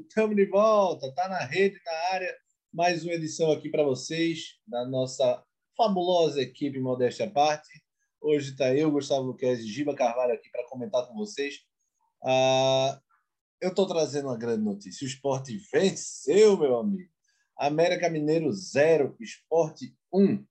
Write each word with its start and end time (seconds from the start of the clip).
estamos 0.00 0.36
de 0.36 0.46
volta, 0.46 1.12
tá 1.14 1.28
na 1.28 1.40
rede, 1.44 1.80
na 1.84 2.14
área, 2.14 2.36
mais 2.72 3.04
uma 3.04 3.12
edição 3.12 3.50
aqui 3.50 3.68
para 3.68 3.82
vocês, 3.82 4.56
da 4.66 4.84
nossa 4.86 5.42
fabulosa 5.76 6.40
equipe 6.40 6.78
Modéstia 6.78 7.26
à 7.26 7.30
Parte. 7.30 7.68
Hoje 8.20 8.50
está 8.50 8.74
eu, 8.74 8.90
Gustavo 8.90 9.26
Luquez 9.26 9.60
e 9.60 9.68
Giba 9.68 9.94
Carvalho 9.94 10.34
aqui 10.34 10.50
para 10.50 10.66
comentar 10.68 11.06
com 11.06 11.14
vocês. 11.14 11.60
Ah, 12.24 13.00
eu 13.60 13.70
estou 13.70 13.86
trazendo 13.86 14.28
uma 14.28 14.36
grande 14.36 14.62
notícia, 14.62 15.04
o 15.04 15.08
esporte 15.08 15.58
venceu, 15.72 16.56
meu 16.56 16.78
amigo. 16.78 17.10
América 17.56 18.08
Mineiro 18.08 18.52
0, 18.52 19.16
esporte 19.20 19.96
1, 20.12 20.44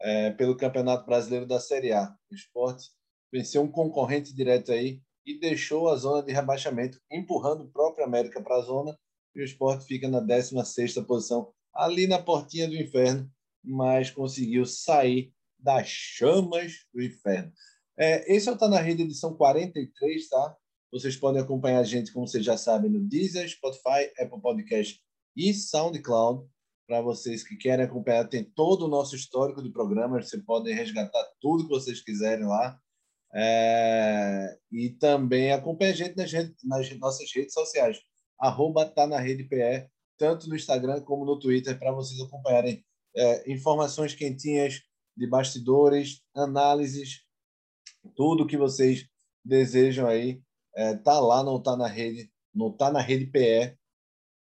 é, 0.00 0.30
pelo 0.32 0.56
Campeonato 0.56 1.04
Brasileiro 1.04 1.46
da 1.46 1.60
Série 1.60 1.92
A. 1.92 2.14
O 2.30 2.34
esporte 2.34 2.90
venceu 3.30 3.62
um 3.62 3.70
concorrente 3.70 4.34
direto 4.34 4.72
aí, 4.72 5.02
e 5.26 5.38
deixou 5.38 5.88
a 5.88 5.96
zona 5.96 6.22
de 6.22 6.32
rebaixamento, 6.32 7.00
empurrando 7.10 7.64
o 7.64 7.68
próprio 7.68 8.04
América 8.04 8.40
para 8.40 8.56
a 8.56 8.60
zona, 8.60 8.96
e 9.34 9.40
o 9.40 9.44
esporte 9.44 9.84
fica 9.84 10.08
na 10.08 10.20
16 10.20 10.94
posição, 11.06 11.52
ali 11.74 12.06
na 12.06 12.22
portinha 12.22 12.68
do 12.68 12.76
inferno, 12.76 13.30
mas 13.62 14.10
conseguiu 14.10 14.64
sair 14.64 15.32
das 15.58 15.88
chamas 15.88 16.86
do 16.94 17.02
inferno. 17.02 17.52
É, 17.98 18.34
esse 18.34 18.48
é 18.48 18.52
o 18.52 18.56
Tá 18.56 18.68
na 18.68 18.80
Rede, 18.80 19.02
edição 19.02 19.34
43, 19.34 20.28
tá? 20.28 20.56
Vocês 20.92 21.16
podem 21.16 21.42
acompanhar 21.42 21.80
a 21.80 21.84
gente, 21.84 22.12
como 22.12 22.26
vocês 22.26 22.44
já 22.44 22.56
sabem, 22.56 22.90
no 22.90 23.00
Deezer, 23.00 23.48
Spotify, 23.48 24.10
Apple 24.18 24.40
Podcast 24.40 25.00
e 25.36 25.52
SoundCloud. 25.52 26.48
Para 26.86 27.00
vocês 27.00 27.42
que 27.42 27.56
querem 27.56 27.84
acompanhar, 27.84 28.28
tem 28.28 28.44
todo 28.44 28.84
o 28.84 28.88
nosso 28.88 29.16
histórico 29.16 29.62
de 29.62 29.70
programas. 29.70 30.28
Vocês 30.28 30.42
podem 30.44 30.74
resgatar 30.74 31.24
tudo 31.40 31.64
que 31.64 31.70
vocês 31.70 32.00
quiserem 32.00 32.46
lá. 32.46 32.80
É, 33.38 34.56
e 34.72 34.88
também 34.98 35.52
acompanhe 35.52 35.92
a 35.92 35.94
gente 35.94 36.16
nas, 36.16 36.32
nas 36.64 36.98
nossas 36.98 37.30
redes 37.34 37.52
sociais, 37.52 37.98
arroba 38.40 38.86
tá 38.86 39.06
na 39.06 39.18
rede 39.18 39.44
PE, 39.44 39.90
tanto 40.16 40.48
no 40.48 40.56
Instagram 40.56 41.02
como 41.02 41.26
no 41.26 41.38
Twitter, 41.38 41.78
para 41.78 41.92
vocês 41.92 42.18
acompanharem 42.18 42.82
é, 43.14 43.52
informações 43.52 44.14
quentinhas 44.14 44.80
de 45.14 45.26
bastidores, 45.26 46.22
análises, 46.34 47.26
tudo 48.14 48.46
que 48.46 48.56
vocês 48.56 49.06
desejam 49.44 50.06
aí, 50.06 50.40
é, 50.74 50.94
tá 50.94 51.20
lá, 51.20 51.44
não 51.44 51.62
tá 51.62 51.76
na 51.76 51.86
rede, 51.86 52.30
não 52.54 52.74
tá 52.74 52.90
na 52.90 53.00
rede 53.00 53.26
PE, 53.26 53.76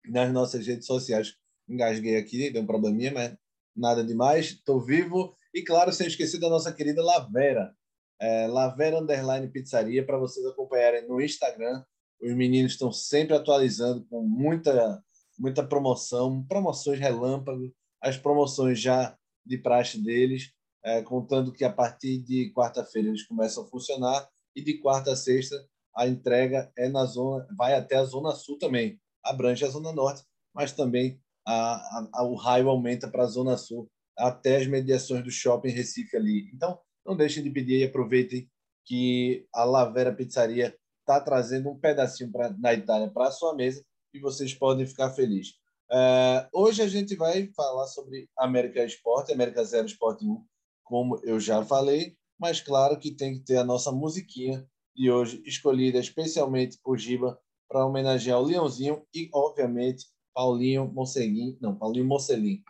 nas 0.07 0.31
nossas 0.31 0.65
redes 0.65 0.85
sociais. 0.85 1.33
Engasguei 1.67 2.17
aqui, 2.17 2.51
deu 2.51 2.61
um 2.61 2.67
probleminha, 2.67 3.11
mas 3.11 3.35
nada 3.75 4.03
demais, 4.03 4.51
estou 4.51 4.79
vivo. 4.79 5.35
E 5.53 5.63
claro, 5.63 5.91
sem 5.91 6.05
esquecer 6.05 6.39
da 6.39 6.49
nossa 6.49 6.71
querida 6.71 7.03
Lavera, 7.03 7.75
é, 8.19 8.47
Lavera 8.47 8.99
Underline 8.99 9.47
Pizzaria, 9.49 10.05
para 10.05 10.17
vocês 10.17 10.45
acompanharem 10.45 11.07
no 11.07 11.21
Instagram. 11.21 11.83
Os 12.21 12.33
meninos 12.33 12.73
estão 12.73 12.91
sempre 12.91 13.35
atualizando 13.35 14.05
com 14.05 14.21
muita, 14.21 15.03
muita 15.37 15.65
promoção, 15.65 16.43
promoções 16.43 16.99
relâmpago, 16.99 17.73
as 18.01 18.17
promoções 18.17 18.79
já 18.79 19.17
de 19.45 19.57
praxe 19.57 20.01
deles, 20.01 20.51
é, 20.83 21.01
contando 21.01 21.51
que 21.51 21.63
a 21.63 21.71
partir 21.71 22.19
de 22.19 22.51
quarta-feira 22.53 23.09
eles 23.09 23.25
começam 23.27 23.63
a 23.63 23.67
funcionar 23.67 24.27
e 24.55 24.61
de 24.61 24.77
quarta 24.79 25.11
a 25.11 25.15
sexta 25.15 25.55
a 25.95 26.07
entrega 26.07 26.71
é 26.77 26.89
na 26.89 27.05
zona, 27.05 27.47
vai 27.57 27.73
até 27.73 27.95
a 27.95 28.03
zona 28.03 28.31
sul 28.31 28.57
também, 28.59 28.99
abrange 29.23 29.63
a 29.63 29.69
zona 29.69 29.93
norte, 29.93 30.23
mas 30.53 30.73
também 30.73 31.19
a, 31.47 31.75
a, 31.75 32.09
a, 32.15 32.23
o 32.23 32.35
raio 32.35 32.69
aumenta 32.69 33.07
para 33.07 33.23
a 33.23 33.27
zona 33.27 33.55
sul 33.55 33.89
até 34.17 34.57
as 34.57 34.67
mediações 34.67 35.23
do 35.23 35.31
shopping 35.31 35.69
Recife 35.69 36.15
ali. 36.17 36.49
Então 36.53 36.79
não 37.05 37.15
deixem 37.15 37.43
de 37.43 37.49
pedir 37.49 37.79
e 37.79 37.83
aproveitem 37.83 38.49
que 38.85 39.47
a 39.53 39.63
Lavera 39.63 40.13
Pizzaria 40.13 40.75
está 40.99 41.19
trazendo 41.19 41.69
um 41.69 41.77
pedacinho 41.77 42.31
pra, 42.31 42.49
na 42.57 42.73
Itália 42.73 43.09
para 43.09 43.27
a 43.27 43.31
sua 43.31 43.53
mesa 43.53 43.83
e 44.13 44.19
vocês 44.19 44.53
podem 44.53 44.85
ficar 44.85 45.11
felizes. 45.11 45.53
Uh, 45.91 46.47
hoje 46.51 46.81
a 46.81 46.87
gente 46.87 47.15
vai 47.15 47.47
falar 47.55 47.85
sobre 47.87 48.27
América 48.37 48.83
Esporte, 48.83 49.31
América 49.31 49.63
Zero 49.63 49.85
Esporte 49.85 50.25
1, 50.25 50.43
como 50.83 51.19
eu 51.23 51.39
já 51.39 51.63
falei, 51.63 52.15
mas 52.39 52.59
claro 52.59 52.97
que 52.97 53.11
tem 53.11 53.35
que 53.35 53.45
ter 53.45 53.57
a 53.57 53.63
nossa 53.63 53.91
musiquinha 53.91 54.65
de 54.95 55.11
hoje, 55.11 55.43
escolhida 55.45 55.99
especialmente 55.99 56.79
por 56.83 56.97
Giba 56.97 57.39
para 57.67 57.85
homenagear 57.85 58.39
o 58.39 58.45
Leãozinho 58.45 59.03
e, 59.13 59.29
obviamente, 59.33 60.05
Paulinho 60.33 60.91
Mocelin, 60.91 61.57
não, 61.61 61.75
Paulinho 61.75 62.05
Mocelin. 62.05 62.61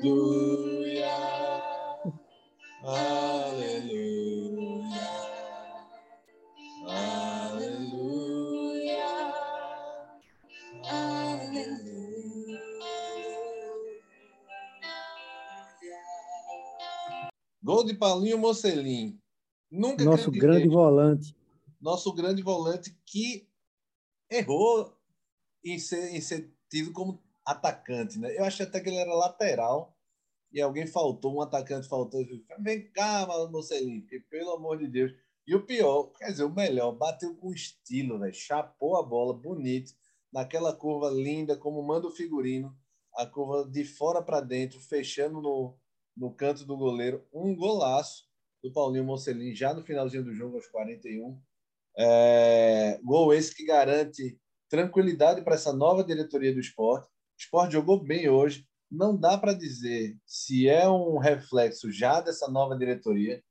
Aleluia. 0.00 1.12
Aleluia. 2.82 4.00
Aleluia. 6.88 8.24
Aleluia. 10.88 12.60
Gol 17.62 17.84
de 17.84 17.92
Paulinho 17.94 18.38
Mocelin. 18.38 19.20
Nunca 19.70 20.02
Nosso 20.02 20.30
grande 20.30 20.66
volante. 20.66 21.36
Nosso 21.78 22.10
grande 22.14 22.42
volante 22.42 22.96
que 23.04 23.46
errou 24.30 24.96
em 25.62 25.78
ser, 25.78 26.14
em 26.14 26.22
ser 26.22 26.50
tido 26.70 26.90
como 26.90 27.22
atacante, 27.50 28.18
né? 28.18 28.36
Eu 28.36 28.44
achei 28.44 28.64
até 28.66 28.80
que 28.80 28.88
ele 28.88 28.98
era 28.98 29.14
lateral 29.14 29.96
e 30.52 30.60
alguém 30.60 30.86
faltou, 30.86 31.36
um 31.36 31.40
atacante 31.40 31.88
faltou. 31.88 32.24
Vem 32.58 32.90
cá, 32.90 33.26
Marcelinho, 33.26 34.04
pelo 34.28 34.52
amor 34.52 34.78
de 34.78 34.88
Deus. 34.88 35.12
E 35.46 35.54
o 35.54 35.64
pior, 35.64 36.12
quer 36.12 36.30
dizer, 36.30 36.44
o 36.44 36.54
melhor, 36.54 36.92
bateu 36.92 37.34
com 37.34 37.52
estilo, 37.52 38.18
né? 38.18 38.32
Chapou 38.32 38.96
a 38.96 39.02
bola, 39.02 39.34
bonito, 39.34 39.92
naquela 40.32 40.74
curva 40.74 41.10
linda, 41.10 41.56
como 41.56 41.82
manda 41.82 42.06
o 42.06 42.12
figurino, 42.12 42.76
a 43.16 43.26
curva 43.26 43.68
de 43.68 43.84
fora 43.84 44.22
para 44.22 44.40
dentro, 44.40 44.78
fechando 44.78 45.40
no, 45.40 45.76
no 46.16 46.32
canto 46.32 46.64
do 46.64 46.76
goleiro. 46.76 47.26
Um 47.32 47.54
golaço 47.56 48.28
do 48.62 48.72
Paulinho 48.72 49.04
Mocelin, 49.04 49.54
já 49.54 49.74
no 49.74 49.82
finalzinho 49.82 50.24
do 50.24 50.34
jogo, 50.34 50.56
aos 50.56 50.66
41. 50.68 51.40
É, 51.96 53.00
gol 53.02 53.34
esse 53.34 53.54
que 53.54 53.64
garante 53.64 54.38
tranquilidade 54.68 55.42
para 55.42 55.54
essa 55.54 55.72
nova 55.72 56.04
diretoria 56.04 56.52
do 56.52 56.60
esporte 56.60 57.08
o 57.40 57.42
esporte 57.42 57.72
jogou 57.72 57.98
bem 57.98 58.28
hoje. 58.28 58.66
Não 58.90 59.16
dá 59.16 59.38
para 59.38 59.54
dizer 59.54 60.14
se 60.26 60.68
é 60.68 60.86
um 60.88 61.16
reflexo 61.16 61.90
já 61.90 62.20
dessa 62.20 62.50
nova 62.50 62.76
diretoria. 62.76 63.42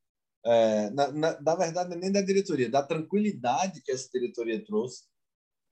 É, 0.46 0.90
na, 0.90 1.10
na, 1.10 1.40
na 1.40 1.54
verdade, 1.56 1.96
nem 1.96 2.12
da 2.12 2.22
diretoria, 2.22 2.70
da 2.70 2.82
tranquilidade 2.84 3.82
que 3.82 3.90
essa 3.90 4.08
diretoria 4.12 4.64
trouxe. 4.64 5.04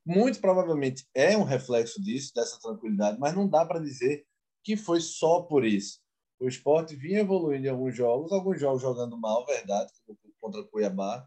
Muito 0.04 0.40
provavelmente 0.40 1.06
é 1.14 1.36
um 1.36 1.44
reflexo 1.44 2.02
disso, 2.02 2.32
dessa 2.34 2.58
tranquilidade, 2.60 3.18
mas 3.20 3.34
não 3.34 3.48
dá 3.48 3.64
para 3.64 3.78
dizer 3.78 4.26
que 4.64 4.76
foi 4.76 5.00
só 5.00 5.42
por 5.42 5.64
isso. 5.64 6.00
O 6.40 6.48
esporte 6.48 6.96
vinha 6.96 7.20
evoluindo 7.20 7.66
em 7.66 7.70
alguns 7.70 7.94
jogos, 7.94 8.32
alguns 8.32 8.58
jogos 8.58 8.82
jogando 8.82 9.16
mal, 9.16 9.46
verdade, 9.46 9.92
contra 10.40 10.60
o 10.60 10.68
Cuiabá, 10.68 11.26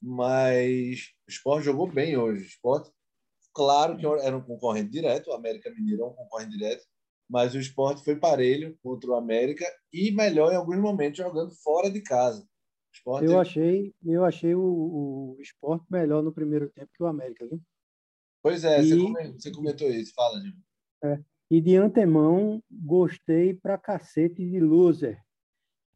mas 0.00 1.12
o 1.26 1.30
esporte 1.30 1.66
jogou 1.66 1.90
bem 1.90 2.16
hoje. 2.16 2.42
O 2.42 2.46
esporte 2.46 2.90
Claro 3.54 3.96
que 3.96 4.06
era 4.06 4.36
um 4.36 4.42
concorrente 4.42 4.90
direto, 4.90 5.30
o 5.30 5.34
América 5.34 5.70
Mineiro 5.70 6.02
é 6.02 6.06
um 6.06 6.14
concorrente 6.14 6.56
direto, 6.56 6.84
mas 7.28 7.54
o 7.54 7.58
esporte 7.58 8.02
foi 8.02 8.16
parelho 8.16 8.78
contra 8.82 9.10
o 9.10 9.14
América 9.14 9.64
e 9.92 10.10
melhor 10.10 10.52
em 10.52 10.56
alguns 10.56 10.78
momentos 10.78 11.18
jogando 11.18 11.54
fora 11.62 11.90
de 11.90 12.00
casa. 12.02 12.46
eu, 13.06 13.20
teve... 13.20 13.34
achei, 13.34 13.94
eu 14.04 14.24
achei 14.24 14.54
o, 14.54 14.62
o 14.62 15.36
esporte 15.40 15.84
melhor 15.90 16.22
no 16.22 16.32
primeiro 16.32 16.70
tempo 16.70 16.90
que 16.94 17.02
o 17.02 17.06
América, 17.06 17.46
viu? 17.46 17.60
Pois 18.42 18.64
é, 18.64 18.82
e... 18.82 18.88
você, 18.88 19.52
comentou, 19.52 19.88
isso. 19.88 20.12
Fala, 20.14 20.40
Gil. 20.40 20.52
É, 21.04 21.22
e 21.50 21.60
de 21.60 21.76
antemão, 21.76 22.62
gostei 22.70 23.54
pra 23.54 23.78
cacete 23.78 24.44
de 24.44 24.58
loser. 24.58 25.22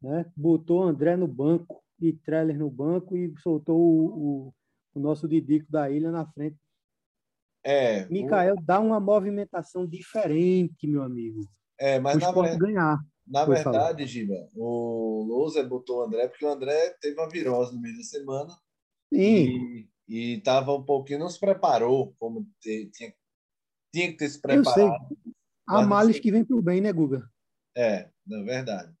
Né? 0.01 0.31
Botou 0.35 0.83
André 0.83 1.15
no 1.15 1.27
banco 1.27 1.83
e 1.99 2.13
Treller 2.13 2.59
no 2.59 2.69
banco 2.69 3.17
e 3.17 3.33
soltou 3.39 3.79
o, 3.79 4.47
o, 4.47 4.53
o 4.93 4.99
nosso 4.99 5.27
Didico 5.27 5.71
da 5.71 5.89
ilha 5.89 6.11
na 6.11 6.25
frente 6.31 6.57
é, 7.69 8.07
Mikael 8.07 8.55
o... 8.55 8.61
dá 8.61 8.79
uma 8.79 8.97
movimentação 8.97 9.85
diferente, 9.85 10.87
meu 10.87 11.03
amigo. 11.03 11.41
É, 11.77 11.99
mas 11.99 12.17
na, 12.17 12.31
ver... 12.31 12.57
ganhar. 12.57 12.97
na 13.27 13.43
verdade, 13.43 14.05
Giba, 14.05 14.49
o 14.55 15.25
Louser 15.27 15.67
botou 15.67 15.99
o 15.99 16.03
André 16.03 16.29
porque 16.29 16.45
o 16.45 16.49
André 16.49 16.95
teve 17.01 17.19
uma 17.19 17.27
virose 17.27 17.75
no 17.75 17.81
meio 17.81 17.97
da 17.97 18.03
semana. 18.03 18.57
Sim. 19.13 19.85
E 20.07 20.35
estava 20.37 20.73
um 20.73 20.83
pouquinho, 20.83 21.19
não 21.19 21.29
se 21.29 21.37
preparou 21.37 22.15
como 22.17 22.47
te, 22.61 22.89
tinha, 22.93 23.13
tinha 23.93 24.11
que 24.11 24.17
ter 24.17 24.29
se 24.29 24.41
preparado. 24.41 24.79
Eu 24.79 24.89
sei. 24.89 25.33
Há 25.67 25.81
males 25.85 26.21
que 26.21 26.31
vem 26.31 26.45
para 26.45 26.55
o 26.55 26.61
bem, 26.61 26.79
né, 26.79 26.93
Guga? 26.93 27.29
É, 27.75 28.09
na 28.25 28.43
verdade. 28.43 28.93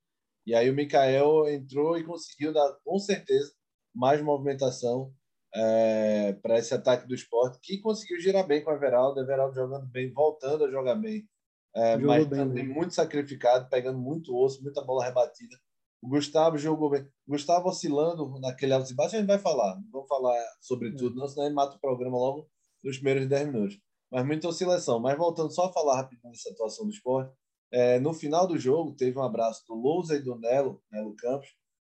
E 0.45 0.53
aí 0.53 0.69
o 0.69 0.75
Mikael 0.75 1.47
entrou 1.47 1.97
e 1.97 2.03
conseguiu 2.03 2.51
dar, 2.51 2.77
com 2.83 2.99
certeza, 2.99 3.53
mais 3.95 4.21
movimentação 4.21 5.13
é, 5.57 6.33
para 6.33 6.59
esse 6.59 6.73
ataque 6.73 7.07
do 7.07 7.15
esporte, 7.15 7.59
que 7.61 7.79
conseguiu 7.79 8.19
girar 8.19 8.45
bem 8.45 8.63
com 8.63 8.69
o 8.69 8.73
Everaldo, 8.73 9.19
Everaldo 9.19 9.55
jogando 9.55 9.87
bem, 9.87 10.13
voltando 10.13 10.65
a 10.65 10.71
jogar 10.71 10.95
bem, 10.95 11.27
é, 11.75 11.97
mas 11.97 12.27
bem, 12.27 12.39
também 12.39 12.67
né? 12.67 12.73
muito 12.73 12.93
sacrificado, 12.93 13.67
pegando 13.69 13.97
muito 13.97 14.35
osso, 14.35 14.61
muita 14.61 14.83
bola 14.83 15.03
rebatida. 15.03 15.55
O 16.01 16.07
Gustavo 16.07 16.57
jogou 16.59 16.91
bem. 16.91 17.07
Gustavo 17.27 17.69
oscilando 17.69 18.39
naquele 18.39 18.73
alto 18.73 18.91
e 18.91 18.95
baixo, 18.95 19.15
a 19.15 19.19
gente 19.19 19.27
vai 19.27 19.39
falar. 19.39 19.75
Não 19.75 19.89
vamos 19.91 20.07
falar 20.07 20.35
sobre 20.61 20.95
tudo, 20.95 21.15
não, 21.15 21.27
senão 21.27 21.45
gente 21.47 21.55
mata 21.55 21.75
o 21.75 21.79
programa 21.79 22.17
logo 22.17 22.47
nos 22.83 22.97
primeiros 22.97 23.27
10 23.27 23.47
minutos. 23.47 23.79
Mas 24.11 24.25
muita 24.25 24.47
oscilação. 24.47 24.99
Mas 24.99 25.17
voltando 25.17 25.51
só 25.51 25.65
a 25.65 25.73
falar 25.73 25.97
rapidinho 25.97 26.31
dessa 26.31 26.51
atuação 26.51 26.85
do 26.85 26.91
esporte, 26.91 27.33
é, 27.71 27.99
no 27.99 28.13
final 28.13 28.47
do 28.47 28.57
jogo 28.57 28.95
teve 28.95 29.17
um 29.17 29.23
abraço 29.23 29.65
do 29.67 29.75
Lousa 29.75 30.15
e 30.15 30.21
do 30.21 30.37
Nelo, 30.37 30.81
Nelo 30.91 31.15
Campos, 31.15 31.49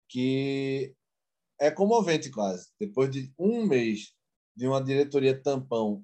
que 0.07 0.95
é 1.59 1.71
comovente 1.71 2.29
quase. 2.29 2.69
Depois 2.79 3.09
de 3.11 3.33
um 3.37 3.65
mês 3.65 4.13
de 4.55 4.67
uma 4.67 4.83
diretoria 4.83 5.39
tampão 5.39 6.03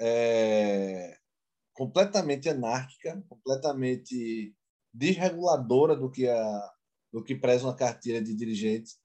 é, 0.00 1.16
completamente 1.74 2.48
anárquica, 2.48 3.22
completamente 3.28 4.54
desreguladora 4.92 5.96
do 5.96 6.10
que 6.10 6.28
a 6.28 6.70
do 7.12 7.22
que 7.22 7.36
preza 7.36 7.64
uma 7.64 7.76
carteira 7.76 8.20
de 8.20 8.34
dirigentes, 8.34 8.98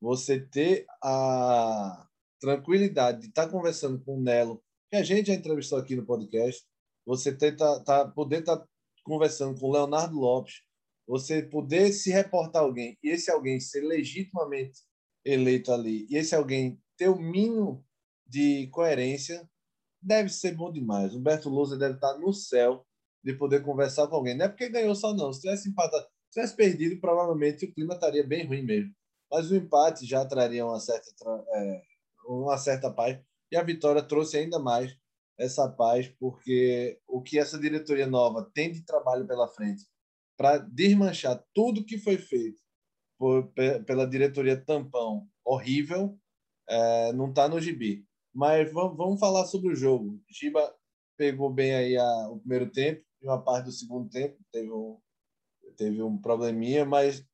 você 0.00 0.38
ter 0.38 0.86
a 1.02 2.06
tranquilidade 2.40 3.22
de 3.22 3.26
estar 3.26 3.48
conversando 3.48 4.00
com 4.04 4.18
o 4.18 4.22
Nelo, 4.22 4.62
que 4.88 4.94
a 4.94 5.02
gente 5.02 5.26
já 5.26 5.34
entrevistou 5.34 5.76
aqui 5.76 5.96
no 5.96 6.06
podcast, 6.06 6.64
você 7.04 7.36
ter 7.36 7.56
tá, 7.56 7.82
tá 7.82 8.08
poder 8.08 8.40
estar 8.40 8.58
tá 8.58 8.68
conversando 9.02 9.58
com 9.58 9.66
o 9.66 9.72
Leonardo 9.72 10.16
Lopes, 10.16 10.62
você 11.08 11.42
poder 11.42 11.92
se 11.92 12.08
reportar 12.10 12.62
alguém 12.62 12.96
e 13.02 13.10
esse 13.10 13.32
alguém 13.32 13.58
ser 13.58 13.80
legitimamente 13.80 14.82
eleito 15.26 15.72
ali 15.72 16.06
e 16.08 16.16
esse 16.16 16.34
alguém 16.34 16.80
ter 16.96 17.08
o 17.08 17.18
mínimo 17.18 17.84
de 18.24 18.68
coerência 18.68 19.48
deve 20.00 20.28
ser 20.28 20.54
bom 20.54 20.70
demais. 20.70 21.14
Humberto 21.14 21.48
Lousa 21.48 21.76
deve 21.76 21.96
estar 21.96 22.16
no 22.16 22.32
céu 22.32 22.86
de 23.24 23.34
poder 23.34 23.62
conversar 23.62 24.06
com 24.06 24.14
alguém. 24.14 24.36
Não 24.36 24.46
é 24.46 24.48
porque 24.48 24.68
ganhou 24.68 24.94
só, 24.94 25.12
não. 25.12 25.32
Se 25.32 25.40
tivesse 25.40 25.68
empatado, 25.68 26.04
se 26.04 26.34
tivesse 26.34 26.54
perdido, 26.54 27.00
provavelmente 27.00 27.64
o 27.64 27.72
clima 27.72 27.94
estaria 27.94 28.24
bem 28.24 28.46
ruim 28.46 28.62
mesmo. 28.62 28.94
Mas 29.30 29.50
o 29.50 29.56
empate 29.56 30.06
já 30.06 30.24
traria 30.24 30.64
uma 30.64 30.78
certa, 30.78 31.10
é, 31.54 31.82
uma 32.26 32.56
certa 32.56 32.90
paz. 32.90 33.18
E 33.50 33.56
a 33.56 33.62
vitória 33.62 34.02
trouxe 34.02 34.38
ainda 34.38 34.58
mais 34.60 34.96
essa 35.38 35.68
paz, 35.68 36.08
porque 36.20 36.98
o 37.06 37.20
que 37.20 37.38
essa 37.38 37.58
diretoria 37.58 38.06
nova 38.06 38.48
tem 38.54 38.70
de 38.70 38.84
trabalho 38.84 39.26
pela 39.26 39.48
frente 39.48 39.84
para 40.36 40.58
desmanchar 40.58 41.44
tudo 41.52 41.84
que 41.84 41.98
foi 41.98 42.16
feito 42.16 42.62
por, 43.18 43.52
pela 43.86 44.06
diretoria 44.06 44.56
tampão 44.56 45.28
horrível, 45.44 46.18
é, 46.68 47.12
não 47.12 47.28
está 47.28 47.48
no 47.48 47.60
gibi. 47.60 48.04
Mas 48.34 48.70
vamos, 48.72 48.96
vamos 48.96 49.20
falar 49.20 49.46
sobre 49.46 49.72
o 49.72 49.76
jogo. 49.76 50.20
Giba 50.28 50.74
pegou 51.16 51.50
bem 51.50 51.74
aí 51.74 51.96
a, 51.96 52.28
o 52.28 52.38
primeiro 52.38 52.70
tempo 52.70 53.02
e 53.22 53.26
uma 53.26 53.42
parte 53.42 53.66
do 53.66 53.72
segundo 53.72 54.08
tempo 54.10 54.36
teve 54.52 54.70
um, 54.70 54.98
teve 55.76 56.02
um 56.02 56.18
probleminha, 56.18 56.84
mas 56.84 57.24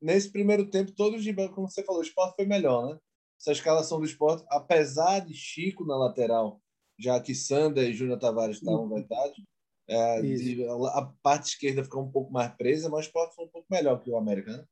nesse 0.00 0.30
primeiro 0.30 0.68
tempo 0.70 0.92
todo 0.92 1.16
o 1.16 1.18
Giba, 1.18 1.48
como 1.48 1.68
você 1.68 1.82
falou, 1.82 2.00
o 2.00 2.04
esporte 2.04 2.36
foi 2.36 2.46
melhor, 2.46 2.86
né? 2.88 2.98
Essa 3.38 3.52
escalação 3.52 3.98
do 3.98 4.04
esporte, 4.04 4.44
apesar 4.48 5.20
de 5.20 5.34
Chico 5.34 5.84
na 5.84 5.96
lateral, 5.96 6.60
já 6.98 7.18
que 7.18 7.34
Sander 7.34 7.88
e 7.88 7.94
Júnior 7.94 8.18
Tavares 8.18 8.58
estavam 8.58 8.88
verdade, 8.88 9.42
é, 9.88 10.20
de, 10.20 10.64
a 10.68 11.12
parte 11.22 11.48
esquerda 11.48 11.82
ficou 11.82 12.02
um 12.04 12.10
pouco 12.12 12.30
mais 12.30 12.54
presa, 12.54 12.88
mas 12.88 13.00
o 13.00 13.08
esporte 13.08 13.34
foi 13.34 13.46
um 13.46 13.48
pouco 13.48 13.66
melhor 13.70 13.98
que 14.00 14.10
o 14.10 14.16
América, 14.16 14.56
né? 14.56 14.64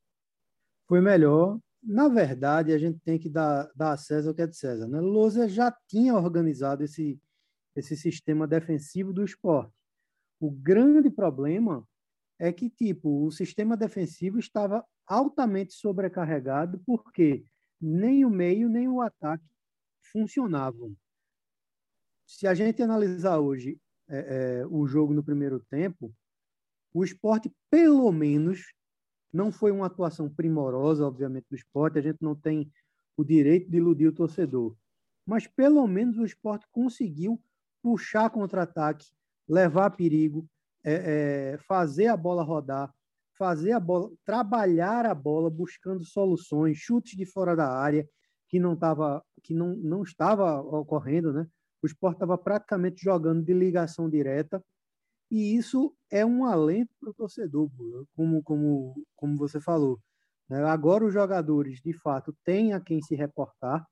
Foi 0.89 1.01
melhor, 1.01 1.61
na 1.83 2.09
verdade, 2.09 2.73
a 2.73 2.79
gente 2.79 2.99
tem 3.01 3.19
que 3.19 3.29
dar, 3.29 3.71
dar 3.77 3.93
a 3.93 3.97
César 3.97 4.31
o 4.31 4.35
que 4.35 4.43
é 4.43 4.47
de 4.47 4.57
César. 4.57 4.89
Né? 4.89 5.01
Lousa 5.01 5.49
já 5.49 5.71
tinha 5.87 6.15
organizado 6.15 6.83
esse, 6.83 7.21
esse 7.77 7.97
sistema 7.97 8.49
defensivo 8.49 9.13
do 9.13 9.23
esporte. 9.23 9.73
O 10.41 10.51
grande 10.51 11.11
problema 11.11 11.87
é 12.39 12.53
que, 12.53 12.71
tipo, 12.71 13.27
o 13.27 13.31
sistema 13.31 13.77
defensivo 13.77 14.39
estava 14.39 14.85
altamente 15.07 15.75
sobrecarregado 15.75 16.81
porque 16.87 17.45
nem 17.81 18.25
o 18.25 18.31
meio 18.31 18.69
nem 18.69 18.89
o 18.89 19.01
ataque 19.01 19.45
funcionavam. 20.13 20.97
Se 22.27 22.47
a 22.47 22.55
gente 22.55 22.83
analisar 22.83 23.39
hoje 23.39 23.81
é, 24.09 24.61
é, 24.61 24.67
o 24.67 24.87
jogo 24.87 25.13
no 25.13 25.25
primeiro 25.25 25.61
tempo, 25.71 26.15
o 26.93 27.05
esporte, 27.05 27.53
pelo 27.71 28.11
menos, 28.13 28.73
não 29.33 29.53
foi 29.53 29.71
uma 29.71 29.87
atuação 29.87 30.29
primorosa, 30.29 31.07
obviamente, 31.07 31.47
do 31.51 31.57
esporte, 31.57 31.99
a 31.99 32.03
gente 32.03 32.19
não 32.21 32.35
tem 32.35 32.71
o 33.17 33.25
direito 33.25 33.71
de 33.71 33.77
iludir 33.77 34.07
o 34.07 34.13
torcedor. 34.13 34.77
Mas 35.27 35.47
pelo 35.47 35.87
menos 35.87 36.19
o 36.19 36.25
esporte 36.25 36.67
conseguiu 36.73 37.41
puxar 37.83 38.31
contra-ataque, 38.31 39.07
levar 39.49 39.91
perigo, 39.91 40.49
é, 40.85 41.53
é, 41.55 41.59
fazer 41.59 42.07
a 42.07 42.17
bola 42.17 42.43
rodar, 42.43 42.93
fazer 43.37 43.73
a 43.73 43.81
bola, 43.81 44.11
trabalhar 44.25 45.07
a 45.07 45.15
bola, 45.15 45.51
buscando 45.51 46.05
soluções, 46.05 46.79
chutes 46.79 47.17
de 47.17 47.27
fora 47.27 47.55
da 47.55 47.69
área 47.71 48.09
que 48.49 48.59
não 48.59 48.73
estava 48.73 49.23
que 49.43 49.55
não, 49.55 49.77
não 49.77 50.03
estava 50.03 50.61
ocorrendo, 50.61 51.33
né? 51.33 51.47
O 51.83 51.87
esporte 51.87 52.17
estava 52.17 52.37
praticamente 52.37 53.03
jogando 53.03 53.45
de 53.45 53.53
ligação 53.53 54.09
direta 54.09 54.63
e 55.31 55.57
isso 55.57 55.95
é 56.11 56.25
um 56.25 56.45
alento 56.45 56.91
para 56.99 57.11
o 57.11 57.15
torcedor, 57.15 57.71
como, 58.15 58.43
como, 58.43 59.07
como 59.15 59.37
você 59.37 59.61
falou. 59.61 60.01
Né? 60.49 60.63
Agora 60.65 61.05
os 61.05 61.13
jogadores, 61.13 61.81
de 61.83 61.93
fato, 61.93 62.35
têm 62.45 62.73
a 62.73 62.81
quem 62.81 63.01
se 63.03 63.15
reportar. 63.15 63.87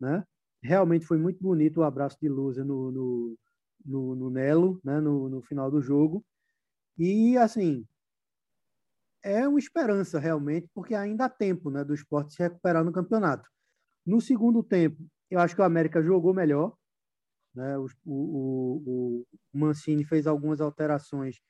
Né? 0.00 0.24
Realmente 0.62 1.06
foi 1.06 1.18
muito 1.18 1.42
bonito 1.42 1.80
o 1.80 1.84
abraço 1.84 2.16
de 2.20 2.28
Lusa 2.28 2.64
no, 2.64 2.92
no, 2.92 3.38
no, 3.84 4.14
no 4.14 4.30
Nelo, 4.30 4.80
né? 4.84 5.00
no, 5.00 5.28
no 5.28 5.42
final 5.42 5.70
do 5.70 5.82
jogo. 5.82 6.24
E, 6.98 7.36
assim, 7.36 7.84
é 9.22 9.46
uma 9.46 9.58
esperança 9.58 10.18
realmente, 10.20 10.68
porque 10.72 10.94
ainda 10.94 11.24
há 11.24 11.28
tempo 11.28 11.68
né, 11.68 11.84
do 11.84 11.92
esporte 11.92 12.34
se 12.34 12.42
recuperar 12.42 12.84
no 12.84 12.92
campeonato. 12.92 13.48
No 14.06 14.20
segundo 14.20 14.62
tempo, 14.62 15.04
eu 15.28 15.40
acho 15.40 15.54
que 15.54 15.60
o 15.60 15.64
América 15.64 16.00
jogou 16.00 16.32
melhor, 16.32 16.76
né? 17.56 17.76
O, 17.78 17.86
o, 18.04 18.82
o, 18.86 19.26
Mancini 19.52 20.04
fez 20.04 20.26
algumas 20.26 20.60
alterações 20.60 21.40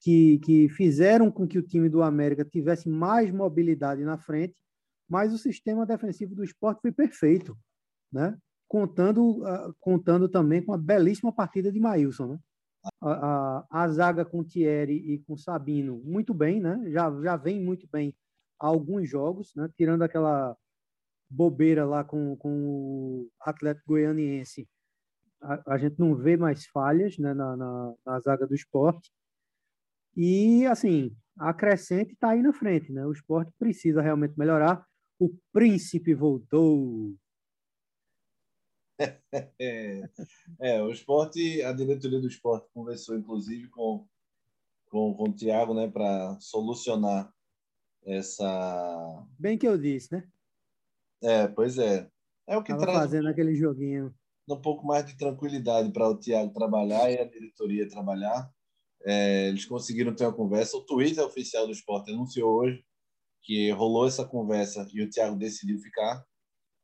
que, 0.00 0.38
que 0.40 0.68
fizeram 0.68 1.30
com 1.30 1.46
que 1.46 1.58
o 1.58 1.62
time 1.62 1.88
do 1.88 2.02
América 2.02 2.44
tivesse 2.44 2.88
mais 2.88 3.30
mobilidade 3.30 4.04
na 4.04 4.18
frente, 4.18 4.62
mas 5.08 5.32
o 5.32 5.38
sistema 5.38 5.86
defensivo 5.86 6.34
do 6.34 6.44
esporte 6.44 6.80
foi 6.80 6.92
perfeito, 6.92 7.56
né? 8.12 8.36
contando, 8.68 9.42
uh, 9.42 9.74
contando 9.80 10.28
também 10.28 10.64
com 10.64 10.72
a 10.72 10.78
belíssima 10.78 11.32
partida 11.32 11.72
de 11.72 11.80
Maílson. 11.80 12.26
Né? 12.26 12.38
A, 13.02 13.10
a, 13.10 13.66
a, 13.82 13.88
zaga 13.88 14.24
com 14.24 14.44
Thierry 14.44 14.94
e 14.94 15.18
com 15.18 15.36
Sabino, 15.36 16.00
muito 16.04 16.32
bem, 16.32 16.60
né? 16.60 16.80
já, 16.90 17.10
já 17.20 17.36
vem 17.36 17.60
muito 17.60 17.88
bem 17.90 18.14
há 18.60 18.68
alguns 18.68 19.08
jogos, 19.08 19.52
né? 19.56 19.68
tirando 19.76 20.02
aquela 20.02 20.56
bobeira 21.28 21.84
lá 21.84 22.04
com, 22.04 22.36
com 22.36 22.50
o 22.50 23.30
Atlético 23.40 23.88
Goianiense, 23.88 24.68
a, 25.40 25.74
a 25.74 25.78
gente 25.78 25.98
não 25.98 26.14
vê 26.14 26.36
mais 26.36 26.66
falhas 26.66 27.16
né, 27.18 27.32
na, 27.32 27.56
na, 27.56 27.94
na 28.04 28.20
zaga 28.20 28.46
do 28.46 28.54
esporte. 28.54 29.10
E, 30.16 30.66
assim, 30.66 31.16
a 31.38 31.54
crescente 31.54 32.12
está 32.12 32.30
aí 32.30 32.42
na 32.42 32.52
frente. 32.52 32.92
Né? 32.92 33.06
O 33.06 33.12
esporte 33.12 33.52
precisa 33.58 34.02
realmente 34.02 34.38
melhorar. 34.38 34.86
O 35.18 35.30
príncipe 35.52 36.14
voltou. 36.14 37.14
é, 40.60 40.82
o 40.82 40.90
esporte, 40.90 41.62
a 41.62 41.72
diretoria 41.72 42.20
do 42.20 42.28
esporte 42.28 42.68
conversou, 42.74 43.16
inclusive, 43.16 43.68
com, 43.68 44.06
com, 44.90 45.14
com 45.14 45.24
o 45.30 45.32
Thiago 45.32 45.72
né, 45.74 45.88
para 45.88 46.38
solucionar 46.40 47.32
essa. 48.04 49.26
Bem 49.38 49.56
que 49.56 49.66
eu 49.66 49.78
disse, 49.78 50.12
né? 50.12 50.28
É, 51.22 51.48
pois 51.48 51.78
é. 51.78 52.10
É 52.46 52.56
o 52.56 52.62
que 52.62 52.72
Tava 52.72 52.82
traz. 52.82 52.98
fazendo 52.98 53.28
aquele 53.28 53.54
joguinho 53.54 54.14
um 54.54 54.60
pouco 54.60 54.86
mais 54.86 55.06
de 55.06 55.16
tranquilidade 55.16 55.90
para 55.92 56.08
o 56.08 56.16
Thiago 56.16 56.52
trabalhar 56.52 57.10
e 57.10 57.18
a 57.18 57.24
diretoria 57.24 57.88
trabalhar. 57.88 58.50
É, 59.04 59.48
eles 59.48 59.64
conseguiram 59.64 60.14
ter 60.14 60.24
uma 60.24 60.32
conversa. 60.32 60.76
O 60.76 60.84
Twitter 60.84 61.24
oficial 61.24 61.66
do 61.66 61.72
esporte 61.72 62.10
anunciou 62.10 62.52
hoje 62.52 62.84
que 63.42 63.70
rolou 63.70 64.06
essa 64.06 64.24
conversa 64.24 64.86
e 64.92 65.02
o 65.02 65.08
Thiago 65.08 65.36
decidiu 65.36 65.78
ficar. 65.78 66.24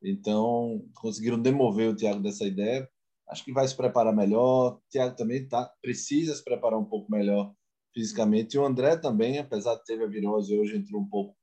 Então, 0.02 0.82
conseguiram 0.94 1.40
demover 1.40 1.90
o 1.90 1.96
Thiago 1.96 2.22
dessa 2.22 2.44
ideia. 2.44 2.88
Acho 3.28 3.44
que 3.44 3.52
vai 3.52 3.66
se 3.66 3.76
preparar 3.76 4.14
melhor. 4.14 4.74
O 4.74 4.82
Thiago 4.90 5.16
também 5.16 5.46
tá, 5.46 5.70
precisa 5.82 6.34
se 6.34 6.42
preparar 6.44 6.78
um 6.78 6.84
pouco 6.84 7.10
melhor 7.10 7.52
fisicamente. 7.92 8.54
E 8.54 8.58
o 8.58 8.64
André 8.64 8.96
também, 8.96 9.38
apesar 9.38 9.74
de 9.76 9.84
ter 9.84 10.02
a 10.02 10.06
virose, 10.06 10.56
hoje 10.56 10.76
entrou 10.76 11.00
um 11.00 11.08
pouco 11.08 11.36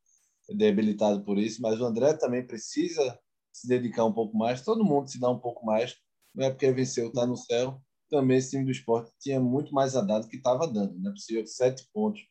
debilitado 0.50 1.24
por 1.24 1.38
isso, 1.38 1.62
mas 1.62 1.80
o 1.80 1.86
André 1.86 2.14
também 2.14 2.46
precisa 2.46 3.18
se 3.52 3.68
dedicar 3.68 4.06
um 4.06 4.14
pouco 4.14 4.38
mais. 4.38 4.64
Todo 4.64 4.84
mundo 4.84 5.10
se 5.10 5.20
dá 5.20 5.30
um 5.30 5.40
pouco 5.40 5.66
mais 5.66 5.96
não 6.34 6.46
é 6.46 6.50
porque 6.50 6.72
venceu, 6.72 7.08
está 7.08 7.26
no 7.26 7.38
céu. 7.38 7.82
Também 8.10 8.38
esse 8.38 8.52
time 8.52 8.66
do 8.66 8.72
esporte 8.72 9.12
tinha 9.20 9.40
muito 9.40 9.74
mais 9.74 9.96
a 9.96 10.02
dar 10.02 10.20
do 10.20 10.28
que 10.28 10.38
estava 10.38 10.68
dando. 10.68 11.00
Não 11.00 11.12
é 11.12 11.14
possível 11.14 11.44
que 11.44 11.50
sete 11.50 11.88
pontos 11.94 12.22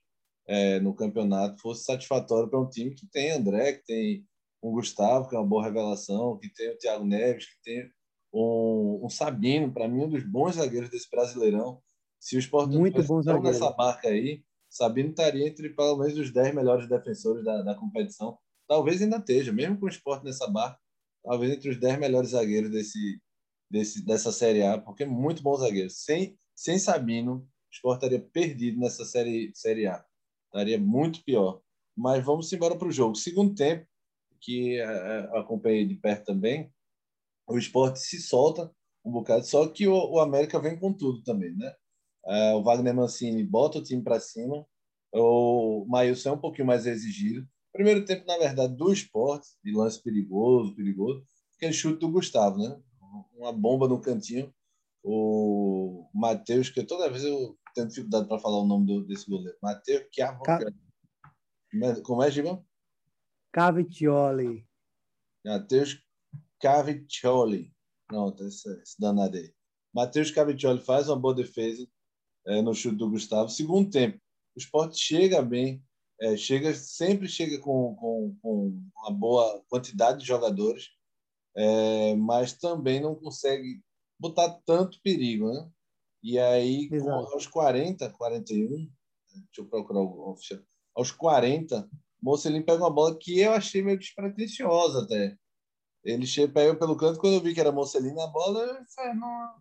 é, 0.46 0.80
no 0.80 0.94
campeonato 0.94 1.60
fosse 1.60 1.84
satisfatório 1.84 2.48
para 2.48 2.60
um 2.60 2.68
time 2.68 2.94
que 2.94 3.06
tem 3.06 3.30
André, 3.30 3.74
que 3.74 3.84
tem 3.84 4.26
um 4.62 4.72
Gustavo, 4.72 5.28
que 5.28 5.34
é 5.34 5.38
uma 5.38 5.46
boa 5.46 5.64
revelação, 5.64 6.38
que 6.38 6.48
tem 6.52 6.70
o 6.70 6.78
Thiago 6.78 7.04
Neves, 7.04 7.46
que 7.46 7.62
tem 7.64 7.90
um, 8.32 9.00
um 9.04 9.08
Sabino, 9.08 9.72
para 9.72 9.88
mim, 9.88 10.04
um 10.04 10.08
dos 10.08 10.24
bons 10.24 10.56
zagueiros 10.56 10.88
desse 10.88 11.10
Brasileirão. 11.10 11.80
Se 12.20 12.36
o 12.36 12.38
esporte 12.38 12.76
muito 12.76 13.02
bom 13.02 13.20
nessa 13.42 13.74
marca 13.76 14.08
aí, 14.08 14.44
Sabino 14.70 15.10
estaria 15.10 15.46
entre 15.46 15.68
pelo 15.70 15.98
menos 15.98 16.16
os 16.16 16.32
10 16.32 16.54
melhores 16.54 16.88
defensores 16.88 17.44
da, 17.44 17.62
da 17.62 17.74
competição. 17.74 18.38
Talvez 18.68 19.02
ainda 19.02 19.18
esteja, 19.18 19.52
mesmo 19.52 19.78
com 19.78 19.86
o 19.86 19.88
esporte 19.88 20.24
nessa 20.24 20.46
barra, 20.46 20.78
talvez 21.22 21.52
entre 21.52 21.68
os 21.68 21.78
10 21.78 21.98
melhores 21.98 22.30
zagueiros 22.30 22.70
desse, 22.70 23.20
desse, 23.72 24.04
dessa 24.04 24.30
Série 24.30 24.62
A, 24.62 24.78
porque 24.78 25.04
é 25.04 25.06
muito 25.06 25.42
bom 25.42 25.56
zagueiro. 25.56 25.88
Sem, 25.88 26.38
sem 26.54 26.78
Sabino, 26.78 27.36
o 27.36 27.46
esporte 27.72 28.04
estaria 28.04 28.20
perdido 28.20 28.78
nessa 28.78 29.04
série, 29.06 29.50
série 29.54 29.86
A. 29.86 30.04
Estaria 30.46 30.78
muito 30.78 31.24
pior. 31.24 31.62
Mas 31.96 32.22
vamos 32.22 32.52
embora 32.52 32.76
para 32.76 32.88
o 32.88 32.92
jogo. 32.92 33.16
Segundo 33.16 33.54
tempo, 33.54 33.86
que 34.40 34.80
acompanhei 35.34 35.86
de 35.86 35.94
perto 35.94 36.26
também, 36.26 36.70
o 37.46 37.56
esporte 37.56 38.00
se 38.00 38.20
solta 38.20 38.70
um 39.04 39.10
bocado, 39.10 39.44
só 39.44 39.66
que 39.66 39.88
o, 39.88 39.94
o 39.94 40.20
América 40.20 40.60
vem 40.60 40.78
com 40.78 40.92
tudo 40.92 41.22
também, 41.22 41.56
né? 41.56 41.74
Uh, 42.24 42.56
o 42.56 42.62
Wagner 42.62 42.94
Mancini 42.94 43.42
bota 43.42 43.78
o 43.78 43.82
time 43.82 44.02
para 44.02 44.20
cima. 44.20 44.64
O 45.12 45.84
Maílson 45.88 46.28
é 46.30 46.32
um 46.32 46.38
pouquinho 46.38 46.66
mais 46.66 46.86
exigido. 46.86 47.46
Primeiro 47.72 48.04
tempo, 48.04 48.24
na 48.26 48.38
verdade, 48.38 48.76
do 48.76 48.92
esporte, 48.92 49.48
de 49.64 49.72
lance 49.72 50.00
perigoso, 50.00 50.74
perigoso. 50.74 51.24
Aquele 51.56 51.72
chute 51.72 51.98
do 51.98 52.10
Gustavo, 52.10 52.58
né? 52.58 52.80
Uma 53.34 53.52
bomba 53.52 53.88
no 53.88 54.00
cantinho. 54.00 54.52
O 55.04 56.08
Matheus, 56.14 56.70
que 56.70 56.82
toda 56.84 57.10
vez 57.10 57.24
eu 57.24 57.58
tenho 57.74 57.88
dificuldade 57.88 58.28
para 58.28 58.38
falar 58.38 58.58
o 58.58 58.66
nome 58.66 58.86
do, 58.86 59.04
desse 59.04 59.28
goleiro. 59.28 59.58
Matheus 59.60 60.06
que 60.10 60.22
Ca... 60.22 60.38
Como 62.02 62.22
é, 62.22 62.30
Gibão? 62.30 62.64
Caviccioli. 63.52 64.66
Matheus 65.44 66.02
Caviccioli. 66.60 67.72
Pronto, 68.06 68.44
esse, 68.44 68.68
esse 68.82 69.00
danado 69.00 69.36
aí. 69.36 69.52
Matheus 69.92 70.30
Caviccioli 70.30 70.80
faz 70.80 71.08
uma 71.08 71.18
boa 71.18 71.34
defesa 71.34 71.86
é, 72.46 72.62
no 72.62 72.74
chute 72.74 72.96
do 72.96 73.10
Gustavo. 73.10 73.48
Segundo 73.48 73.90
tempo, 73.90 74.18
o 74.54 74.58
esporte 74.58 74.98
chega 74.98 75.42
bem, 75.42 75.82
é, 76.20 76.36
chega 76.36 76.74
sempre 76.74 77.28
chega 77.28 77.58
com, 77.58 77.94
com, 77.96 78.36
com, 78.40 78.82
uma 78.96 79.10
boa 79.10 79.62
quantidade 79.68 80.20
de 80.20 80.26
jogadores, 80.26 80.90
é, 81.56 82.14
mas 82.16 82.52
também 82.52 83.00
não 83.00 83.14
consegue 83.14 83.82
botar 84.18 84.58
tanto 84.64 85.00
perigo, 85.02 85.52
né? 85.52 85.70
E 86.22 86.38
aí, 86.38 86.88
com, 86.88 87.10
aos 87.10 87.46
40, 87.46 88.08
41, 88.10 88.68
deixa 88.68 88.90
eu 89.58 89.66
procurar 89.66 90.00
o 90.00 90.30
oficial, 90.30 90.60
aos 90.94 91.10
40, 91.10 91.88
Mocelin 92.22 92.62
pega 92.62 92.84
uma 92.84 92.90
bola 92.90 93.18
que 93.18 93.40
eu 93.40 93.52
achei 93.52 93.82
meio 93.82 93.98
despretensiosa 93.98 95.02
até. 95.02 95.36
Ele 96.04 96.26
pega 96.48 96.76
pelo 96.76 96.96
canto, 96.96 97.18
quando 97.18 97.34
eu 97.34 97.40
vi 97.40 97.54
que 97.54 97.60
era 97.60 97.72
Mocelin 97.72 98.14
na 98.14 98.26
bola, 98.26 98.60
eu 98.60 98.84
falei, 98.94 99.14
não, 99.14 99.54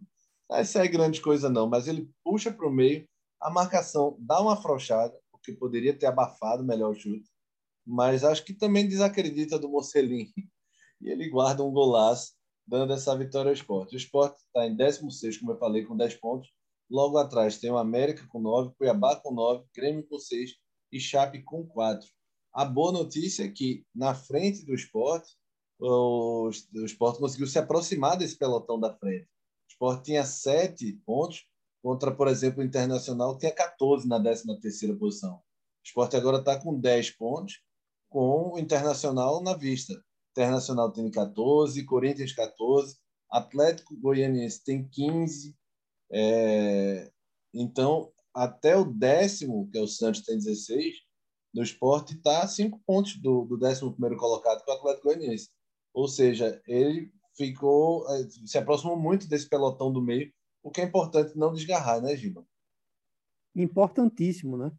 essa 0.51 0.83
é 0.83 0.88
grande 0.88 1.21
coisa, 1.21 1.50
não, 1.50 1.67
mas 1.67 1.88
ele 1.88 2.10
puxa 2.24 2.51
para 2.51 2.67
o 2.67 2.71
meio, 2.71 3.07
a 3.39 3.50
marcação 3.50 4.15
dá 4.19 4.39
uma 4.41 4.53
afrouxada, 4.53 5.17
porque 5.31 5.53
poderia 5.53 5.98
ter 5.98 6.07
abafado 6.07 6.63
melhor 6.63 6.91
o 6.91 6.95
chute, 6.95 7.29
mas 7.86 8.24
acho 8.24 8.43
que 8.43 8.53
também 8.53 8.88
desacredita 8.88 9.57
do 9.57 9.69
Mocelin. 9.69 10.31
E 11.01 11.10
ele 11.10 11.29
guarda 11.29 11.63
um 11.63 11.72
golaço, 11.72 12.34
dando 12.67 12.93
essa 12.93 13.15
vitória 13.17 13.50
ao 13.50 13.55
esporte. 13.55 13.96
O 13.96 13.98
esporte 13.98 14.38
está 14.38 14.67
em 14.67 14.75
16, 14.75 15.38
como 15.38 15.51
eu 15.51 15.58
falei, 15.58 15.86
com 15.86 15.98
10 15.98 16.15
pontos. 16.15 16.50
Logo 16.89 17.17
atrás 17.17 17.58
tem 17.58 17.72
o 17.72 17.77
América 17.77 18.27
com 18.27 18.39
9, 18.39 18.74
Cuiabá 18.77 19.15
com 19.15 19.34
9, 19.34 19.65
Grêmio 19.75 20.08
com 20.08 20.20
6 20.20 20.51
e 20.91 21.00
Chape 21.00 21.43
com 21.43 21.65
4. 21.65 22.08
A 22.53 22.65
boa 22.65 22.91
notícia 22.91 23.46
é 23.46 23.50
que, 23.50 23.86
na 23.96 24.13
frente 24.13 24.65
do 24.65 24.74
esporte, 24.74 25.36
o, 25.79 26.50
o 26.50 26.86
esporte 26.86 27.20
conseguiu 27.20 27.48
se 27.48 27.58
aproximar 27.58 28.17
desse 28.17 28.38
pelotão 28.38 28.79
da 28.79 28.93
frente. 28.93 29.27
Sport 29.70 30.03
tinha 30.03 30.24
sete 30.24 30.93
pontos 31.05 31.46
contra, 31.81 32.15
por 32.15 32.27
exemplo, 32.27 32.62
o 32.62 32.65
Internacional, 32.65 33.34
que 33.34 33.39
tinha 33.39 33.55
14 33.55 34.08
na 34.08 34.22
13ª 34.22 35.00
posição. 35.00 35.36
O 35.36 35.41
Sport 35.84 36.13
agora 36.13 36.38
está 36.38 36.60
com 36.60 36.79
10 36.79 37.12
pontos, 37.12 37.63
com 38.10 38.53
o 38.53 38.60
Internacional 38.60 39.41
na 39.41 39.55
vista. 39.55 39.93
Internacional 40.31 40.91
tem 40.91 41.09
14, 41.09 41.83
Corinthians 41.85 42.33
14, 42.33 42.97
Atlético 43.29 43.95
Goianiense 43.97 44.63
tem 44.63 44.88
15. 44.88 45.55
É... 46.11 47.11
Então, 47.53 48.11
até 48.33 48.75
o 48.75 48.85
décimo, 48.85 49.69
que 49.69 49.77
é 49.77 49.81
o 49.81 49.88
Santos, 49.88 50.21
tem 50.21 50.38
16, 50.38 50.95
do 51.53 51.61
esporte 51.61 52.13
está 52.13 52.43
a 52.43 52.47
5 52.47 52.79
pontos 52.85 53.17
do, 53.17 53.45
do 53.45 53.65
11 53.65 53.81
colocado, 54.17 54.63
que 54.63 54.71
é 54.71 54.73
o 54.73 54.77
Atlético 54.77 55.07
Goianiense. 55.07 55.50
Ou 55.93 56.07
seja, 56.07 56.61
ele 56.65 57.11
ficou 57.35 58.07
é, 58.09 58.27
se 58.45 58.57
aproximou 58.57 58.97
muito 58.97 59.27
desse 59.27 59.50
pelotão 59.50 59.91
do 59.91 60.01
meio, 60.01 60.31
o 60.63 60.69
que 60.69 60.81
é 60.81 60.85
importante 60.85 61.38
não 61.38 61.53
desgarrar, 61.53 62.01
né, 62.01 62.15
Giba? 62.15 62.45
Importantíssimo, 63.55 64.57
né? 64.57 64.71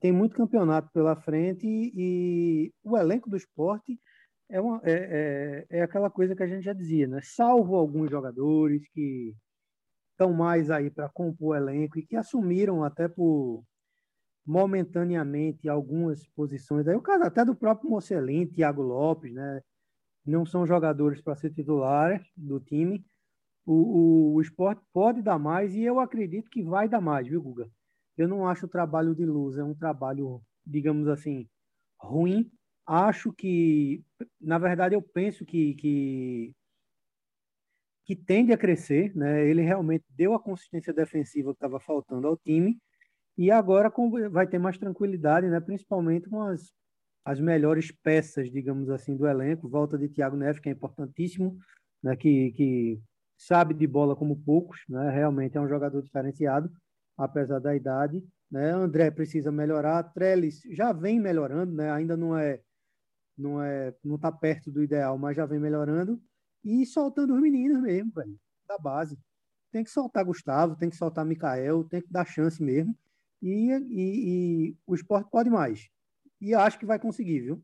Tem 0.00 0.12
muito 0.12 0.36
campeonato 0.36 0.90
pela 0.92 1.14
frente 1.14 1.66
e, 1.66 1.92
e 1.94 2.74
o 2.82 2.96
elenco 2.96 3.28
do 3.28 3.36
esporte 3.36 4.00
é, 4.52 4.60
uma, 4.60 4.80
é, 4.84 5.66
é, 5.70 5.78
é, 5.78 5.82
aquela 5.82 6.10
coisa 6.10 6.36
que 6.36 6.42
a 6.42 6.46
gente 6.46 6.62
já 6.62 6.74
dizia, 6.74 7.06
né? 7.08 7.20
Salvo 7.22 7.74
alguns 7.74 8.10
jogadores 8.10 8.86
que 8.88 9.34
estão 10.12 10.32
mais 10.32 10.70
aí 10.70 10.90
para 10.90 11.08
compor 11.08 11.50
o 11.50 11.56
elenco 11.56 11.98
e 11.98 12.06
que 12.06 12.16
assumiram 12.16 12.84
até 12.84 13.08
por 13.08 13.64
momentaneamente 14.46 15.68
algumas 15.68 16.28
posições. 16.28 16.86
Aí 16.86 16.94
o 16.94 17.00
caso 17.00 17.24
até 17.24 17.44
do 17.44 17.54
próprio 17.54 17.90
Mocelin, 17.90 18.46
Thiago 18.46 18.82
Lopes, 18.82 19.32
né? 19.32 19.62
não 20.24 20.44
são 20.44 20.66
jogadores 20.66 21.20
para 21.22 21.34
ser 21.34 21.50
titulares 21.50 22.22
do 22.36 22.60
time. 22.60 23.04
O, 23.64 23.72
o, 23.72 24.34
o 24.34 24.40
esporte 24.42 24.82
pode 24.92 25.22
dar 25.22 25.38
mais 25.38 25.74
e 25.74 25.82
eu 25.82 25.98
acredito 25.98 26.50
que 26.50 26.62
vai 26.62 26.88
dar 26.88 27.00
mais, 27.00 27.26
viu, 27.26 27.42
Guga? 27.42 27.70
Eu 28.18 28.28
não 28.28 28.46
acho 28.46 28.66
o 28.66 28.68
trabalho 28.68 29.14
de 29.14 29.24
luz, 29.24 29.56
é 29.56 29.64
um 29.64 29.74
trabalho, 29.74 30.42
digamos 30.66 31.08
assim, 31.08 31.48
ruim. 31.98 32.50
Acho 32.86 33.32
que, 33.32 34.02
na 34.40 34.58
verdade, 34.58 34.94
eu 34.94 35.02
penso 35.02 35.44
que, 35.44 35.74
que, 35.74 36.52
que 38.04 38.16
tende 38.16 38.52
a 38.52 38.58
crescer, 38.58 39.14
né? 39.16 39.46
Ele 39.46 39.62
realmente 39.62 40.04
deu 40.10 40.34
a 40.34 40.40
consistência 40.40 40.92
defensiva 40.92 41.52
que 41.52 41.56
estava 41.56 41.78
faltando 41.78 42.26
ao 42.26 42.36
time 42.36 42.78
e 43.38 43.50
agora 43.50 43.92
vai 44.30 44.46
ter 44.46 44.58
mais 44.58 44.78
tranquilidade, 44.78 45.48
né? 45.48 45.60
Principalmente 45.60 46.28
com 46.28 46.42
as 46.42 46.72
as 47.24 47.40
melhores 47.40 47.90
peças, 47.90 48.50
digamos 48.50 48.90
assim, 48.90 49.16
do 49.16 49.26
elenco. 49.26 49.68
Volta 49.68 49.96
de 49.96 50.08
Thiago 50.08 50.36
Neves, 50.36 50.60
que 50.60 50.68
é 50.68 50.72
importantíssimo, 50.72 51.56
né, 52.02 52.16
que, 52.16 52.50
que 52.52 53.00
sabe 53.36 53.74
de 53.74 53.86
bola 53.86 54.16
como 54.16 54.36
poucos, 54.36 54.80
né, 54.88 55.10
realmente 55.10 55.56
é 55.56 55.60
um 55.60 55.68
jogador 55.68 56.02
diferenciado, 56.02 56.70
apesar 57.16 57.60
da 57.60 57.74
idade. 57.74 58.22
Né? 58.50 58.70
André 58.70 59.10
precisa 59.10 59.50
melhorar, 59.50 60.02
Trellis 60.12 60.62
já 60.70 60.92
vem 60.92 61.20
melhorando, 61.20 61.72
né? 61.72 61.90
ainda 61.90 62.16
não 62.16 62.36
é 62.36 62.60
não 63.36 63.62
é 63.62 63.94
não 64.04 64.16
está 64.16 64.30
perto 64.30 64.70
do 64.70 64.82
ideal, 64.82 65.18
mas 65.18 65.36
já 65.36 65.46
vem 65.46 65.58
melhorando 65.58 66.22
e 66.64 66.86
soltando 66.86 67.34
os 67.34 67.40
meninos 67.40 67.82
mesmo, 67.82 68.12
velho, 68.12 68.38
da 68.66 68.78
base. 68.78 69.18
Tem 69.70 69.82
que 69.84 69.90
soltar 69.90 70.24
Gustavo, 70.24 70.76
tem 70.76 70.90
que 70.90 70.96
soltar 70.96 71.24
Mikael, 71.24 71.84
tem 71.84 72.02
que 72.02 72.10
dar 72.10 72.26
chance 72.26 72.62
mesmo. 72.62 72.96
E, 73.40 73.70
e, 73.72 74.68
e 74.70 74.76
o 74.86 74.94
esporte 74.94 75.30
pode 75.30 75.50
mais 75.50 75.90
e 76.42 76.54
acho 76.56 76.76
que 76.76 76.84
vai 76.84 76.98
conseguir, 76.98 77.40
viu? 77.40 77.62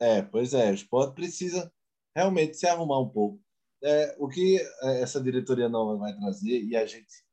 É, 0.00 0.20
pois 0.20 0.52
é, 0.52 0.72
o 0.72 0.74
esporte 0.74 1.14
precisa 1.14 1.72
realmente 2.14 2.56
se 2.56 2.66
arrumar 2.66 3.00
um 3.00 3.08
pouco. 3.08 3.40
É, 3.80 4.16
o 4.18 4.28
que 4.28 4.58
é, 4.82 5.00
essa 5.00 5.22
diretoria 5.22 5.68
nova 5.68 5.96
vai 5.96 6.12
trazer, 6.16 6.64
e 6.64 6.74
a 6.74 6.84
gente 6.84 7.24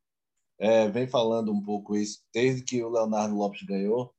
é, 0.60 0.88
vem 0.88 1.08
falando 1.08 1.52
um 1.52 1.64
pouco 1.64 1.98
isso 1.98 2.24
desde 2.32 2.62
que 2.64 2.84
o 2.84 2.90
Leonardo 2.90 3.34
Lopes 3.34 3.64
ganhou, 3.64 4.14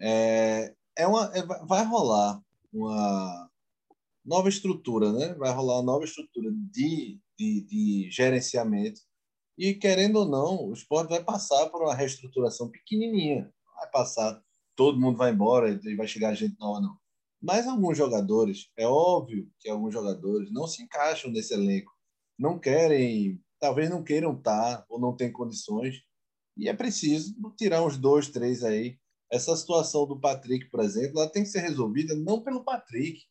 é, 0.00 0.74
é 0.96 1.06
uma, 1.06 1.30
é, 1.34 1.44
vai 1.66 1.84
rolar 1.84 2.40
uma 2.72 3.50
nova 4.24 4.48
estrutura, 4.48 5.12
né? 5.12 5.34
Vai 5.34 5.52
rolar 5.52 5.76
uma 5.76 5.92
nova 5.92 6.04
estrutura 6.04 6.50
de, 6.70 7.20
de, 7.38 7.60
de 7.62 8.10
gerenciamento. 8.10 9.00
E, 9.58 9.74
querendo 9.74 10.20
ou 10.20 10.28
não, 10.28 10.68
o 10.68 10.72
esporte 10.72 11.10
vai 11.10 11.22
passar 11.22 11.68
por 11.70 11.82
uma 11.82 11.94
reestruturação 11.94 12.70
pequenininha. 12.70 13.52
Vai 13.76 13.90
passar 13.90 14.42
todo 14.76 15.00
mundo 15.00 15.16
vai 15.16 15.30
embora 15.30 15.70
e 15.70 15.96
vai 15.96 16.06
chegar 16.06 16.34
gente 16.34 16.58
nova, 16.58 16.80
não. 16.80 16.96
Mas 17.40 17.66
alguns 17.66 17.98
jogadores, 17.98 18.70
é 18.76 18.86
óbvio 18.86 19.50
que 19.58 19.68
alguns 19.68 19.92
jogadores 19.92 20.50
não 20.52 20.66
se 20.66 20.82
encaixam 20.82 21.30
nesse 21.30 21.52
elenco, 21.52 21.92
não 22.38 22.58
querem, 22.58 23.40
talvez 23.58 23.90
não 23.90 24.02
queiram 24.02 24.36
estar 24.36 24.84
ou 24.88 25.00
não 25.00 25.14
têm 25.14 25.32
condições, 25.32 26.02
e 26.56 26.68
é 26.68 26.74
preciso 26.74 27.34
tirar 27.56 27.84
uns 27.84 27.98
dois, 27.98 28.28
três 28.28 28.62
aí. 28.62 28.98
Essa 29.32 29.56
situação 29.56 30.06
do 30.06 30.20
Patrick, 30.20 30.68
por 30.70 30.80
exemplo, 30.80 31.18
ela 31.18 31.30
tem 31.30 31.42
que 31.42 31.48
ser 31.48 31.60
resolvida 31.60 32.14
não 32.14 32.42
pelo 32.42 32.64
Patrick. 32.64 33.22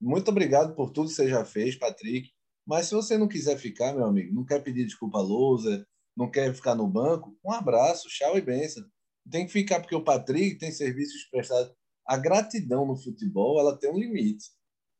Muito 0.00 0.30
obrigado 0.30 0.74
por 0.74 0.90
tudo 0.90 1.08
que 1.08 1.14
você 1.14 1.28
já 1.28 1.44
fez, 1.44 1.76
Patrick. 1.76 2.30
Mas 2.66 2.86
se 2.86 2.94
você 2.94 3.18
não 3.18 3.28
quiser 3.28 3.58
ficar, 3.58 3.92
meu 3.92 4.06
amigo, 4.06 4.34
não 4.34 4.44
quer 4.44 4.62
pedir 4.62 4.84
desculpa 4.84 5.18
a 5.18 5.22
Lousa, 5.22 5.86
não 6.16 6.30
quer 6.30 6.54
ficar 6.54 6.74
no 6.74 6.88
banco, 6.88 7.36
um 7.44 7.52
abraço, 7.52 8.08
tchau 8.08 8.36
e 8.36 8.40
benção 8.40 8.84
tem 9.30 9.46
que 9.46 9.52
ficar, 9.52 9.80
porque 9.80 9.94
o 9.94 10.04
Patrick 10.04 10.58
tem 10.58 10.72
serviços 10.72 11.24
prestados. 11.24 11.72
A 12.06 12.16
gratidão 12.16 12.86
no 12.86 12.96
futebol 12.96 13.58
ela 13.58 13.78
tem 13.78 13.90
um 13.90 13.98
limite. 13.98 14.50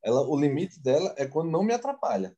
Ela, 0.03 0.23
o 0.23 0.39
limite 0.39 0.81
dela 0.81 1.15
é 1.17 1.27
quando 1.27 1.51
não 1.51 1.63
me 1.63 1.73
atrapalha. 1.73 2.37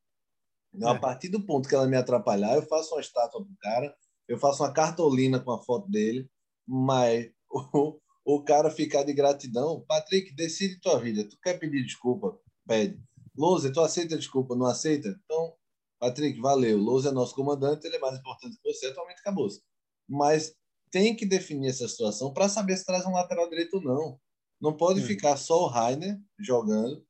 Então, 0.73 0.90
é. 0.90 0.97
A 0.97 0.99
partir 0.99 1.28
do 1.28 1.44
ponto 1.44 1.68
que 1.68 1.75
ela 1.75 1.87
me 1.87 1.97
atrapalhar, 1.97 2.54
eu 2.54 2.62
faço 2.62 2.94
uma 2.94 3.00
estátua 3.00 3.44
pro 3.44 3.56
cara, 3.61 3.94
eu 4.28 4.38
faço 4.38 4.62
uma 4.62 4.73
cartolina 4.73 5.40
com 5.40 5.52
a 5.52 5.62
foto 5.62 5.88
dele, 5.90 6.28
Mas 6.66 7.30
o, 7.50 8.00
o 8.25 8.43
cara 8.43 8.71
ficar 8.71 9.02
de 9.02 9.12
gratidão, 9.12 9.85
Patrick, 9.87 10.35
decide 10.35 10.81
tua 10.81 10.99
vida. 10.99 11.25
Tu 11.25 11.37
quer 11.43 11.59
pedir 11.59 11.85
desculpa? 11.85 12.38
Pede. 12.66 12.99
Lousa, 13.37 13.73
tu 13.73 13.81
aceita 13.81 14.16
desculpa? 14.16 14.57
Não 14.57 14.66
aceita? 14.66 15.09
Então, 15.25 15.54
Patrick, 16.00 16.40
valeu. 16.40 16.78
Lousa 16.78 17.11
é 17.11 17.12
nosso 17.12 17.35
comandante, 17.35 17.87
ele 17.87 17.97
é 17.97 18.00
mais 18.00 18.19
importante 18.19 18.57
que 18.57 18.73
você, 18.73 18.87
atualmente 18.87 19.21
acabou-se. 19.21 19.61
Mas 20.09 20.54
tem 20.90 21.14
que 21.14 21.26
definir 21.26 21.69
essa 21.69 21.88
situação 21.88 22.33
para 22.33 22.49
saber 22.49 22.76
se 22.76 22.87
traz 22.87 23.04
um 23.04 23.12
lateral 23.12 23.49
direito 23.50 23.75
ou 23.75 23.83
não. 23.83 24.21
Não 24.61 24.76
pode 24.76 25.00
hum. 25.00 25.04
ficar 25.04 25.37
só 25.37 25.64
o 25.64 25.66
Rainer 25.66 26.19
jogando. 26.38 27.04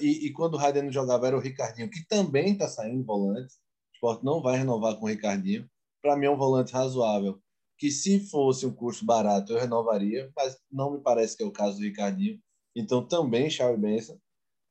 E, 0.00 0.26
e, 0.26 0.32
quando 0.32 0.54
o 0.54 0.56
Rainer 0.56 0.82
não 0.82 0.92
jogava, 0.92 1.26
era 1.26 1.36
o 1.36 1.40
Ricardinho, 1.40 1.88
que 1.88 2.06
também 2.06 2.52
está 2.52 2.68
saindo 2.68 3.04
volante. 3.04 3.54
O 3.54 3.94
esporte 3.94 4.24
não 4.24 4.42
vai 4.42 4.58
renovar 4.58 4.96
com 4.96 5.06
o 5.06 5.08
Ricardinho. 5.08 5.68
Para 6.02 6.16
mim, 6.16 6.26
é 6.26 6.30
um 6.30 6.36
volante 6.36 6.72
razoável. 6.72 7.40
Que 7.80 7.90
se 7.90 8.20
fosse 8.28 8.64
um 8.64 8.72
custo 8.72 9.04
barato, 9.04 9.52
eu 9.52 9.58
renovaria, 9.58 10.30
mas 10.36 10.56
não 10.70 10.92
me 10.92 11.00
parece 11.00 11.36
que 11.36 11.42
é 11.42 11.46
o 11.46 11.50
caso 11.50 11.78
do 11.78 11.82
Ricardinho. 11.82 12.38
Então, 12.76 13.04
também 13.06 13.50
Charles 13.50 13.80
Benção. 13.80 14.20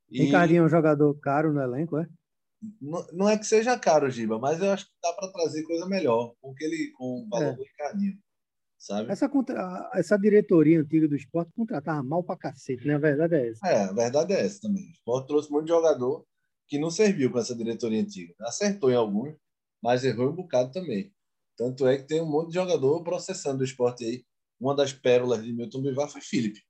E... 0.09 0.23
Ricardinho 0.23 0.61
é 0.61 0.65
um 0.65 0.69
jogador 0.69 1.13
caro 1.19 1.51
no 1.51 1.61
elenco, 1.61 1.97
é? 1.97 2.07
Não, 2.79 3.05
não 3.13 3.29
é 3.29 3.37
que 3.37 3.45
seja 3.45 3.77
caro, 3.79 4.09
Giba, 4.09 4.37
mas 4.37 4.61
eu 4.61 4.71
acho 4.71 4.85
que 4.85 4.91
dá 5.01 5.11
para 5.13 5.31
trazer 5.31 5.63
coisa 5.63 5.85
melhor 5.87 6.33
com, 6.39 6.53
que 6.53 6.63
ele, 6.63 6.91
com 6.95 7.25
o 7.25 7.29
valor 7.29 7.47
é. 7.47 7.55
do 7.55 7.63
Ricardinho. 7.63 8.17
Sabe? 8.77 9.11
Essa, 9.11 9.29
essa 9.93 10.17
diretoria 10.17 10.79
antiga 10.79 11.07
do 11.07 11.15
esporte 11.15 11.51
contratava 11.53 12.01
mal 12.01 12.23
pra 12.23 12.37
cacete, 12.37 12.87
né? 12.87 12.95
A 12.95 12.99
verdade 12.99 13.35
é 13.35 13.49
essa. 13.49 13.67
É, 13.67 13.83
a 13.83 13.91
verdade 13.91 14.33
é 14.33 14.45
essa 14.45 14.61
também. 14.61 14.87
O 14.87 14.91
esporte 14.91 15.27
trouxe 15.27 15.51
muito 15.51 15.67
jogador 15.67 16.25
que 16.67 16.79
não 16.79 16.89
serviu 16.89 17.29
com 17.29 17.39
essa 17.39 17.55
diretoria 17.55 18.01
antiga. 18.01 18.33
Acertou 18.41 18.89
em 18.89 18.95
alguns, 18.95 19.35
mas 19.83 20.05
errou 20.05 20.29
um 20.29 20.35
bocado 20.35 20.71
também. 20.71 21.11
Tanto 21.59 21.85
é 21.85 21.97
que 21.97 22.07
tem 22.07 22.21
um 22.21 22.25
monte 22.25 22.47
de 22.47 22.53
jogador 22.53 23.03
processando 23.03 23.59
o 23.59 23.65
esporte 23.65 24.05
aí. 24.05 24.23
Uma 24.57 24.73
das 24.73 24.93
pérolas 24.93 25.43
de 25.43 25.51
Milton 25.51 25.81
Bivar 25.81 26.09
foi 26.09 26.21
Felipe. 26.21 26.63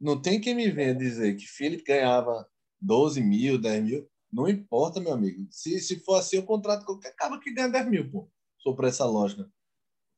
Não 0.00 0.18
tem 0.18 0.40
quem 0.40 0.54
me 0.54 0.70
venha 0.70 0.94
dizer 0.94 1.36
que 1.36 1.46
Felipe 1.46 1.84
ganhava 1.84 2.48
12 2.80 3.20
mil, 3.20 3.60
10 3.60 3.84
mil. 3.84 4.10
Não 4.32 4.48
importa, 4.48 5.00
meu 5.00 5.12
amigo. 5.12 5.46
Se, 5.50 5.78
se 5.80 6.00
for 6.00 6.14
assim, 6.14 6.38
o 6.38 6.46
contrato 6.46 6.86
qualquer 6.86 7.08
acaba 7.08 7.38
que 7.38 7.52
ganha 7.52 7.68
10 7.68 7.90
mil, 7.90 8.10
pô. 8.10 8.30
Sou 8.56 8.74
por 8.74 8.86
essa 8.86 9.04
lógica. 9.04 9.46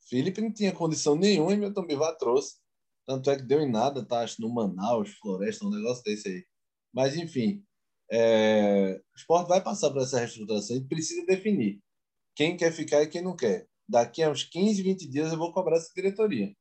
Felipe 0.09 0.41
não 0.41 0.53
tinha 0.53 0.71
condição 0.73 1.17
nenhuma 1.17 1.53
e 1.53 1.57
Milton 1.57 1.85
Bivar 1.85 2.17
trouxe. 2.19 2.55
Tanto 3.05 3.29
é 3.33 3.37
que 3.37 3.43
deu 3.43 3.61
em 3.61 3.69
nada, 3.69 4.07
tá? 4.07 4.21
Acho 4.21 4.41
no 4.41 4.49
Manaus, 4.49 5.11
Floresta, 5.15 5.67
um 5.67 5.71
negócio 5.71 6.05
desse 6.05 6.29
aí. 6.29 6.47
Mas, 6.95 7.17
enfim, 7.17 7.65
é... 8.13 9.03
o 9.13 9.17
esporte 9.17 9.49
vai 9.49 9.61
passar 9.61 9.91
por 9.91 10.03
essa 10.03 10.21
reestruturação 10.21 10.77
e 10.77 10.87
precisa 10.87 11.27
definir 11.27 11.81
quem 12.37 12.57
quer 12.57 12.73
ficar 12.73 13.03
e 13.03 13.09
quem 13.09 13.23
não 13.23 13.35
quer. 13.35 13.67
Daqui 13.89 14.23
a 14.23 14.31
uns 14.31 14.45
15, 14.45 14.83
20 14.83 15.09
dias 15.09 15.33
eu 15.33 15.39
vou 15.39 15.53
cobrar 15.53 15.77
essa 15.77 15.91
diretoria. 15.95 16.53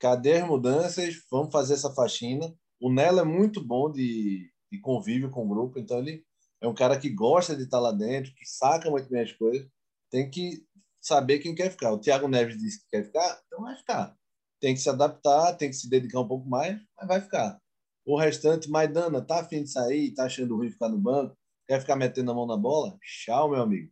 Cadê 0.00 0.38
as 0.38 0.48
mudanças? 0.48 1.14
Vamos 1.30 1.52
fazer 1.52 1.74
essa 1.74 1.94
faxina. 1.94 2.52
O 2.80 2.90
Nelo 2.90 3.20
é 3.20 3.24
muito 3.24 3.64
bom 3.64 3.90
de, 3.90 4.50
de 4.72 4.80
convívio 4.80 5.30
com 5.30 5.44
o 5.44 5.48
grupo, 5.48 5.78
então 5.78 5.98
ele 5.98 6.24
é 6.60 6.66
um 6.66 6.74
cara 6.74 6.98
que 6.98 7.10
gosta 7.10 7.54
de 7.54 7.64
estar 7.64 7.78
lá 7.78 7.92
dentro, 7.92 8.34
que 8.34 8.44
saca 8.44 8.90
muito 8.90 9.08
bem 9.08 9.22
as 9.22 9.32
coisas. 9.32 9.68
Tem 10.10 10.28
que 10.28 10.64
saber 11.00 11.38
quem 11.38 11.54
quer 11.54 11.70
ficar. 11.70 11.92
O 11.92 11.98
Thiago 11.98 12.28
Neves 12.28 12.58
disse 12.58 12.80
que 12.80 12.90
quer 12.90 13.04
ficar, 13.04 13.40
então 13.46 13.62
vai 13.62 13.76
ficar. 13.76 14.16
Tem 14.60 14.74
que 14.74 14.80
se 14.80 14.90
adaptar, 14.90 15.56
tem 15.56 15.70
que 15.70 15.76
se 15.76 15.88
dedicar 15.88 16.20
um 16.20 16.28
pouco 16.28 16.48
mais, 16.48 16.78
mas 16.96 17.08
vai 17.08 17.20
ficar. 17.20 17.58
O 18.04 18.18
restante, 18.18 18.68
Maidana, 18.68 19.24
tá 19.24 19.40
afim 19.40 19.62
de 19.62 19.70
sair, 19.70 20.12
tá 20.14 20.24
achando 20.24 20.56
ruim 20.56 20.70
ficar 20.70 20.88
no 20.88 20.98
banco, 20.98 21.36
quer 21.68 21.80
ficar 21.80 21.96
metendo 21.96 22.30
a 22.30 22.34
mão 22.34 22.46
na 22.46 22.56
bola? 22.56 22.98
Tchau, 23.02 23.50
meu 23.50 23.62
amigo. 23.62 23.90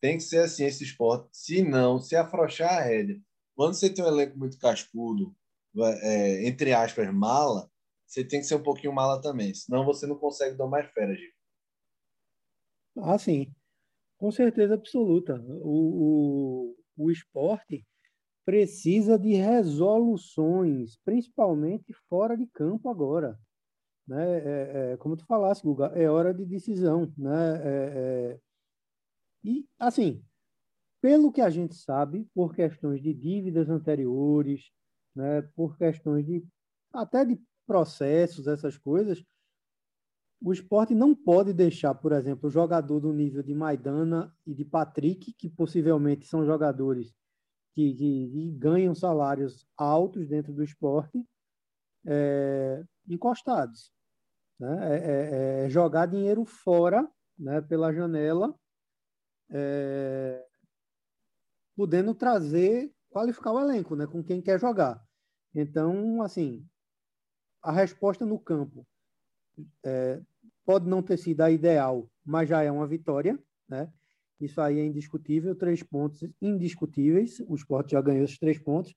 Tem 0.00 0.16
que 0.16 0.22
ser 0.22 0.38
assim 0.38 0.64
esse 0.64 0.84
esporte. 0.84 1.28
Se 1.32 1.62
não, 1.62 2.00
se 2.00 2.14
afrouxar 2.16 2.72
a 2.78 2.82
rédea. 2.82 3.20
Quando 3.54 3.74
você 3.74 3.92
tem 3.92 4.04
um 4.04 4.08
elenco 4.08 4.38
muito 4.38 4.58
cascudo, 4.58 5.34
é, 6.02 6.46
entre 6.46 6.72
aspas, 6.72 7.12
mala, 7.12 7.68
você 8.06 8.24
tem 8.24 8.40
que 8.40 8.46
ser 8.46 8.54
um 8.54 8.62
pouquinho 8.62 8.92
mala 8.92 9.20
também. 9.20 9.52
Senão 9.52 9.84
você 9.84 10.06
não 10.06 10.16
consegue 10.16 10.56
mais 10.64 10.90
férias, 10.92 11.18
Gil. 11.18 11.30
Ah, 12.98 13.18
sim. 13.18 13.52
Com 14.18 14.30
certeza 14.30 14.74
absoluta. 14.74 15.40
O, 15.62 16.74
o, 16.96 17.04
o 17.04 17.10
esporte 17.10 17.86
precisa 18.44 19.18
de 19.18 19.34
resoluções, 19.34 20.96
principalmente 21.04 21.92
fora 22.08 22.36
de 22.36 22.46
campo 22.46 22.88
agora. 22.88 23.38
Né? 24.06 24.38
É, 24.38 24.92
é, 24.92 24.96
como 24.96 25.16
tu 25.16 25.26
falasse, 25.26 25.62
Guga, 25.62 25.92
é 25.94 26.08
hora 26.08 26.32
de 26.32 26.46
decisão. 26.46 27.12
Né? 27.16 27.62
É, 27.62 28.32
é, 28.34 28.40
e, 29.44 29.66
assim, 29.78 30.24
pelo 31.00 31.32
que 31.32 31.40
a 31.40 31.50
gente 31.50 31.74
sabe, 31.74 32.28
por 32.34 32.54
questões 32.54 33.00
de 33.00 33.14
dívidas 33.14 33.68
anteriores, 33.68 34.70
né? 35.14 35.42
por 35.54 35.76
questões 35.76 36.26
de 36.26 36.44
até 36.92 37.24
de 37.24 37.40
processos, 37.66 38.46
essas 38.46 38.78
coisas, 38.78 39.22
o 40.40 40.52
esporte 40.52 40.94
não 40.94 41.14
pode 41.14 41.52
deixar, 41.52 41.94
por 41.94 42.12
exemplo, 42.12 42.48
o 42.48 42.52
jogador 42.52 43.00
do 43.00 43.12
nível 43.12 43.42
de 43.42 43.54
Maidana 43.54 44.32
e 44.46 44.54
de 44.54 44.64
Patrick, 44.64 45.32
que 45.32 45.48
possivelmente 45.50 46.26
são 46.26 46.46
jogadores 46.46 47.12
que, 47.74 47.92
que, 47.94 48.30
que 48.30 48.50
ganham 48.52 48.94
salários 48.94 49.66
altos 49.76 50.28
dentro 50.28 50.52
do 50.52 50.62
esporte, 50.62 51.24
é, 52.06 52.82
encostados. 53.08 53.92
Né? 54.58 54.78
É, 54.80 54.96
é, 54.96 55.64
é, 55.66 55.70
jogar 55.70 56.06
dinheiro 56.06 56.44
fora, 56.44 57.08
né, 57.38 57.60
pela 57.60 57.92
janela, 57.92 58.54
é, 59.50 60.44
podendo 61.76 62.14
trazer, 62.14 62.92
qualificar 63.10 63.52
o 63.52 63.60
elenco 63.60 63.94
né, 63.94 64.06
com 64.06 64.22
quem 64.22 64.40
quer 64.40 64.58
jogar. 64.58 65.02
Então, 65.54 66.22
assim, 66.22 66.66
a 67.62 67.72
resposta 67.72 68.24
no 68.26 68.38
campo 68.38 68.86
é, 69.84 70.20
pode 70.64 70.88
não 70.88 71.02
ter 71.02 71.16
sido 71.16 71.40
a 71.40 71.50
ideal, 71.50 72.10
mas 72.24 72.48
já 72.48 72.62
é 72.62 72.70
uma 72.70 72.86
vitória, 72.86 73.38
né? 73.68 73.92
Isso 74.40 74.60
aí 74.60 74.78
é 74.78 74.84
indiscutível, 74.84 75.56
três 75.56 75.82
pontos 75.82 76.22
indiscutíveis. 76.40 77.40
O 77.48 77.56
esporte 77.56 77.92
já 77.92 78.00
ganhou 78.00 78.24
esses 78.24 78.38
três 78.38 78.58
pontos. 78.58 78.94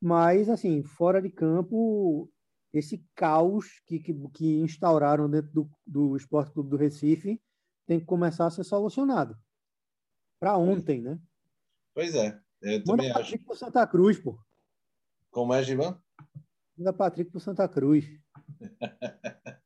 Mas, 0.00 0.48
assim, 0.48 0.82
fora 0.82 1.20
de 1.20 1.28
campo, 1.28 2.30
esse 2.72 3.04
caos 3.14 3.80
que, 3.86 3.98
que, 3.98 4.14
que 4.30 4.60
instauraram 4.60 5.28
dentro 5.28 5.52
do, 5.52 5.70
do 5.86 6.16
Esporte 6.16 6.52
Clube 6.52 6.70
do 6.70 6.76
Recife 6.76 7.40
tem 7.86 8.00
que 8.00 8.06
começar 8.06 8.46
a 8.46 8.50
ser 8.50 8.64
solucionado. 8.64 9.36
Para 10.42 10.58
ontem, 10.58 11.00
né? 11.00 11.20
Pois 11.94 12.16
é. 12.16 12.36
Eu 12.60 12.80
Manda 12.80 12.84
também 12.84 13.12
Patrick 13.12 13.34
acho. 13.36 13.44
para 13.44 13.54
Santa 13.54 13.86
Cruz, 13.86 14.18
pô. 14.18 14.36
Como 15.30 15.54
é, 15.54 15.62
Givan? 15.62 15.96
Manda 16.76 16.92
Patrick 16.92 17.30
para 17.30 17.38
Santa 17.38 17.68
Cruz. 17.68 18.04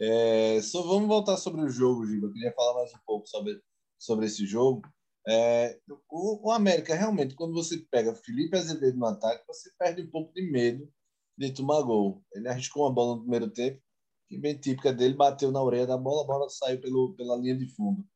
É, 0.00 0.62
só 0.62 0.80
vamos 0.82 1.08
voltar 1.08 1.36
sobre 1.36 1.60
o 1.60 1.68
jogo, 1.68 2.06
Giba. 2.06 2.28
Eu 2.28 2.32
queria 2.32 2.52
falar 2.52 2.74
mais 2.74 2.94
um 2.94 3.00
pouco 3.04 3.26
sobre, 3.26 3.60
sobre 3.98 4.26
esse 4.26 4.46
jogo. 4.46 4.80
É, 5.26 5.76
o, 6.08 6.48
o, 6.48 6.52
América, 6.52 6.94
realmente, 6.94 7.34
quando 7.34 7.52
você 7.52 7.78
pega 7.90 8.14
Felipe 8.14 8.56
Azevedo 8.56 8.96
no 8.96 9.06
ataque, 9.06 9.44
você 9.44 9.72
perde 9.76 10.02
um 10.02 10.08
pouco 10.08 10.32
de 10.32 10.48
medo 10.52 10.88
de 11.36 11.52
tomar 11.52 11.82
gol. 11.82 12.22
Ele 12.32 12.46
arriscou 12.48 12.84
uma 12.84 12.94
bola 12.94 13.16
no 13.16 13.22
primeiro 13.22 13.50
tempo, 13.50 13.82
que 14.28 14.38
bem 14.38 14.56
típica 14.56 14.92
dele, 14.92 15.14
bateu 15.14 15.50
na 15.50 15.60
orelha 15.60 15.88
da 15.88 15.98
bola, 15.98 16.22
a 16.22 16.26
bola 16.26 16.48
saiu 16.48 16.80
pelo, 16.80 17.16
pela 17.16 17.34
linha 17.34 17.58
de 17.58 17.66
fundo. 17.74 18.06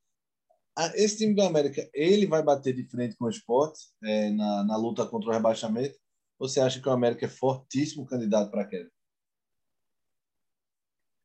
Esse 0.94 1.18
time 1.18 1.34
do 1.34 1.42
América, 1.42 1.88
ele 1.92 2.26
vai 2.26 2.42
bater 2.42 2.74
de 2.74 2.84
frente 2.84 3.16
com 3.16 3.26
o 3.26 3.30
esporte 3.30 3.80
é, 4.02 4.30
na, 4.30 4.64
na 4.64 4.76
luta 4.76 5.06
contra 5.06 5.30
o 5.30 5.32
rebaixamento? 5.32 5.98
Você 6.38 6.60
acha 6.60 6.80
que 6.80 6.88
o 6.88 6.92
América 6.92 7.26
é 7.26 7.28
fortíssimo 7.28 8.06
candidato 8.06 8.50
para 8.50 8.62
a 8.62 8.66
queda? 8.66 8.90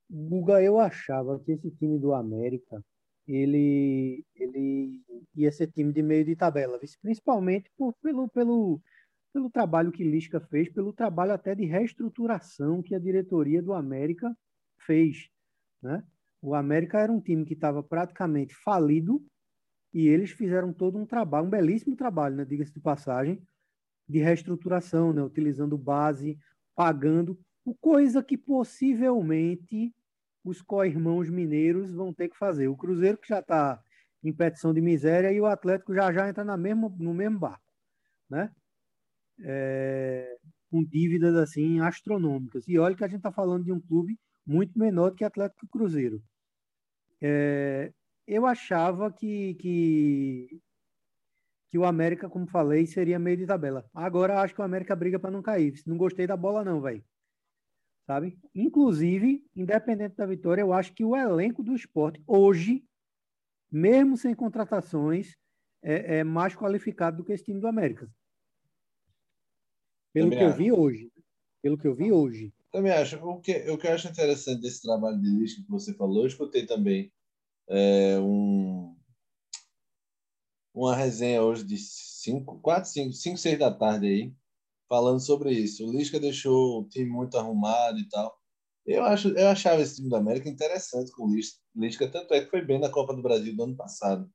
Guga, 0.10 0.62
eu 0.62 0.80
achava 0.80 1.40
que 1.40 1.54
esse 1.54 1.72
time 1.72 1.98
do 1.98 2.14
América 2.14 2.84
ele, 3.28 4.26
ele 4.36 5.02
ia 5.36 5.52
ser 5.52 5.68
time 5.68 5.92
de 5.92 6.02
meio 6.02 6.24
de 6.24 6.36
tabela, 6.36 6.80
principalmente 7.02 7.70
por, 7.78 7.94
pelo, 8.02 8.30
pelo, 8.30 8.82
pelo 9.34 9.50
trabalho 9.50 9.92
que 9.92 10.04
Lisca 10.04 10.40
fez, 10.40 10.70
pelo 10.70 10.94
trabalho 10.94 11.34
até 11.34 11.54
de 11.54 11.66
reestruturação 11.66 12.82
que 12.82 12.96
a 12.96 13.00
diretoria 13.00 13.62
do 13.62 13.74
América 13.74 14.36
fez. 14.86 15.30
Né? 15.82 16.04
O 16.42 16.56
América 16.56 17.00
era 17.00 17.12
um 17.12 17.20
time 17.20 17.46
que 17.46 17.54
estava 17.54 17.84
praticamente 17.84 18.56
falido 18.64 19.24
e 19.94 20.08
eles 20.08 20.32
fizeram 20.32 20.74
todo 20.74 20.98
um 20.98 21.06
trabalho, 21.06 21.48
um 21.48 21.50
belíssimo 21.50 21.96
trabalho, 21.96 22.36
né? 22.36 22.46
diga-se 22.46 22.74
de 22.74 22.80
passagem, 22.80 23.42
de 24.08 24.20
reestruturação, 24.20 25.14
né? 25.14 25.22
utilizando 25.22 25.78
base, 25.78 26.38
pagando, 26.76 27.38
coisa 27.82 28.24
que 28.24 28.38
possivelmente 28.38 29.94
os 30.44 30.62
co-irmãos 30.62 31.30
mineiros 31.30 31.92
vão 31.92 32.14
ter 32.14 32.30
que 32.30 32.38
fazer. 32.38 32.68
O 32.68 32.78
Cruzeiro 32.78 33.18
que 33.18 33.28
já 33.28 33.40
está 33.40 33.82
em 34.24 34.34
petição 34.34 34.74
de 34.74 34.82
miséria 34.82 35.32
e 35.32 35.40
o 35.40 35.46
Atlético 35.46 35.94
já 35.94 36.12
já 36.12 36.30
entra 36.30 36.44
na 36.44 36.58
mesma, 36.58 36.90
no 36.98 37.14
mesmo 37.14 37.40
barco, 37.40 37.74
né? 38.30 38.52
É, 39.42 40.38
com 40.70 40.84
dívidas 40.84 41.36
assim 41.36 41.80
astronômicas. 41.80 42.68
E 42.68 42.78
olha 42.78 42.96
que 42.96 43.04
a 43.04 43.08
gente 43.08 43.18
está 43.18 43.32
falando 43.32 43.66
de 43.66 43.72
um 43.72 43.80
clube 43.80 44.18
muito 44.46 44.78
menor 44.78 45.12
do 45.12 45.16
que 45.16 45.24
Atlético 45.24 45.66
e 45.66 45.70
Cruzeiro. 45.70 46.24
É, 47.22 47.92
eu 48.28 48.46
achava 48.46 49.12
que, 49.12 49.56
que 49.56 50.62
que 51.70 51.78
o 51.78 51.86
América, 51.86 52.30
como 52.30 52.48
falei, 52.48 52.86
seria 52.86 53.20
meio 53.20 53.38
de 53.38 53.46
tabela. 53.46 53.86
Agora 53.94 54.42
acho 54.42 54.54
que 54.54 54.62
o 54.62 54.64
América 54.64 54.96
briga 54.96 55.20
para 55.20 55.32
não 55.32 55.42
cair. 55.42 55.74
Não 55.86 55.98
gostei 55.98 56.26
da 56.26 56.38
bola, 56.38 56.64
não, 56.64 56.82
velho. 56.82 57.04
Sabe? 58.06 58.38
Inclusive, 58.56 59.46
independente 59.54 60.16
da 60.16 60.26
vitória, 60.26 60.62
eu 60.62 60.72
acho 60.72 60.94
que 60.94 61.04
o 61.04 61.16
elenco 61.16 61.62
do 61.62 61.76
esporte 61.76 62.24
hoje, 62.26 62.86
mesmo 63.70 64.16
sem 64.16 64.34
contratações, 64.34 65.36
é, 65.84 66.20
é 66.20 66.24
mais 66.24 66.56
qualificado 66.56 67.18
do 67.18 67.24
que 67.26 67.34
esse 67.34 67.44
time 67.44 67.60
do 67.60 67.68
América. 67.68 68.10
Pelo 70.14 70.30
Também 70.30 70.40
que 70.40 70.46
acho. 70.46 70.54
eu 70.54 70.58
vi 70.58 70.72
hoje. 70.72 71.12
Pelo 71.62 71.78
que 71.78 71.88
eu 71.88 71.96
vi 71.96 72.12
hoje. 72.14 72.54
Também 72.72 72.94
acho. 72.94 73.18
O 73.18 73.42
que, 73.42 73.70
o 73.70 73.78
que 73.78 73.88
eu 73.88 73.92
acho 73.92 74.08
interessante 74.08 74.62
desse 74.62 74.82
trabalho 74.82 75.20
de 75.20 75.28
lista 75.28 75.62
que 75.62 75.70
você 75.70 75.94
falou, 75.94 76.22
eu 76.22 76.28
escutei 76.28 76.66
também 76.66 77.12
é, 77.70 78.20
um, 78.20 78.96
uma 80.74 80.96
resenha 80.96 81.42
hoje 81.42 81.64
de 81.64 81.78
5, 81.78 82.60
4, 82.60 82.90
5, 82.90 83.14
5, 83.14 83.38
6 83.38 83.60
da 83.60 83.74
tarde 83.74 84.08
aí, 84.08 84.34
falando 84.88 85.20
sobre 85.20 85.52
isso. 85.52 85.86
O 85.86 85.92
Lisca 85.92 86.20
deixou 86.20 86.82
o 86.82 86.90
time 86.90 87.10
muito 87.10 87.38
arrumado 87.38 88.00
e 88.00 88.08
tal. 88.10 88.38
Eu, 88.86 89.04
acho, 89.04 89.30
eu 89.30 89.48
achava 89.50 89.82
esse 89.82 89.98
time 89.98 90.10
da 90.10 90.18
América 90.18 90.48
interessante 90.48 91.12
com 91.12 91.26
o 91.26 91.36
Lisca, 91.76 92.08
tanto 92.10 92.34
é 92.34 92.42
que 92.42 92.50
foi 92.50 92.62
bem 92.62 92.80
na 92.80 92.90
Copa 92.90 93.14
do 93.14 93.22
Brasil 93.22 93.56
do 93.56 93.64
ano 93.64 93.76
passado. 93.76 94.30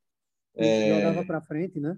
É, 0.55 0.97
jogava 0.97 1.25
para 1.25 1.41
frente, 1.41 1.81
né? 1.81 1.97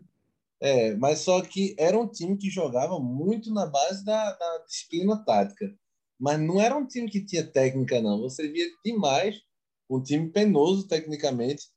É, 0.61 0.95
mas 0.95 1.19
só 1.19 1.43
que 1.43 1.75
era 1.79 1.99
um 1.99 2.09
time 2.09 2.37
que 2.37 2.49
jogava 2.49 2.99
muito 3.01 3.53
na 3.53 3.67
base 3.67 4.05
da, 4.05 4.33
da 4.33 4.59
disciplina 4.67 5.23
tática. 5.25 5.75
Mas 6.19 6.41
não 6.41 6.61
era 6.61 6.77
um 6.77 6.87
time 6.87 7.11
que 7.11 7.25
tinha 7.25 7.45
técnica, 7.45 8.01
não. 8.01 8.21
Você 8.21 8.49
via 8.49 8.67
demais 8.85 9.43
um 9.97 10.03
time 10.03 10.31
penoso 10.31 10.87
tecnicamente. 10.87 11.69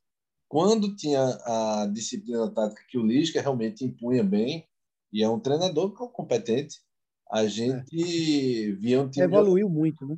Quando 0.48 0.96
tinha 0.96 1.22
a 1.44 1.86
disciplina 1.92 2.50
tática 2.50 2.82
que 2.88 2.98
o 2.98 3.06
Lisca 3.06 3.40
realmente 3.40 3.84
impunha 3.84 4.24
bem, 4.24 4.66
e 5.12 5.22
é 5.22 5.28
um 5.28 5.40
treinador 5.40 5.92
competente, 5.92 6.78
a 7.30 7.46
gente 7.46 8.70
é. 8.70 8.72
via 8.72 9.00
um 9.00 9.10
time. 9.10 9.26
Evoluiu 9.26 9.68
muito, 9.68 10.06
né? 10.06 10.16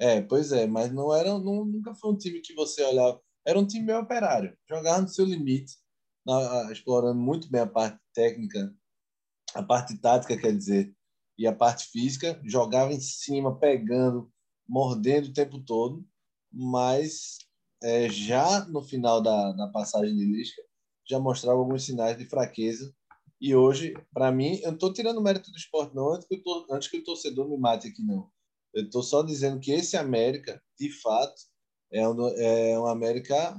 É, 0.00 0.20
pois 0.20 0.52
é, 0.52 0.66
mas 0.66 0.92
não 0.92 1.14
era, 1.14 1.38
não, 1.38 1.64
nunca 1.64 1.94
foi 1.94 2.12
um 2.12 2.16
time 2.16 2.40
que 2.40 2.54
você 2.54 2.82
olhava. 2.84 3.20
Era 3.44 3.58
um 3.58 3.66
time 3.66 3.86
bem 3.86 3.96
operário, 3.96 4.56
jogava 4.68 5.02
no 5.02 5.08
seu 5.08 5.24
limite, 5.24 5.74
na, 6.24 6.70
explorando 6.70 7.18
muito 7.18 7.50
bem 7.50 7.62
a 7.62 7.66
parte 7.66 7.98
técnica, 8.14 8.72
a 9.54 9.62
parte 9.62 9.98
tática, 9.98 10.36
quer 10.36 10.56
dizer, 10.56 10.94
e 11.36 11.46
a 11.46 11.52
parte 11.52 11.86
física, 11.86 12.40
jogava 12.44 12.92
em 12.92 13.00
cima, 13.00 13.58
pegando, 13.58 14.30
mordendo 14.68 15.28
o 15.28 15.32
tempo 15.32 15.60
todo, 15.60 16.04
mas 16.52 17.38
é, 17.82 18.08
já 18.08 18.64
no 18.66 18.82
final 18.82 19.22
da, 19.22 19.52
da 19.52 19.68
passagem 19.68 20.16
de 20.16 20.24
Lisca, 20.24 20.62
já 21.08 21.18
mostrava 21.18 21.58
alguns 21.58 21.84
sinais 21.84 22.16
de 22.16 22.26
fraqueza. 22.26 22.94
E 23.40 23.54
hoje, 23.54 23.94
para 24.12 24.32
mim, 24.32 24.56
eu 24.56 24.68
não 24.68 24.74
estou 24.74 24.92
tirando 24.92 25.22
mérito 25.22 25.50
do 25.50 25.56
esporte, 25.56 25.94
não, 25.94 26.12
antes 26.12 26.26
que, 26.26 26.38
tô, 26.38 26.66
antes 26.70 26.88
que 26.88 26.98
o 26.98 27.04
torcedor 27.04 27.48
me 27.48 27.56
mate 27.56 27.88
aqui, 27.88 28.02
não. 28.02 28.30
Eu 28.74 28.84
estou 28.84 29.02
só 29.02 29.22
dizendo 29.22 29.60
que 29.60 29.70
esse 29.70 29.96
América, 29.96 30.60
de 30.78 30.90
fato, 31.00 31.40
é 31.92 32.06
um, 32.06 32.28
é 32.28 32.78
um 32.78 32.86
América 32.86 33.56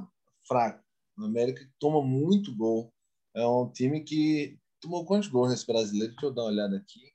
fraco. 0.48 0.84
Um 1.18 1.26
América 1.26 1.64
que 1.64 1.72
toma 1.80 2.02
muito 2.02 2.56
gol. 2.56 2.94
É 3.36 3.46
um 3.46 3.72
time 3.72 4.04
que 4.04 4.60
tomou 4.82 5.06
quantos 5.06 5.30
gols 5.30 5.50
nesse 5.50 5.66
brasileiro? 5.66 6.14
Deixa 6.14 6.26
eu 6.26 6.34
dar 6.34 6.44
uma 6.44 6.52
olhada 6.52 6.78
aqui. 6.78 7.14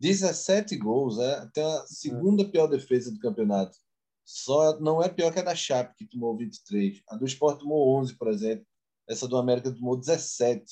17 0.00 0.76
gols, 0.76 1.18
é 1.18 1.34
até 1.36 1.62
a 1.62 1.86
segunda 1.86 2.48
pior 2.48 2.66
defesa 2.66 3.12
do 3.12 3.18
campeonato. 3.18 3.76
Só 4.24 4.78
não 4.80 5.02
é 5.02 5.08
pior 5.08 5.32
que 5.32 5.40
a 5.40 5.42
da 5.42 5.54
Chape, 5.54 5.94
que 5.96 6.06
tomou 6.06 6.36
23. 6.36 7.02
A 7.08 7.16
do 7.16 7.24
Sport 7.26 7.60
tomou 7.60 7.96
11, 7.98 8.16
por 8.16 8.28
exemplo. 8.28 8.66
Essa 9.08 9.26
do 9.26 9.36
América 9.36 9.72
tomou 9.72 9.96
17. 9.96 10.64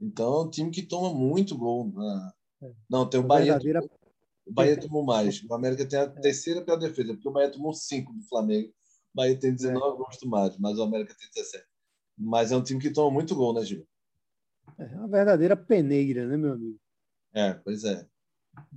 Então 0.00 0.34
é 0.34 0.42
um 0.42 0.50
time 0.50 0.70
que 0.70 0.82
toma 0.82 1.12
muito 1.12 1.56
gol. 1.56 1.92
Na... 1.92 2.32
É. 2.62 2.72
Não, 2.88 3.08
tem 3.08 3.20
o 3.20 3.22
Bahia. 3.22 3.52
Verdadeira... 3.52 3.80
Tomou... 3.82 3.96
O 4.46 4.52
Bahia 4.52 4.80
tomou 4.80 5.04
mais. 5.04 5.42
O 5.42 5.54
América 5.54 5.86
tem 5.86 5.98
a 5.98 6.02
é. 6.02 6.08
terceira 6.08 6.64
pior 6.64 6.76
defesa, 6.76 7.14
porque 7.14 7.28
o 7.28 7.32
Bahia 7.32 7.50
tomou 7.50 7.74
5 7.74 8.12
do 8.12 8.22
Flamengo. 8.28 8.68
O 8.68 9.16
Bahia 9.16 9.38
tem 9.38 9.54
19 9.54 9.78
é. 9.78 9.96
gols 9.96 10.16
tomados, 10.18 10.58
mas 10.58 10.78
o 10.78 10.82
América 10.82 11.14
tem 11.18 11.28
17. 11.34 11.64
Mas 12.16 12.52
é 12.52 12.56
um 12.56 12.62
time 12.62 12.80
que 12.80 12.92
toma 12.92 13.10
muito 13.10 13.34
gol, 13.34 13.52
né, 13.52 13.64
Gil? 13.64 13.86
É 14.78 14.84
uma 14.96 15.08
verdadeira 15.08 15.56
peneira, 15.56 16.26
né, 16.26 16.36
meu 16.36 16.52
amigo? 16.52 16.78
É, 17.34 17.54
pois 17.54 17.84
é 17.84 18.06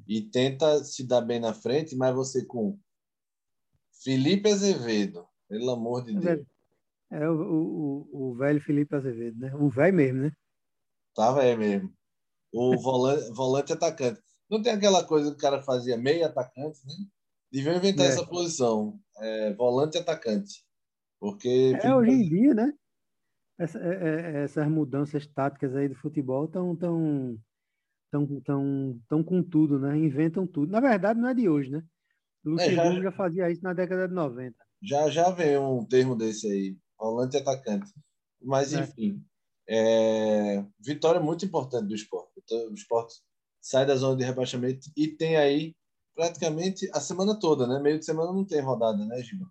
e 0.08 0.22
tenta 0.22 0.84
se 0.84 1.06
dar 1.06 1.22
bem 1.22 1.40
na 1.40 1.54
frente, 1.54 1.96
mas 1.96 2.16
você 2.16 2.46
com 2.46 2.78
Felipe 4.04 4.50
Azevedo, 4.50 5.28
pelo 5.48 5.72
amor 5.72 6.04
de 6.06 6.16
é 6.16 6.20
Deus. 6.20 6.48
É 7.12 7.30
o, 7.30 7.34
o, 7.34 8.30
o 8.30 8.36
velho 8.36 8.62
Felipe 8.62 8.96
Azevedo, 8.96 9.40
né? 9.40 9.54
O 9.56 9.70
velho 9.70 9.96
mesmo, 9.96 10.22
né? 10.22 10.32
Tá 11.16 11.32
velho 11.34 11.58
mesmo. 11.58 11.94
O 12.54 12.78
volante, 12.78 13.30
volante 13.34 13.74
atacante. 13.74 14.22
Não 14.50 14.62
tem 14.62 14.74
aquela 14.74 15.04
coisa 15.04 15.32
que 15.32 15.38
o 15.38 15.40
cara 15.40 15.62
fazia 15.62 15.98
meio 15.98 16.26
atacante, 16.26 16.80
né? 16.86 16.94
Deviam 17.52 17.76
inventar 17.76 18.06
é. 18.06 18.10
essa 18.10 18.26
posição. 18.26 19.00
É, 19.18 19.54
volante 19.54 19.98
atacante. 19.98 20.64
Porque. 21.20 21.74
É, 21.82 21.94
hoje 21.94 22.12
em 22.12 22.30
dia, 22.30 22.54
né? 22.54 22.74
Essa, 23.60 23.80
é, 23.80 23.92
é, 23.92 24.44
essas 24.44 24.68
mudanças 24.70 25.28
táticas 25.28 25.76
aí 25.76 25.90
do 25.90 25.96
futebol 25.96 26.46
estão 26.46 26.76
tão, 26.76 27.38
tão, 28.10 28.42
tão, 28.42 29.02
tão 29.10 29.24
com 29.24 29.44
tudo, 29.44 29.80
né? 29.80 29.98
Inventam 29.98 30.48
tudo. 30.48 30.72
Na 30.72 30.80
verdade, 30.80 31.20
não 31.20 31.28
é 31.28 31.34
de 31.34 31.50
hoje, 31.50 31.70
né? 31.70 31.84
O 32.46 32.52
Luxemburgo 32.52 32.82
é, 32.82 32.96
já, 32.96 33.02
já, 33.02 33.12
fazia 33.12 33.52
isso 33.52 33.64
na 33.64 33.74
década 33.74 34.08
de 34.08 34.14
90. 34.14 34.56
Já, 34.82 35.10
já 35.10 35.30
veio 35.30 35.62
um 35.62 35.86
termo 35.86 36.16
desse 36.16 36.48
aí, 36.48 36.78
volante 36.98 37.38
atacante. 37.38 37.92
Mas, 38.42 38.74
é. 38.74 38.82
enfim, 38.82 39.24
é... 39.68 40.66
vitória 40.80 41.20
muito 41.20 41.46
importante 41.46 41.88
do 41.88 41.96
esporte. 41.96 42.32
Então, 42.38 42.70
o 42.70 42.74
esporte 42.74 43.16
sai 43.62 43.86
da 43.86 43.96
zona 43.96 44.18
de 44.18 44.24
rebaixamento 44.24 44.90
e 44.96 45.08
tem 45.08 45.36
aí 45.36 45.76
praticamente 46.16 46.90
a 46.94 47.00
semana 47.00 47.38
toda, 47.38 47.68
né? 47.68 47.80
Meio 47.80 48.00
de 48.00 48.06
semana 48.06 48.32
não 48.32 48.46
tem 48.46 48.62
rodada, 48.62 49.06
né, 49.06 49.22
Gil? 49.22 49.46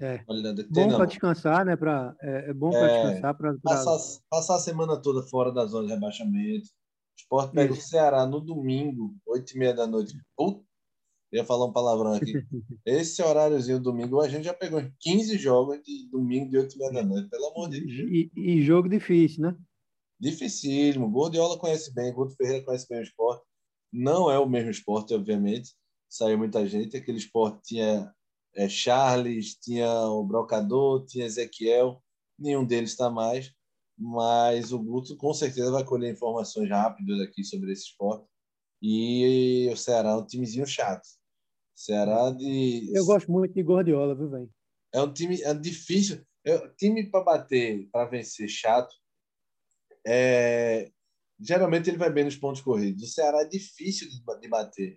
É. 0.00 0.24
bom 0.70 0.96
para 0.96 1.06
descansar, 1.06 1.64
né? 1.64 1.76
Pra, 1.76 2.14
é, 2.22 2.50
é 2.50 2.54
bom 2.54 2.70
para 2.70 2.86
é, 2.86 3.02
descansar. 3.02 3.36
Pra, 3.36 3.52
pra... 3.54 3.60
Passar, 3.62 4.20
passar 4.30 4.54
a 4.56 4.60
semana 4.60 4.96
toda 5.00 5.26
fora 5.26 5.52
da 5.52 5.66
zona 5.66 5.86
de 5.86 5.94
rebaixamento. 5.94 6.68
Sport 7.16 7.52
pega 7.52 7.72
Isso. 7.72 7.82
o 7.82 7.88
Ceará 7.88 8.24
no 8.24 8.40
domingo, 8.40 9.16
8 9.26 9.52
e 9.54 9.58
meia 9.58 9.74
da 9.74 9.86
noite. 9.86 10.16
Puta, 10.36 10.64
ia 11.32 11.44
falar 11.44 11.66
um 11.66 11.72
palavrão 11.72 12.14
aqui. 12.14 12.32
Esse 12.86 13.22
horáriozinho 13.22 13.80
domingo, 13.80 14.20
a 14.20 14.28
gente 14.28 14.44
já 14.44 14.54
pegou 14.54 14.82
15 15.00 15.38
jogos 15.38 15.80
de 15.82 16.08
domingo 16.10 16.50
de 16.50 16.58
8 16.58 16.74
e 16.74 16.78
meia 16.78 16.92
da 16.92 17.02
noite, 17.02 17.28
pelo 17.28 17.46
amor 17.48 17.68
de 17.68 17.80
Deus. 17.80 18.10
E, 18.10 18.30
e 18.36 18.62
jogo 18.62 18.88
difícil, 18.88 19.42
né? 19.42 19.56
Dificílimo. 20.20 21.10
Gordiola 21.10 21.58
conhece 21.58 21.92
bem, 21.92 22.12
Gordo 22.12 22.34
Ferreira 22.34 22.64
conhece 22.64 22.86
bem 22.88 23.00
o 23.00 23.02
esporte. 23.02 23.44
Não 23.92 24.30
é 24.30 24.38
o 24.38 24.48
mesmo 24.48 24.70
esporte, 24.70 25.14
obviamente. 25.14 25.74
Saiu 26.08 26.38
muita 26.38 26.66
gente. 26.66 26.96
Aquele 26.96 27.18
esporte 27.18 27.60
tinha 27.62 28.12
é, 28.56 28.68
Charles, 28.68 29.54
tinha 29.56 29.88
o 30.08 30.24
Brocador, 30.24 31.04
tinha 31.04 31.26
Ezequiel. 31.26 32.02
Nenhum 32.38 32.64
deles 32.64 32.90
está 32.90 33.10
mais 33.10 33.52
mas 33.98 34.72
o 34.72 34.78
Guto 34.78 35.16
com 35.16 35.34
certeza 35.34 35.72
vai 35.72 35.84
colher 35.84 36.12
informações 36.12 36.70
rápidas 36.70 37.20
aqui 37.20 37.42
sobre 37.42 37.72
esse 37.72 37.86
esporte. 37.86 38.24
E 38.80 39.68
o 39.72 39.76
Ceará 39.76 40.10
é 40.10 40.14
um 40.14 40.24
timezinho 40.24 40.66
chato. 40.66 41.08
Ceará 41.78 42.32
de. 42.32 42.90
Eu 42.92 43.06
gosto 43.06 43.30
muito 43.30 43.54
de 43.54 43.62
Gordiola, 43.62 44.12
viu, 44.12 44.28
velho? 44.28 44.50
É 44.92 45.00
um 45.00 45.12
time 45.12 45.40
é 45.42 45.54
difícil. 45.54 46.20
É, 46.44 46.68
time 46.70 47.08
para 47.08 47.22
bater, 47.22 47.88
para 47.92 48.08
vencer 48.08 48.48
chato, 48.48 48.92
é, 50.04 50.90
geralmente 51.38 51.88
ele 51.88 51.96
vai 51.96 52.10
bem 52.10 52.24
nos 52.24 52.34
pontos 52.34 52.60
corridos. 52.60 53.04
O 53.04 53.06
Ceará 53.06 53.42
é 53.42 53.44
difícil 53.44 54.08
de, 54.08 54.20
de 54.40 54.48
bater. 54.48 54.94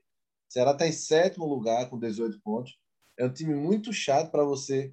O 0.50 0.54
Ceará 0.54 0.72
está 0.72 0.88
em 0.88 0.92
sétimo 0.92 1.46
lugar 1.46 1.88
com 1.88 2.00
18 2.00 2.42
pontos. 2.42 2.76
É 3.16 3.26
um 3.26 3.34
time 3.34 3.54
muito 3.54 3.94
chato 3.94 4.32
para 4.32 4.44
você 4.44 4.92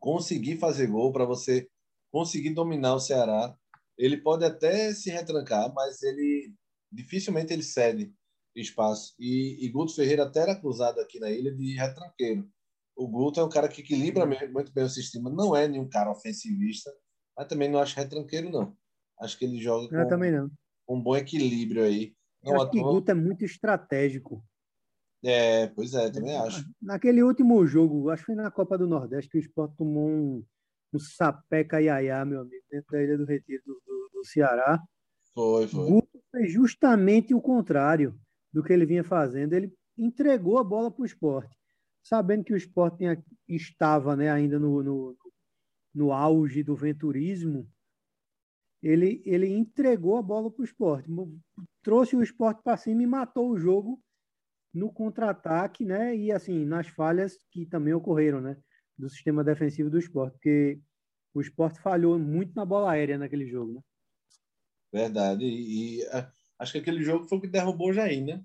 conseguir 0.00 0.58
fazer 0.58 0.88
gol, 0.88 1.12
para 1.12 1.24
você 1.24 1.68
conseguir 2.10 2.50
dominar 2.50 2.94
o 2.96 3.00
Ceará. 3.00 3.56
Ele 3.96 4.16
pode 4.16 4.44
até 4.44 4.92
se 4.92 5.08
retrancar, 5.08 5.72
mas 5.72 6.02
ele 6.02 6.52
dificilmente 6.90 7.52
ele 7.52 7.62
cede 7.62 8.12
espaço. 8.54 9.14
E, 9.18 9.64
e 9.64 9.68
Guto 9.68 9.94
Ferreira 9.94 10.24
até 10.24 10.40
era 10.40 10.56
cruzado 10.56 11.00
aqui 11.00 11.18
na 11.20 11.30
ilha 11.30 11.52
de 11.52 11.74
retranqueiro. 11.74 12.48
O 12.96 13.08
Guto 13.08 13.40
é 13.40 13.44
um 13.44 13.48
cara 13.48 13.68
que 13.68 13.80
equilibra 13.80 14.26
muito 14.26 14.72
bem 14.72 14.84
o 14.84 14.88
sistema. 14.88 15.30
Não 15.30 15.54
é 15.56 15.66
nenhum 15.66 15.88
cara 15.88 16.10
ofensivista, 16.10 16.90
mas 17.36 17.46
também 17.46 17.68
não 17.68 17.78
acho 17.78 17.96
retranqueiro, 17.96 18.50
não. 18.50 18.76
Acho 19.20 19.38
que 19.38 19.44
ele 19.44 19.58
joga 19.58 19.88
com 19.88 20.08
também 20.08 20.32
não. 20.32 20.50
um 20.88 21.00
bom 21.00 21.16
equilíbrio 21.16 21.84
aí. 21.84 22.14
Não 22.42 22.56
acho 22.56 22.70
que 22.70 22.80
Guto 22.80 23.10
é 23.10 23.14
muito 23.14 23.44
estratégico. 23.44 24.44
É, 25.22 25.66
pois 25.68 25.92
é, 25.94 26.10
também 26.10 26.36
acho. 26.36 26.64
Naquele 26.80 27.22
último 27.22 27.66
jogo, 27.66 28.08
acho 28.08 28.22
que 28.22 28.32
foi 28.32 28.34
na 28.34 28.50
Copa 28.50 28.78
do 28.78 28.86
Nordeste, 28.86 29.30
que 29.30 29.38
o 29.38 29.40
Sport 29.40 29.74
tomou 29.76 30.08
um, 30.08 30.44
um 30.94 30.98
sapé 30.98 31.62
caiaiá, 31.62 32.24
meu 32.24 32.40
amigo, 32.40 32.64
dentro 32.70 32.90
da 32.90 33.02
Ilha 33.02 33.18
do 33.18 33.26
Retiro 33.26 33.62
do, 33.66 33.74
do, 33.86 34.10
do 34.14 34.26
Ceará. 34.26 34.82
Foi, 35.34 35.68
foi. 35.68 35.90
Guto 35.90 36.20
fez 36.32 36.50
justamente 36.50 37.34
o 37.34 37.40
contrário 37.40 38.18
do 38.52 38.62
que 38.62 38.72
ele 38.72 38.86
vinha 38.86 39.04
fazendo. 39.04 39.52
Ele 39.52 39.72
entregou 39.96 40.58
a 40.58 40.64
bola 40.64 40.90
para 40.90 41.02
o 41.02 41.06
esporte, 41.06 41.56
sabendo 42.02 42.44
que 42.44 42.52
o 42.52 42.56
esporte 42.56 43.04
estava 43.48 44.16
né, 44.16 44.30
ainda 44.30 44.58
no, 44.58 44.82
no, 44.82 45.16
no 45.94 46.12
auge 46.12 46.62
do 46.62 46.74
venturismo. 46.74 47.68
ele, 48.82 49.22
ele 49.24 49.48
entregou 49.48 50.16
a 50.16 50.22
bola 50.22 50.50
para 50.50 50.62
o 50.62 50.64
esporte, 50.64 51.08
trouxe 51.82 52.16
o 52.16 52.22
esporte 52.22 52.62
para 52.62 52.76
cima 52.76 53.02
e 53.02 53.06
matou 53.06 53.50
o 53.50 53.58
jogo 53.58 54.02
no 54.72 54.92
contra-ataque, 54.92 55.84
né? 55.84 56.16
E 56.16 56.30
assim, 56.30 56.64
nas 56.64 56.86
falhas 56.86 57.36
que 57.50 57.66
também 57.66 57.92
ocorreram, 57.92 58.40
né? 58.40 58.56
Do 58.96 59.08
sistema 59.08 59.42
defensivo 59.42 59.90
do 59.90 59.98
esporte, 59.98 60.34
porque 60.34 60.80
o 61.34 61.40
esporte 61.40 61.80
falhou 61.80 62.18
muito 62.18 62.54
na 62.54 62.64
bola 62.64 62.92
aérea 62.92 63.18
naquele 63.18 63.46
jogo, 63.46 63.74
né? 63.74 63.80
Verdade. 64.92 65.44
E, 65.44 66.00
e 66.00 66.06
acho 66.60 66.72
que 66.72 66.78
aquele 66.78 67.02
jogo 67.02 67.26
foi 67.26 67.38
o 67.38 67.40
que 67.40 67.48
derrubou 67.48 67.88
o 67.88 67.92
Jair, 67.92 68.24
né? 68.24 68.44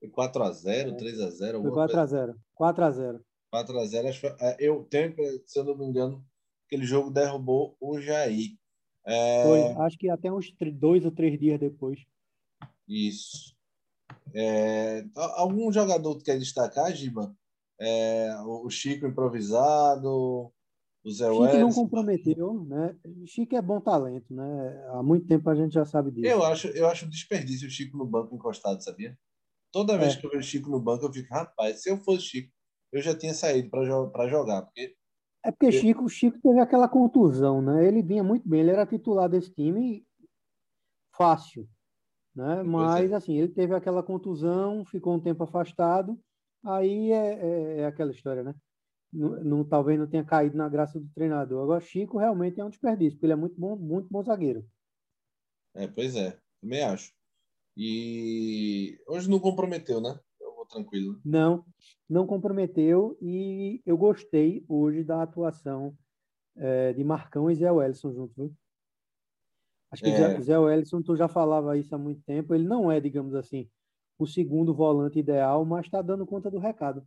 Foi 0.00 0.08
4x0, 0.08 0.66
é. 0.66 0.96
3x0. 0.96 1.62
Foi 1.62 1.70
4x0. 1.70 2.34
4x0. 2.58 3.20
4x0. 3.54 4.56
Eu 4.58 4.84
tenho, 4.84 5.14
se 5.46 5.58
eu 5.58 5.64
não 5.64 5.76
me 5.76 5.84
engano, 5.84 6.24
aquele 6.66 6.84
jogo 6.84 7.10
derrubou 7.10 7.76
o 7.78 8.00
Jair. 8.00 8.56
É... 9.04 9.42
Foi, 9.44 9.84
acho 9.84 9.98
que 9.98 10.08
até 10.08 10.32
uns 10.32 10.52
dois 10.74 11.04
ou 11.04 11.10
três 11.12 11.38
dias 11.38 11.60
depois. 11.60 12.00
Isso. 12.88 13.54
É... 14.34 15.04
Algum 15.14 15.70
jogador 15.70 16.16
que 16.16 16.24
quer 16.24 16.38
destacar, 16.38 16.92
Giba? 16.94 17.36
É... 17.78 18.34
O 18.46 18.68
Chico 18.70 19.06
improvisado, 19.06 20.52
o 21.04 21.10
Zé 21.10 21.28
Chico 21.28 21.40
Welles. 21.40 21.60
não 21.60 21.72
comprometeu, 21.72 22.64
né? 22.64 22.96
Chico 23.26 23.56
é 23.56 23.62
bom 23.62 23.80
talento, 23.80 24.32
né? 24.32 24.86
Há 24.90 25.02
muito 25.02 25.26
tempo 25.26 25.48
a 25.50 25.54
gente 25.54 25.72
já 25.72 25.84
sabe 25.84 26.12
disso. 26.12 26.26
Eu 26.26 26.44
acho, 26.44 26.68
eu 26.68 26.86
acho 26.86 27.08
desperdício 27.08 27.66
o 27.66 27.70
Chico 27.70 27.96
no 27.96 28.06
banco 28.06 28.34
encostado, 28.34 28.82
sabia? 28.82 29.18
Toda 29.72 29.98
vez 29.98 30.14
é. 30.14 30.20
que 30.20 30.26
eu 30.26 30.30
vejo 30.30 30.42
o 30.42 30.46
Chico 30.46 30.70
no 30.70 30.80
banco, 30.80 31.04
eu 31.04 31.12
fico, 31.12 31.32
rapaz, 31.34 31.82
se 31.82 31.90
eu 31.90 31.96
fosse 31.96 32.22
Chico, 32.22 32.52
eu 32.92 33.02
já 33.02 33.16
tinha 33.16 33.34
saído 33.34 33.70
para 33.70 34.28
jogar. 34.28 34.62
Porque... 34.62 34.94
É 35.44 35.50
porque 35.50 35.72
Chico, 35.72 36.08
Chico 36.08 36.38
teve 36.40 36.60
aquela 36.60 36.88
contusão, 36.88 37.60
né? 37.60 37.84
Ele 37.86 38.02
vinha 38.02 38.22
muito 38.22 38.48
bem, 38.48 38.60
ele 38.60 38.70
era 38.70 38.86
titular 38.86 39.28
desse 39.28 39.50
time 39.52 40.06
fácil, 41.16 41.68
né? 42.34 42.62
Mas, 42.62 43.10
é. 43.10 43.14
assim, 43.14 43.38
ele 43.38 43.48
teve 43.48 43.74
aquela 43.74 44.04
contusão, 44.04 44.84
ficou 44.84 45.14
um 45.14 45.20
tempo 45.20 45.42
afastado, 45.42 46.16
aí 46.64 47.10
é, 47.10 47.34
é, 47.34 47.80
é 47.80 47.86
aquela 47.86 48.12
história, 48.12 48.44
né? 48.44 48.54
Não, 49.12 49.44
não, 49.44 49.64
talvez 49.64 49.98
não 49.98 50.06
tenha 50.06 50.24
caído 50.24 50.56
na 50.56 50.68
graça 50.68 50.98
do 50.98 51.08
treinador. 51.14 51.62
Agora, 51.62 51.80
Chico 51.80 52.18
realmente 52.18 52.58
é 52.60 52.64
um 52.64 52.70
desperdício, 52.70 53.12
porque 53.12 53.26
ele 53.26 53.34
é 53.34 53.36
muito 53.36 53.60
bom, 53.60 53.76
muito 53.76 54.08
bom 54.10 54.22
zagueiro. 54.22 54.64
É, 55.74 55.86
pois 55.86 56.16
é, 56.16 56.38
também 56.60 56.82
acho. 56.82 57.12
E 57.76 58.98
hoje 59.06 59.28
não 59.28 59.38
comprometeu, 59.38 60.00
né? 60.00 60.18
Eu 60.40 60.54
vou 60.54 60.66
tranquilo. 60.66 61.20
Não, 61.24 61.64
não 62.08 62.26
comprometeu 62.26 63.16
e 63.20 63.82
eu 63.84 63.96
gostei 63.96 64.64
hoje 64.66 65.04
da 65.04 65.22
atuação 65.22 65.96
é, 66.56 66.92
de 66.92 67.04
Marcão 67.04 67.50
e 67.50 67.54
Zé 67.54 67.70
Wellison 67.70 68.12
juntos, 68.12 68.36
viu? 68.36 68.54
Acho 69.90 70.04
que 70.04 70.10
é. 70.10 70.40
Zé 70.40 70.58
Wellison, 70.58 71.02
tu 71.02 71.14
já 71.16 71.28
falava 71.28 71.76
isso 71.76 71.94
há 71.94 71.98
muito 71.98 72.22
tempo, 72.22 72.54
ele 72.54 72.64
não 72.64 72.90
é, 72.90 72.98
digamos 72.98 73.34
assim, 73.34 73.68
o 74.18 74.26
segundo 74.26 74.74
volante 74.74 75.18
ideal, 75.18 75.64
mas 75.66 75.84
está 75.84 76.00
dando 76.00 76.26
conta 76.26 76.50
do 76.50 76.58
recado 76.58 77.06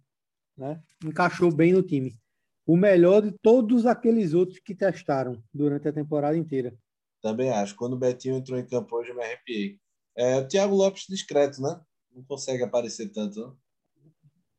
né? 0.58 0.82
Encaixou 1.04 1.52
bem 1.52 1.74
no 1.74 1.84
time. 1.84 2.18
O 2.65 2.76
melhor 2.76 3.22
de 3.22 3.32
todos 3.41 3.86
aqueles 3.86 4.34
outros 4.34 4.60
que 4.60 4.74
testaram 4.74 5.44
durante 5.54 5.88
a 5.88 5.94
temporada 5.94 6.38
inteira. 6.38 6.76
Também 7.22 7.52
acho. 7.52 7.76
Quando 7.76 7.94
o 7.94 7.98
Betinho 8.00 8.38
entrou 8.38 8.58
em 8.58 8.65
campo 8.65 8.96
hoje, 8.96 9.12
eu 9.12 9.15
me 9.15 9.24
arrepiei. 9.24 9.80
É, 10.15 10.38
o 10.38 10.48
Thiago 10.48 10.76
Lopes 10.76 11.06
discreto, 11.08 11.62
né? 11.62 11.80
Não 12.12 12.24
consegue 12.24 12.63
aparecer 12.63 13.10
tanto, 13.10 13.39
não? 13.39 13.58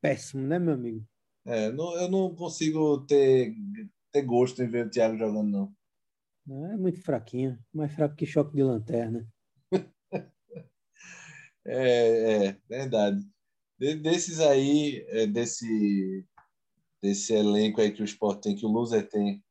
Péssimo, 0.00 0.46
né, 0.46 0.58
meu 0.58 0.74
amigo? 0.74 1.04
É, 1.44 1.72
não, 1.72 1.96
eu 1.96 2.08
não 2.08 2.34
consigo 2.34 3.04
ter, 3.06 3.54
ter 4.12 4.22
gosto 4.22 4.62
em 4.62 4.68
ver 4.68 4.86
o 4.86 4.90
Thiago 4.90 5.16
jogando, 5.16 5.48
não. 5.50 5.74
É 6.70 6.76
muito 6.76 7.02
fraquinho. 7.02 7.58
Mais 7.72 7.92
fraco 7.92 8.14
que 8.14 8.26
choque 8.26 8.54
de 8.54 8.62
lanterna. 8.62 9.26
é, 11.64 12.46
é, 12.46 12.56
verdade 12.68 13.26
desses 13.78 14.40
aí, 14.40 15.04
é, 15.08 15.26
desse, 15.26 16.24
desse 17.02 17.32
elenco 17.34 17.80
aí 17.80 17.92
que 17.92 18.02
o 18.02 18.04
Sport 18.04 18.42
tem, 18.42 18.56
que 18.56 18.64
o 18.64 18.70
Loser 18.70 19.08
tem 19.08 19.44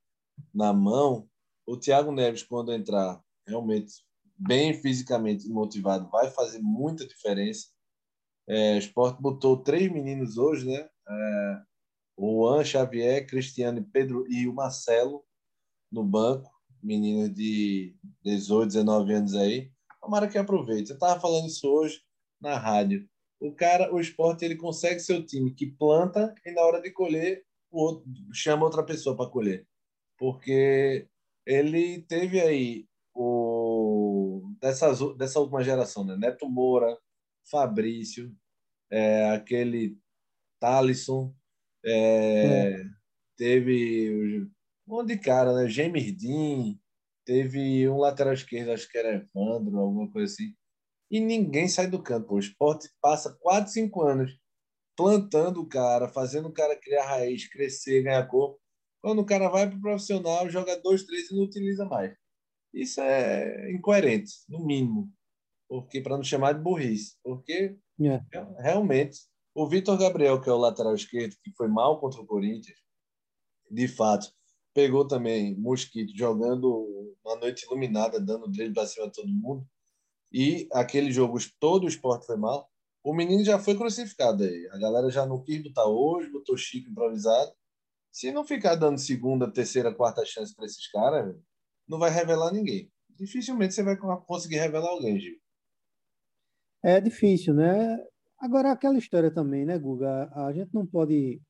na 0.53 0.73
mão, 0.73 1.29
o 1.65 1.77
Thiago 1.77 2.11
Neves, 2.11 2.43
quando 2.43 2.73
entrar 2.73 3.21
realmente 3.47 4.03
bem 4.37 4.73
fisicamente 4.73 5.47
motivado, 5.47 6.09
vai 6.09 6.29
fazer 6.29 6.59
muita 6.59 7.05
diferença. 7.05 7.67
É, 8.47 8.75
o 8.75 8.79
Sport 8.79 9.19
botou 9.19 9.63
três 9.63 9.91
meninos 9.91 10.37
hoje, 10.37 10.65
né? 10.67 10.89
É, 11.07 11.61
o 12.17 12.47
An 12.47 12.63
Xavier, 12.63 13.25
Cristiano 13.27 13.83
Pedro 13.91 14.25
e 14.29 14.47
o 14.47 14.53
Marcelo 14.53 15.23
no 15.91 16.03
banco, 16.03 16.51
meninos 16.81 17.33
de 17.33 17.95
18, 18.23 18.67
19 18.67 19.13
anos 19.13 19.35
aí. 19.35 19.71
Tomara 20.01 20.27
que 20.27 20.37
aproveite. 20.37 20.91
Eu 20.91 20.95
estava 20.95 21.19
falando 21.19 21.47
isso 21.47 21.67
hoje 21.67 22.01
na 22.39 22.57
rádio 22.57 23.07
o 23.39 23.51
cara, 23.53 23.93
o 23.93 23.99
esporte, 23.99 24.45
ele 24.45 24.55
consegue 24.55 24.99
ser 24.99 25.13
o 25.13 25.25
time 25.25 25.53
que 25.53 25.67
planta 25.67 26.33
e 26.45 26.51
na 26.51 26.61
hora 26.61 26.81
de 26.81 26.91
colher, 26.91 27.43
o 27.71 27.81
outro, 27.81 28.09
chama 28.33 28.65
outra 28.65 28.83
pessoa 28.83 29.15
para 29.15 29.29
colher. 29.29 29.67
Porque 30.17 31.07
ele 31.45 32.01
teve 32.03 32.39
aí 32.41 32.87
o 33.13 34.53
dessas, 34.61 34.99
dessa 35.17 35.39
última 35.39 35.63
geração, 35.63 36.05
né? 36.05 36.15
Neto 36.17 36.49
Moura, 36.49 36.97
Fabrício, 37.49 38.35
é, 38.89 39.29
aquele 39.31 39.97
Talisson, 40.59 41.35
é, 41.85 42.71
é. 42.71 42.83
teve 43.37 44.45
um 44.87 44.95
monte 44.95 45.09
de 45.09 45.19
cara, 45.19 45.53
né? 45.53 45.69
Gemerdin, 45.69 46.79
teve 47.25 47.87
um 47.89 47.97
lateral 47.97 48.33
esquerdo, 48.33 48.71
acho 48.71 48.89
que 48.89 48.97
era 48.97 49.15
Evandro, 49.15 49.77
alguma 49.77 50.09
coisa 50.11 50.31
assim 50.31 50.55
e 51.09 51.19
ninguém 51.19 51.67
sai 51.67 51.87
do 51.87 52.01
campo. 52.01 52.35
O 52.35 52.39
esporte 52.39 52.89
passa 53.01 53.35
4, 53.39 53.71
5 53.71 54.01
anos 54.01 54.37
plantando 54.95 55.61
o 55.61 55.67
cara, 55.67 56.07
fazendo 56.07 56.47
o 56.47 56.53
cara 56.53 56.79
criar 56.79 57.05
raiz, 57.05 57.47
crescer, 57.49 58.03
ganhar 58.03 58.25
corpo. 58.27 58.59
Quando 59.01 59.19
o 59.19 59.25
cara 59.25 59.49
vai 59.49 59.69
para 59.69 59.77
o 59.77 59.81
profissional, 59.81 60.49
joga 60.49 60.79
dois, 60.81 61.03
três 61.03 61.29
e 61.29 61.35
não 61.35 61.43
utiliza 61.43 61.85
mais. 61.85 62.15
Isso 62.73 63.01
é 63.01 63.71
incoerente, 63.71 64.31
no 64.49 64.65
mínimo. 64.65 65.11
Porque 65.67 66.01
para 66.01 66.15
não 66.15 66.23
chamar 66.23 66.53
de 66.53 66.61
burrice. 66.61 67.17
Porque. 67.23 67.77
É. 68.01 68.21
realmente 68.61 69.19
o 69.53 69.67
Vitor 69.67 69.97
Gabriel, 69.97 70.41
que 70.41 70.49
é 70.49 70.51
o 70.51 70.57
lateral 70.57 70.93
esquerdo, 70.93 71.35
que 71.41 71.51
foi 71.55 71.69
mal 71.69 71.99
contra 71.99 72.19
o 72.19 72.25
Corinthians, 72.25 72.77
de 73.71 73.87
fato, 73.87 74.27
pegou 74.73 75.07
também 75.07 75.55
Mosquito 75.55 76.11
jogando 76.15 77.15
uma 77.23 77.37
noite 77.37 77.63
iluminada, 77.65 78.19
dando 78.19 78.51
drible 78.51 78.73
para 78.73 78.85
cima 78.85 79.07
de 79.07 79.13
todo 79.13 79.29
mundo 79.29 79.65
e 80.37 80.67
aquele 80.73 81.13
jogo 81.13 81.37
todo 81.61 81.85
o 81.85 81.87
esporte 81.87 82.25
foi 82.25 82.35
mal, 82.35 82.69
o 83.01 83.13
menino 83.13 83.41
já 83.45 83.57
foi 83.57 83.77
crucificado 83.77 84.43
aí. 84.43 84.67
A 84.73 84.77
galera 84.77 85.09
já 85.09 85.25
não 85.25 85.41
quis 85.41 85.63
botar 85.63 85.85
hoje, 85.85 86.29
botou 86.29 86.57
Chico 86.57 86.89
improvisado. 86.89 87.53
Se 88.11 88.33
não 88.33 88.43
ficar 88.43 88.75
dando 88.75 88.97
segunda, 88.97 89.49
terceira, 89.49 89.95
quarta 89.95 90.25
chance 90.25 90.53
para 90.53 90.65
esses 90.65 90.91
caras, 90.91 91.33
não 91.87 91.97
vai 91.97 92.09
revelar 92.09 92.51
ninguém. 92.51 92.91
Dificilmente 93.11 93.73
você 93.73 93.81
vai 93.81 93.95
conseguir 93.95 94.57
revelar 94.57 94.89
alguém, 94.89 95.17
Gil. 95.17 95.39
É 96.83 96.99
difícil, 96.99 97.53
né? 97.53 97.97
Agora, 98.37 98.73
aquela 98.73 98.97
história 98.97 99.33
também, 99.33 99.63
né, 99.63 99.79
Guga? 99.79 100.29
A 100.35 100.51
gente 100.51 100.73
não 100.73 100.85
pode 100.85 101.41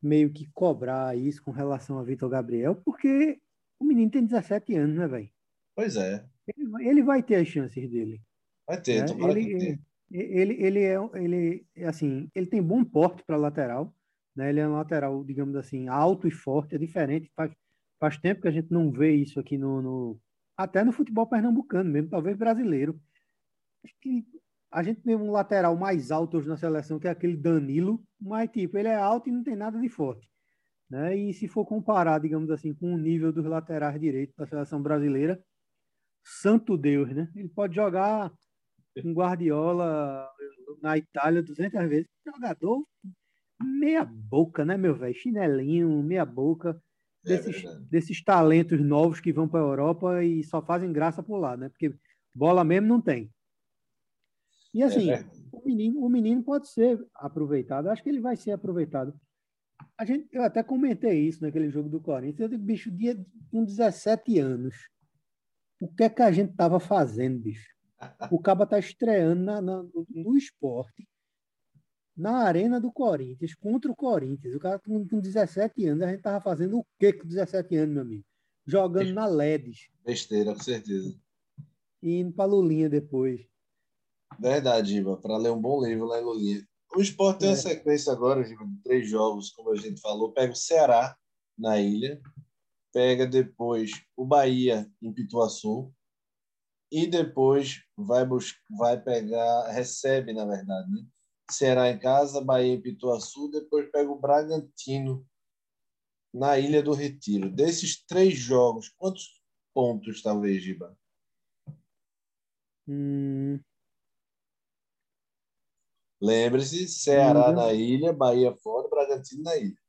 meio 0.00 0.32
que 0.32 0.48
cobrar 0.54 1.18
isso 1.18 1.42
com 1.42 1.50
relação 1.50 1.98
a 1.98 2.04
Vitor 2.04 2.28
Gabriel, 2.30 2.76
porque 2.84 3.40
o 3.80 3.84
menino 3.84 4.12
tem 4.12 4.24
17 4.24 4.76
anos, 4.76 4.96
né, 4.96 5.08
velho? 5.08 5.30
Pois 5.74 5.96
é. 5.96 6.24
Ele, 6.46 6.88
ele 6.88 7.02
vai 7.02 7.22
ter 7.22 7.36
as 7.36 7.48
chances 7.48 7.88
dele. 7.90 8.20
Vai 8.66 8.80
ter, 8.80 9.00
né? 9.00 9.06
tomara 9.06 9.38
ele, 9.38 9.58
que 9.58 9.80
Ele, 10.10 10.54
ele, 10.62 10.80
é, 10.82 10.96
ele, 11.14 11.66
assim, 11.84 12.28
ele 12.34 12.46
tem 12.46 12.62
bom 12.62 12.84
porte 12.84 13.22
para 13.24 13.36
lateral, 13.36 13.94
né? 14.34 14.50
Ele 14.50 14.60
é 14.60 14.68
um 14.68 14.74
lateral, 14.74 15.24
digamos 15.24 15.56
assim, 15.56 15.88
alto 15.88 16.28
e 16.28 16.30
forte, 16.30 16.74
é 16.74 16.78
diferente. 16.78 17.30
Faz, 17.34 17.52
faz 17.98 18.16
tempo 18.18 18.42
que 18.42 18.48
a 18.48 18.52
gente 18.52 18.70
não 18.70 18.90
vê 18.90 19.14
isso 19.14 19.40
aqui 19.40 19.56
no, 19.56 19.82
no 19.82 20.20
até 20.56 20.82
no 20.82 20.92
futebol 20.92 21.26
pernambucano 21.26 21.90
mesmo, 21.90 22.08
talvez 22.08 22.36
brasileiro. 22.36 22.98
Acho 23.84 23.94
que 24.00 24.24
a 24.70 24.82
gente 24.82 25.00
tem 25.02 25.14
um 25.14 25.30
lateral 25.30 25.76
mais 25.76 26.10
alto 26.10 26.38
hoje 26.38 26.48
na 26.48 26.56
seleção, 26.56 26.98
que 26.98 27.06
é 27.06 27.10
aquele 27.10 27.36
Danilo, 27.36 28.02
mas 28.20 28.50
tipo, 28.50 28.76
ele 28.78 28.88
é 28.88 28.96
alto 28.96 29.28
e 29.28 29.32
não 29.32 29.42
tem 29.42 29.54
nada 29.54 29.78
de 29.78 29.88
forte. 29.88 30.28
Né? 30.88 31.16
E 31.16 31.34
se 31.34 31.48
for 31.48 31.64
comparar, 31.66 32.20
digamos 32.20 32.50
assim, 32.50 32.72
com 32.74 32.94
o 32.94 32.98
nível 32.98 33.32
dos 33.32 33.44
laterais 33.44 34.00
direitos 34.00 34.34
da 34.36 34.46
seleção 34.46 34.82
brasileira, 34.82 35.42
santo 36.26 36.76
Deus, 36.76 37.14
né? 37.14 37.30
Ele 37.36 37.48
pode 37.48 37.76
jogar 37.76 38.32
um 39.04 39.12
Guardiola 39.12 40.28
na 40.82 40.98
Itália 40.98 41.42
200 41.42 41.88
vezes. 41.88 42.08
Jogador 42.26 42.84
meia 43.60 44.04
boca, 44.04 44.64
né, 44.64 44.76
meu 44.76 44.96
velho? 44.96 45.14
Chinelinho, 45.14 46.02
meia 46.02 46.26
boca. 46.26 46.80
É 47.24 47.28
desses, 47.28 47.64
é 47.64 47.78
desses 47.88 48.24
talentos 48.24 48.80
novos 48.80 49.20
que 49.20 49.32
vão 49.32 49.48
para 49.48 49.60
a 49.60 49.62
Europa 49.62 50.24
e 50.24 50.42
só 50.42 50.60
fazem 50.60 50.92
graça 50.92 51.22
por 51.22 51.38
lá, 51.38 51.56
né? 51.56 51.68
Porque 51.68 51.94
bola 52.34 52.64
mesmo 52.64 52.88
não 52.88 53.00
tem. 53.00 53.30
E 54.74 54.82
assim, 54.82 55.10
é 55.10 55.24
o, 55.52 55.64
menino, 55.64 56.04
o 56.04 56.08
menino 56.08 56.42
pode 56.42 56.68
ser 56.68 57.04
aproveitado. 57.14 57.88
Acho 57.88 58.02
que 58.02 58.08
ele 58.08 58.20
vai 58.20 58.36
ser 58.36 58.50
aproveitado. 58.50 59.14
A 59.96 60.04
gente, 60.04 60.28
eu 60.32 60.42
até 60.42 60.62
comentei 60.62 61.20
isso 61.20 61.42
naquele 61.42 61.70
jogo 61.70 61.88
do 61.88 62.00
Corinthians. 62.00 62.40
Eu 62.40 62.48
digo, 62.48 62.62
bicho, 62.62 62.90
dia 62.90 63.16
com 63.50 63.64
17 63.64 64.38
anos 64.38 64.74
O 65.78 65.88
que 65.88 66.04
é 66.04 66.08
que 66.08 66.22
a 66.22 66.32
gente 66.32 66.50
estava 66.50 66.80
fazendo, 66.80 67.38
bicho? 67.38 67.74
O 68.30 68.38
Caba 68.38 68.64
está 68.64 68.78
estreando 68.78 69.42
na, 69.42 69.60
na, 69.60 69.82
no 70.10 70.36
esporte, 70.36 71.08
na 72.16 72.38
arena 72.38 72.80
do 72.80 72.92
Corinthians, 72.92 73.54
contra 73.54 73.90
o 73.90 73.96
Corinthians. 73.96 74.54
O 74.54 74.58
cara 74.58 74.78
com, 74.78 75.06
com 75.06 75.20
17 75.20 75.86
anos, 75.86 76.02
a 76.02 76.08
gente 76.08 76.18
estava 76.18 76.40
fazendo 76.40 76.78
o 76.78 76.86
quê 76.98 77.12
com 77.12 77.26
17 77.26 77.76
anos, 77.76 77.94
meu 77.94 78.02
amigo? 78.02 78.24
Jogando 78.66 79.12
na 79.12 79.26
LEDs. 79.26 79.88
Besteira, 80.04 80.54
com 80.54 80.62
certeza. 80.62 81.14
E 82.02 82.20
indo 82.20 82.32
para 82.32 82.46
Lulinha 82.46 82.88
depois. 82.88 83.46
Verdade, 84.38 84.96
Iva, 84.96 85.16
para 85.16 85.36
ler 85.36 85.50
um 85.50 85.60
bom 85.60 85.84
livro 85.84 86.06
lá 86.06 86.20
em 86.20 86.24
Lulinha. 86.24 86.66
O 86.94 87.00
esporte 87.00 87.40
tem 87.40 87.48
é. 87.48 87.52
uma 87.52 87.56
sequência 87.56 88.12
agora, 88.12 88.42
de 88.42 88.56
três 88.82 89.08
jogos, 89.08 89.50
como 89.50 89.70
a 89.70 89.76
gente 89.76 90.00
falou. 90.00 90.32
Pega 90.32 90.52
o 90.52 90.56
Ceará 90.56 91.16
na 91.56 91.80
ilha, 91.80 92.20
pega 92.96 93.26
depois 93.26 93.90
o 94.16 94.24
Bahia 94.24 94.90
em 95.02 95.12
Pituaçu 95.12 95.92
e 96.90 97.06
depois 97.06 97.82
vai 97.94 98.24
buscar, 98.24 98.58
vai 98.70 98.98
pegar, 98.98 99.70
recebe 99.70 100.32
na 100.32 100.46
verdade, 100.46 100.90
né? 100.90 101.06
Ceará 101.50 101.90
em 101.90 101.98
casa, 101.98 102.40
Bahia 102.40 102.72
em 102.72 102.80
Pituaçu, 102.80 103.50
depois 103.50 103.90
pega 103.90 104.10
o 104.10 104.18
Bragantino 104.18 105.28
na 106.32 106.58
Ilha 106.58 106.82
do 106.82 106.94
Retiro. 106.94 107.50
Desses 107.50 108.02
três 108.02 108.38
jogos, 108.38 108.88
quantos 108.96 109.42
pontos 109.74 110.22
talvez, 110.22 110.62
Giba? 110.62 110.98
Hum. 112.88 113.60
Lembre-se, 116.18 116.88
Ceará 116.88 117.52
na 117.52 117.74
ilha, 117.74 118.10
Bahia 118.10 118.56
fora, 118.56 118.88
Bragantino 118.88 119.42
na 119.42 119.54
ilha. 119.54 119.85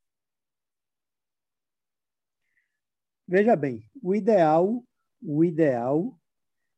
Veja 3.28 3.56
bem, 3.56 3.84
o 4.02 4.16
ideal, 4.16 4.82
o 5.22 5.44
ideal 5.44 6.18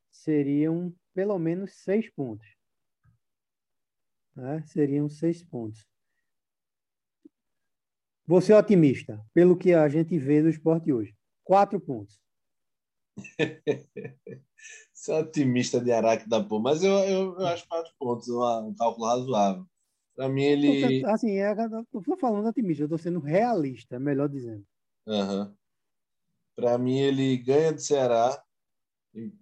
seriam 0.09 0.91
pelo 1.13 1.37
menos 1.37 1.75
seis 1.83 2.09
pontos. 2.09 2.47
Né? 4.35 4.63
Seriam 4.65 5.07
seis 5.07 5.43
pontos. 5.43 5.85
Vou 8.25 8.41
ser 8.41 8.53
otimista, 8.53 9.23
pelo 9.33 9.57
que 9.57 9.73
a 9.73 9.87
gente 9.89 10.17
vê 10.17 10.41
do 10.41 10.49
esporte 10.49 10.91
hoje. 10.91 11.15
Quatro 11.43 11.79
pontos. 11.79 12.19
Você 14.93 15.11
é 15.11 15.19
otimista 15.19 15.79
de 15.79 15.91
Araque 15.91 16.27
da 16.27 16.43
Pô, 16.43 16.59
mas 16.59 16.83
eu, 16.83 16.93
eu, 16.99 17.39
eu, 17.39 17.47
acho 17.47 17.67
quatro 17.67 17.91
pontos 17.97 18.27
um 18.29 18.73
cálculo 18.75 19.07
razoável. 19.07 19.65
Para 20.15 20.27
mim, 20.27 20.43
ele. 20.43 21.05
Assim, 21.05 21.37
é, 21.37 21.51
estou 21.51 22.17
falando 22.17 22.47
otimista, 22.47 22.83
eu 22.83 22.85
estou 22.85 22.97
sendo 22.97 23.19
realista, 23.19 23.99
melhor 23.99 24.27
dizendo. 24.27 24.65
Uhum. 25.07 25.55
Para 26.59 26.77
mim, 26.77 26.97
ele 26.97 27.37
ganha 27.37 27.71
do 27.71 27.79
Ceará, 27.79 28.43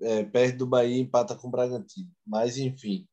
é, 0.02 0.24
perde 0.24 0.58
do 0.58 0.68
Bahia 0.68 0.96
e 0.96 1.00
empata 1.00 1.36
com 1.36 1.48
o 1.48 1.52
Bragantino. 1.52 2.12
Mas, 2.24 2.60
enfim, 2.60 3.08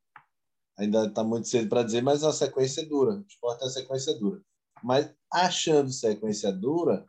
ainda 0.79 1.07
está 1.07 1.25
muito 1.25 1.49
cedo 1.49 1.71
para 1.71 1.83
dizer, 1.83 2.03
mas 2.03 2.23
a 2.23 2.31
sequência 2.31 2.83
é 2.83 2.85
dura. 2.85 3.13
O 3.17 3.25
esporte 3.27 3.65
é 3.65 3.67
a 3.67 3.71
sequência 3.71 4.13
dura. 4.19 4.43
Mas, 4.83 5.11
achando 5.33 5.91
sequência 5.91 6.53
dura, 6.53 7.03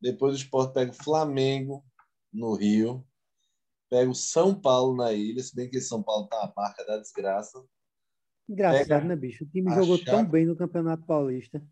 depois 0.00 0.32
o 0.32 0.36
esporte 0.38 0.72
pega 0.72 0.90
o 0.90 1.04
Flamengo 1.04 1.84
no 2.32 2.54
Rio, 2.54 3.06
pega 3.90 4.10
o 4.10 4.14
São 4.14 4.58
Paulo 4.58 4.96
na 4.96 5.12
ilha, 5.12 5.42
se 5.42 5.54
bem 5.54 5.68
que 5.68 5.82
São 5.82 6.02
Paulo 6.02 6.24
está 6.24 6.38
a 6.38 6.52
marca 6.56 6.82
da 6.86 6.96
desgraça. 6.96 7.62
Engraçado, 8.48 9.04
né, 9.04 9.14
bicho? 9.14 9.44
O 9.44 9.46
time 9.46 9.70
jogou 9.74 10.02
tão 10.02 10.24
bem 10.24 10.46
no 10.46 10.56
Campeonato 10.56 11.04
Paulista. 11.04 11.62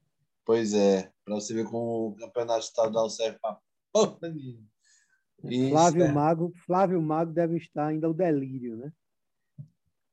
Pois 0.44 0.74
é, 0.74 1.10
para 1.24 1.34
você 1.34 1.54
ver 1.54 1.64
como 1.64 2.08
o 2.08 2.16
Campeonato 2.16 2.60
Estadual 2.60 3.08
serve 3.08 3.38
para 3.38 3.58
Flávio 5.70 6.04
é. 6.04 6.12
Mago, 6.12 6.52
Flávio 6.64 7.00
Mago 7.00 7.32
deve 7.32 7.56
estar 7.58 7.86
ainda 7.88 8.08
o 8.08 8.14
delírio, 8.14 8.76
né? 8.76 8.92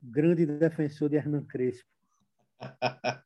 Grande 0.02 0.44
defensor 0.44 1.08
de 1.08 1.16
Hernan 1.16 1.44
Crespo. 1.44 1.88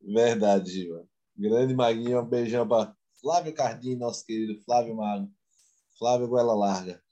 Verdade, 0.00 0.70
Gil. 0.70 1.08
Grande 1.36 1.74
Maguinho, 1.74 2.20
um 2.20 2.26
beijão 2.26 2.66
para 2.66 2.94
Flávio 3.20 3.54
Cardim, 3.54 3.96
nosso 3.96 4.26
querido 4.26 4.60
Flávio 4.62 4.96
Mago. 4.96 5.30
Flávio 5.98 6.28
Goela 6.28 6.54
Larga. 6.54 7.02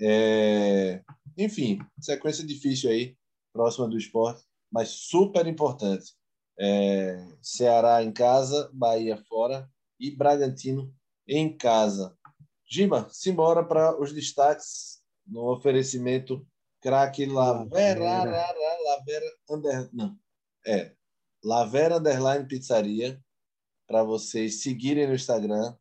É... 0.00 1.02
Enfim, 1.36 1.78
sequência 2.00 2.44
difícil 2.44 2.90
aí, 2.90 3.16
próxima 3.52 3.88
do 3.88 3.96
esporte, 3.96 4.44
mas 4.70 4.88
super 4.88 5.46
importante. 5.46 6.14
É... 6.58 7.24
Ceará 7.40 8.02
em 8.02 8.12
casa, 8.12 8.70
Bahia 8.72 9.16
fora 9.28 9.68
e 9.98 10.10
Bragantino 10.10 10.92
em 11.26 11.56
casa. 11.56 12.17
Gima, 12.70 13.08
simbora 13.10 13.64
para 13.64 13.98
os 13.98 14.12
destaques 14.12 15.00
no 15.26 15.50
oferecimento 15.50 16.46
craque 16.80 17.26
Lavera, 17.26 18.00
Lavera, 18.00 18.78
Lavera 18.84 19.26
under, 19.50 19.88
não, 19.92 20.18
é, 20.66 20.92
Lavera 21.42 21.96
Underline 21.96 22.46
Pizzaria, 22.46 23.22
para 23.86 24.02
vocês 24.02 24.62
seguirem 24.62 25.06
no 25.06 25.14
Instagram 25.14 25.74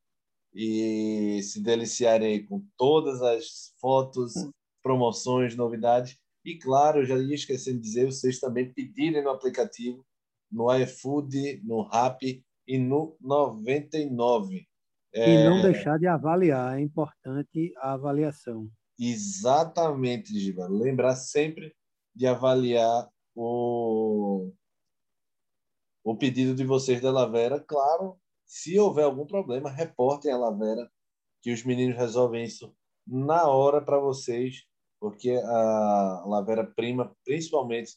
e 0.54 1.42
se 1.44 1.62
deliciarem 1.62 2.46
com 2.46 2.66
todas 2.78 3.22
as 3.22 3.74
fotos, 3.80 4.34
promoções, 4.82 5.56
novidades. 5.56 6.18
E, 6.44 6.58
claro, 6.58 7.06
já 7.06 7.18
ia 7.18 7.36
esquecendo 7.36 7.78
de 7.78 7.84
dizer, 7.84 8.06
vocês 8.06 8.40
também 8.40 8.74
pedirem 8.74 9.22
no 9.22 9.30
aplicativo, 9.30 10.06
no 10.50 10.74
iFood, 10.74 11.62
no 11.64 11.84
Rap 11.84 12.44
e 12.66 12.78
no 12.78 13.18
99. 13.20 14.67
É... 15.14 15.30
E 15.30 15.50
não 15.50 15.62
deixar 15.62 15.98
de 15.98 16.08
avaliar, 16.08 16.78
é 16.78 16.82
importante 16.82 17.74
a 17.78 17.94
avaliação. 17.94 18.70
Exatamente, 19.00 20.38
Giba. 20.40 20.68
Lembrar 20.68 21.16
sempre 21.16 21.76
de 22.16 22.26
avaliar 22.26 23.08
o, 23.36 24.52
o 26.04 26.18
pedido 26.18 26.56
de 26.56 26.66
vocês 26.66 27.02
da 27.02 27.12
Lavera. 27.12 27.60
Claro, 27.60 28.20
se 28.46 28.80
houver 28.80 29.06
algum 29.06 29.26
problema, 29.26 29.70
reportem 29.70 30.32
a 30.32 30.38
Lavera, 30.38 30.90
que 31.44 31.54
os 31.54 31.64
meninos 31.64 31.96
resolvem 31.96 32.44
isso 32.44 32.76
na 33.06 33.48
hora 33.48 33.82
para 33.82 34.00
vocês, 34.00 34.66
porque 35.00 35.32
a 35.32 36.24
Lavera 36.26 36.66
prima 36.66 37.16
principalmente 37.24 37.96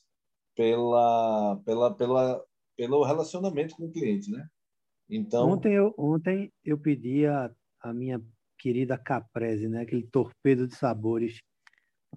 pela, 0.54 1.56
pela, 1.64 1.94
pela, 1.94 2.44
pelo 2.76 3.04
relacionamento 3.04 3.74
com 3.74 3.86
o 3.86 3.92
cliente, 3.92 4.30
né? 4.30 4.46
Então... 5.10 5.50
Ontem 5.50 5.74
eu, 5.74 5.92
ontem 5.98 6.52
eu 6.64 6.78
pedi 6.78 7.26
a, 7.26 7.50
a 7.80 7.92
minha 7.92 8.22
querida 8.58 8.96
Caprese, 8.96 9.68
né? 9.68 9.82
Aquele 9.82 10.06
torpedo 10.06 10.68
de 10.68 10.76
sabores. 10.76 11.40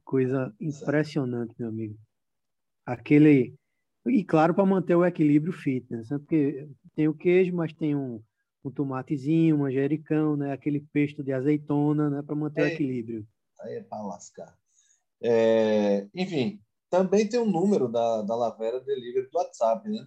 Coisa 0.03 0.53
impressionante, 0.59 1.55
meu 1.57 1.69
amigo. 1.69 1.97
Aquele. 2.85 3.55
E 4.05 4.23
claro, 4.23 4.53
para 4.53 4.65
manter 4.65 4.95
o 4.95 5.05
equilíbrio 5.05 5.53
fitness, 5.53 6.09
né? 6.09 6.17
porque 6.17 6.67
tem 6.93 7.07
o 7.07 7.13
queijo, 7.13 7.55
mas 7.55 7.71
tem 7.71 7.95
um, 7.95 8.21
um 8.63 8.69
tomatezinho, 8.69 9.55
um 9.55 9.59
manjericão, 9.59 10.35
né? 10.35 10.51
aquele 10.51 10.81
pesto 10.91 11.23
de 11.23 11.31
azeitona, 11.31 12.09
né? 12.09 12.21
para 12.21 12.35
manter 12.35 12.61
é, 12.61 12.63
o 12.65 12.67
equilíbrio. 12.67 13.25
Aí 13.61 13.75
é 13.75 13.81
para 13.81 14.03
lascar. 14.03 14.57
É, 15.21 16.05
enfim, 16.13 16.59
também 16.89 17.29
tem 17.29 17.39
um 17.39 17.49
número 17.49 17.87
da, 17.87 18.21
da 18.23 18.35
Lavera 18.35 18.81
Delivery 18.81 19.29
do 19.29 19.37
WhatsApp, 19.37 19.87
né? 19.87 20.05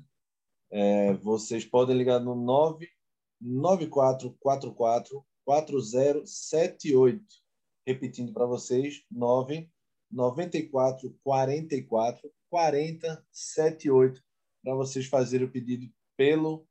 É, 0.71 1.15
vocês 1.15 1.65
podem 1.65 1.97
ligar 1.97 2.21
no 2.21 2.35
99444 2.35 5.25
4078. 5.45 7.25
Repetindo 7.87 8.33
para 8.33 8.47
vocês, 8.47 9.03
994 9.11 11.17
44 11.23 12.33
40 12.51 13.27
78 13.31 14.23
para 14.65 14.75
vocês 14.75 15.07
fazerem 15.07 15.47
o 15.47 15.51
pedido 15.51 15.87
pelo 16.17 16.67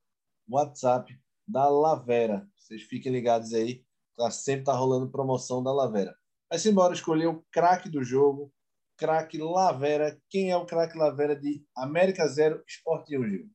WhatsApp 0.50 1.18
da 1.48 1.70
Lavera. 1.70 2.50
Vocês 2.58 2.82
fiquem 2.84 3.12
ligados 3.12 3.54
aí, 3.54 3.86
tá, 4.18 4.30
sempre 4.30 4.66
tá 4.66 4.74
rolando 4.74 5.10
promoção 5.10 5.64
da 5.64 5.72
Lavera. 5.72 6.16
Mas 6.52 6.66
embora 6.66 6.94
escolher 6.94 7.28
o 7.28 7.46
craque 7.52 7.90
do 7.90 8.04
jogo, 8.04 8.52
craque 8.98 9.38
Lavera. 9.38 10.20
Quem 10.30 10.52
é 10.52 10.58
o 10.58 10.66
craque 10.66 10.98
Lavera 10.98 11.36
de 11.36 11.66
América 11.76 12.28
Zero 12.28 12.64
Esporte 12.68 13.18
1, 13.18 13.50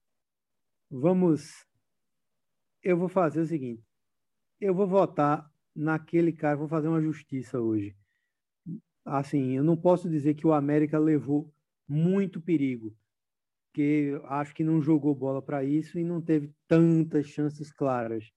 Vamos. 0.91 1.65
Eu 2.83 2.97
vou 2.97 3.09
fazer 3.09 3.41
o 3.41 3.47
seguinte: 3.47 3.83
eu 4.61 4.75
vou 4.75 4.89
votar 4.89 5.49
naquele 5.75 6.33
cara, 6.33 6.57
vou 6.57 6.69
fazer 6.69 6.89
uma 6.89 7.01
justiça 7.01 7.61
hoje. 7.61 7.97
Assim, 9.05 9.53
eu 9.53 9.63
não 9.63 9.77
posso 9.77 10.11
dizer 10.11 10.35
que 10.35 10.47
o 10.47 10.53
América 10.53 10.99
levou 10.99 11.53
muito 11.89 12.41
perigo, 12.41 12.95
porque 13.67 14.21
acho 14.25 14.55
que 14.55 14.65
não 14.65 14.83
jogou 14.83 15.15
bola 15.15 15.41
para 15.41 15.65
isso 15.65 15.99
e 15.99 16.05
não 16.05 16.21
teve 16.21 16.53
tantas 16.67 17.27
chances 17.27 17.73
claras. 17.73 18.31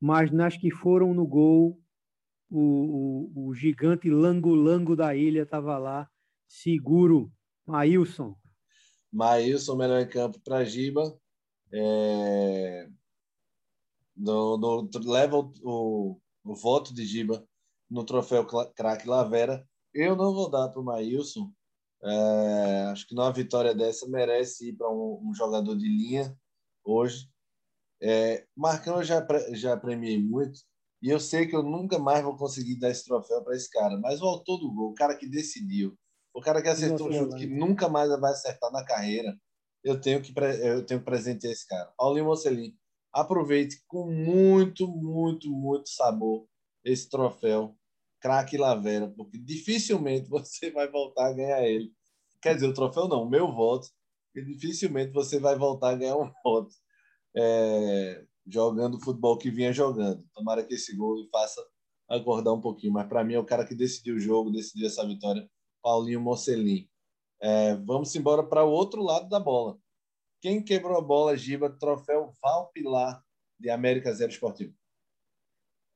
Mas 0.00 0.32
nas 0.32 0.56
que 0.56 0.70
foram 0.70 1.14
no 1.14 1.26
gol, 1.26 1.80
o, 2.50 3.30
o, 3.36 3.48
o 3.48 3.54
gigante 3.54 4.10
lango-lango 4.10 4.96
da 4.96 5.14
ilha 5.14 5.42
estava 5.42 5.78
lá, 5.78 6.10
seguro. 6.48 7.32
Maílson. 7.66 8.36
Maílson, 9.12 9.76
melhor 9.76 10.00
em 10.00 10.08
campo 10.08 10.40
para 10.40 10.64
Giba 10.64 11.16
é, 11.72 12.88
do, 14.16 14.56
do, 14.56 15.10
leva 15.10 15.36
o, 15.38 15.52
o, 15.62 16.20
o, 16.44 16.54
voto 16.54 16.92
de 16.92 17.04
Giba 17.04 17.46
no 17.88 18.04
troféu 18.04 18.46
craque 18.74 19.08
Lavera. 19.08 19.66
Eu 19.92 20.14
não 20.16 20.32
vou 20.32 20.50
dar 20.50 20.68
para 20.68 20.80
o 20.80 20.84
Maílson. 20.84 21.52
É, 22.02 22.88
acho 22.92 23.06
que 23.06 23.14
numa 23.14 23.32
vitória 23.32 23.74
dessa 23.74 24.08
merece 24.08 24.70
ir 24.70 24.72
para 24.74 24.90
um, 24.90 25.20
um, 25.22 25.34
jogador 25.34 25.76
de 25.76 25.86
linha 25.86 26.36
hoje. 26.84 27.28
É, 28.02 28.46
Marcão 28.56 28.96
eu 28.96 29.04
já, 29.04 29.26
já 29.52 29.76
premiei 29.76 30.18
muito 30.18 30.60
e 31.02 31.10
eu 31.10 31.20
sei 31.20 31.46
que 31.46 31.54
eu 31.54 31.62
nunca 31.62 31.98
mais 31.98 32.22
vou 32.22 32.36
conseguir 32.36 32.78
dar 32.78 32.90
esse 32.90 33.04
troféu 33.04 33.42
para 33.42 33.54
esse 33.54 33.70
cara, 33.70 33.98
mas 33.98 34.22
o 34.22 34.26
autor 34.26 34.58
do 34.58 34.72
gol, 34.72 34.90
o 34.90 34.94
cara 34.94 35.14
que 35.14 35.26
decidiu, 35.26 35.94
o 36.32 36.40
cara 36.40 36.62
que 36.62 36.68
acertou 36.68 37.08
um 37.08 37.12
chute 37.12 37.36
que 37.36 37.46
nunca 37.46 37.88
mais 37.88 38.08
vai 38.18 38.32
acertar 38.32 38.70
na 38.70 38.84
carreira, 38.84 39.38
eu 39.84 40.00
tenho 40.00 40.20
que, 40.22 40.32
eu 40.62 40.84
tenho 40.84 41.00
que 41.00 41.06
presentear 41.06 41.52
esse 41.52 41.66
cara. 41.66 41.92
Paulinho 41.96 42.26
Mocelin, 42.26 42.74
aproveite 43.12 43.82
com 43.86 44.10
muito, 44.10 44.86
muito, 44.86 45.50
muito 45.50 45.88
sabor 45.88 46.46
esse 46.84 47.08
troféu 47.08 47.76
craque 48.20 48.58
Lavera, 48.58 49.08
porque 49.08 49.38
dificilmente 49.38 50.28
você 50.30 50.70
vai 50.70 50.88
voltar 50.88 51.28
a 51.28 51.32
ganhar 51.32 51.66
ele. 51.66 51.92
Quer 52.42 52.54
dizer, 52.54 52.68
o 52.68 52.74
troféu 52.74 53.08
não, 53.08 53.22
o 53.22 53.28
meu 53.28 53.50
voto, 53.52 53.88
e 54.34 54.42
dificilmente 54.44 55.12
você 55.12 55.40
vai 55.40 55.56
voltar 55.56 55.90
a 55.90 55.96
ganhar 55.96 56.16
um 56.16 56.30
voto 56.44 56.74
é, 57.36 58.24
jogando 58.46 58.96
o 58.96 59.00
futebol 59.00 59.36
que 59.36 59.50
vinha 59.50 59.72
jogando. 59.72 60.24
Tomara 60.34 60.64
que 60.64 60.74
esse 60.74 60.94
gol 60.96 61.26
faça 61.30 61.60
acordar 62.08 62.52
um 62.52 62.60
pouquinho, 62.60 62.92
mas 62.92 63.08
para 63.08 63.24
mim 63.24 63.34
é 63.34 63.38
o 63.38 63.44
cara 63.44 63.66
que 63.66 63.74
decidiu 63.74 64.16
o 64.16 64.20
jogo, 64.20 64.50
decidiu 64.50 64.86
essa 64.86 65.06
vitória, 65.06 65.48
Paulinho 65.82 66.20
Mocelin. 66.20 66.88
É, 67.40 67.74
vamos 67.74 68.14
embora 68.14 68.42
para 68.42 68.64
o 68.64 68.70
outro 68.70 69.02
lado 69.02 69.28
da 69.28 69.40
bola. 69.40 69.78
Quem 70.40 70.62
quebrou 70.62 70.96
a 70.96 71.02
bola, 71.02 71.36
Giba? 71.36 71.70
Troféu 71.70 72.32
Valpilar 72.42 73.22
de 73.58 73.70
América 73.70 74.12
Zero 74.12 74.32
Esportivo. 74.32 74.74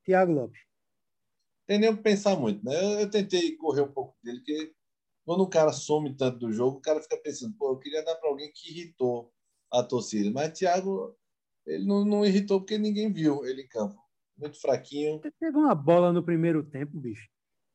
Tiago 0.03 0.31
Lopes. 0.31 0.59
Tem 1.67 1.79
nem 1.79 1.95
que 1.95 2.03
pensar 2.03 2.35
muito, 2.35 2.63
né? 2.63 2.75
Eu, 2.75 2.99
eu, 2.99 3.09
tentei 3.09 3.57
correr 3.57 3.81
um 3.81 3.91
pouco 3.91 4.15
dele, 4.23 4.37
porque 4.37 4.73
quando 5.25 5.41
o 5.41 5.49
cara 5.49 5.73
some 5.73 6.15
tanto 6.15 6.37
do 6.37 6.51
jogo, 6.51 6.77
o 6.77 6.81
cara 6.81 7.01
fica 7.01 7.17
pensando, 7.17 7.55
pô, 7.57 7.71
eu 7.71 7.79
queria 7.79 8.03
dar 8.03 8.15
para 8.15 8.29
alguém 8.29 8.51
que 8.53 8.69
irritou 8.69 9.33
a 9.71 9.81
torcida. 9.81 10.29
Mas 10.31 10.57
Thiago, 10.57 11.17
ele 11.65 11.85
não, 11.85 12.05
não 12.05 12.25
irritou 12.25 12.59
porque 12.59 12.77
ninguém 12.77 13.11
viu 13.11 13.43
ele 13.45 13.63
em 13.63 13.67
campo. 13.67 13.99
Muito 14.37 14.61
fraquinho. 14.61 15.19
Teve 15.39 15.57
uma 15.57 15.73
bola 15.73 16.13
no 16.13 16.23
primeiro 16.23 16.63
tempo, 16.63 16.99
bicho, 16.99 17.27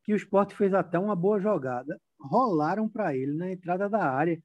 que 0.05 0.13
o 0.13 0.15
Sport 0.15 0.53
fez 0.53 0.73
até 0.73 0.97
uma 0.97 1.15
boa 1.15 1.39
jogada. 1.39 1.99
Rolaram 2.21 2.87
para 2.87 3.15
ele 3.15 3.33
na 3.33 3.51
entrada 3.51 3.89
da 3.89 4.03
área. 4.03 4.41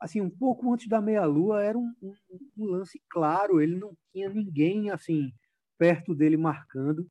Assim, 0.00 0.20
um 0.20 0.30
pouco 0.30 0.72
antes 0.72 0.88
da 0.88 1.00
meia-lua, 1.00 1.62
era 1.62 1.78
um, 1.78 1.92
um, 2.02 2.14
um 2.56 2.64
lance 2.64 3.00
claro. 3.10 3.60
Ele 3.60 3.76
não 3.78 3.94
tinha 4.12 4.28
ninguém, 4.28 4.90
assim, 4.90 5.30
perto 5.78 6.14
dele 6.14 6.36
marcando. 6.36 7.06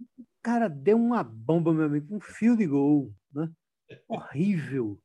O 0.00 0.24
cara 0.42 0.68
deu 0.68 0.96
uma 0.96 1.24
bomba, 1.24 1.72
meu 1.72 1.86
amigo, 1.86 2.14
um 2.14 2.20
fio 2.20 2.56
de 2.56 2.66
gol, 2.66 3.12
né? 3.32 3.50
Horrível. 4.08 4.98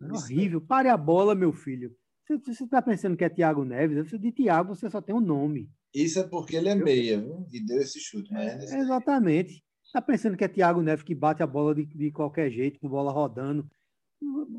Horrível. 0.00 0.60
Pare 0.60 0.88
a 0.88 0.96
bola, 0.96 1.34
meu 1.34 1.52
filho. 1.52 1.94
Você 2.28 2.64
está 2.64 2.82
pensando 2.82 3.16
que 3.16 3.24
é 3.24 3.28
Thiago 3.28 3.64
Neves? 3.64 4.10
De 4.20 4.32
Thiago 4.32 4.74
você 4.74 4.88
só 4.90 5.00
tem 5.00 5.14
um 5.14 5.20
nome. 5.20 5.70
Isso 5.94 6.18
é 6.18 6.28
porque 6.28 6.56
ele 6.56 6.68
é 6.68 6.74
meia, 6.74 7.20
viu? 7.20 7.46
E 7.50 7.64
deu 7.64 7.78
esse 7.78 7.98
chute. 7.98 8.30
Mas 8.32 8.70
é, 8.70 8.78
exatamente. 8.78 9.64
Está 9.88 10.02
pensando 10.02 10.36
que 10.36 10.44
é 10.44 10.48
Thiago 10.48 10.82
Neves 10.82 11.02
que 11.02 11.14
bate 11.14 11.42
a 11.42 11.46
bola 11.46 11.74
de, 11.74 11.86
de 11.86 12.10
qualquer 12.10 12.50
jeito, 12.50 12.78
com 12.78 12.90
bola 12.90 13.10
rodando. 13.10 13.66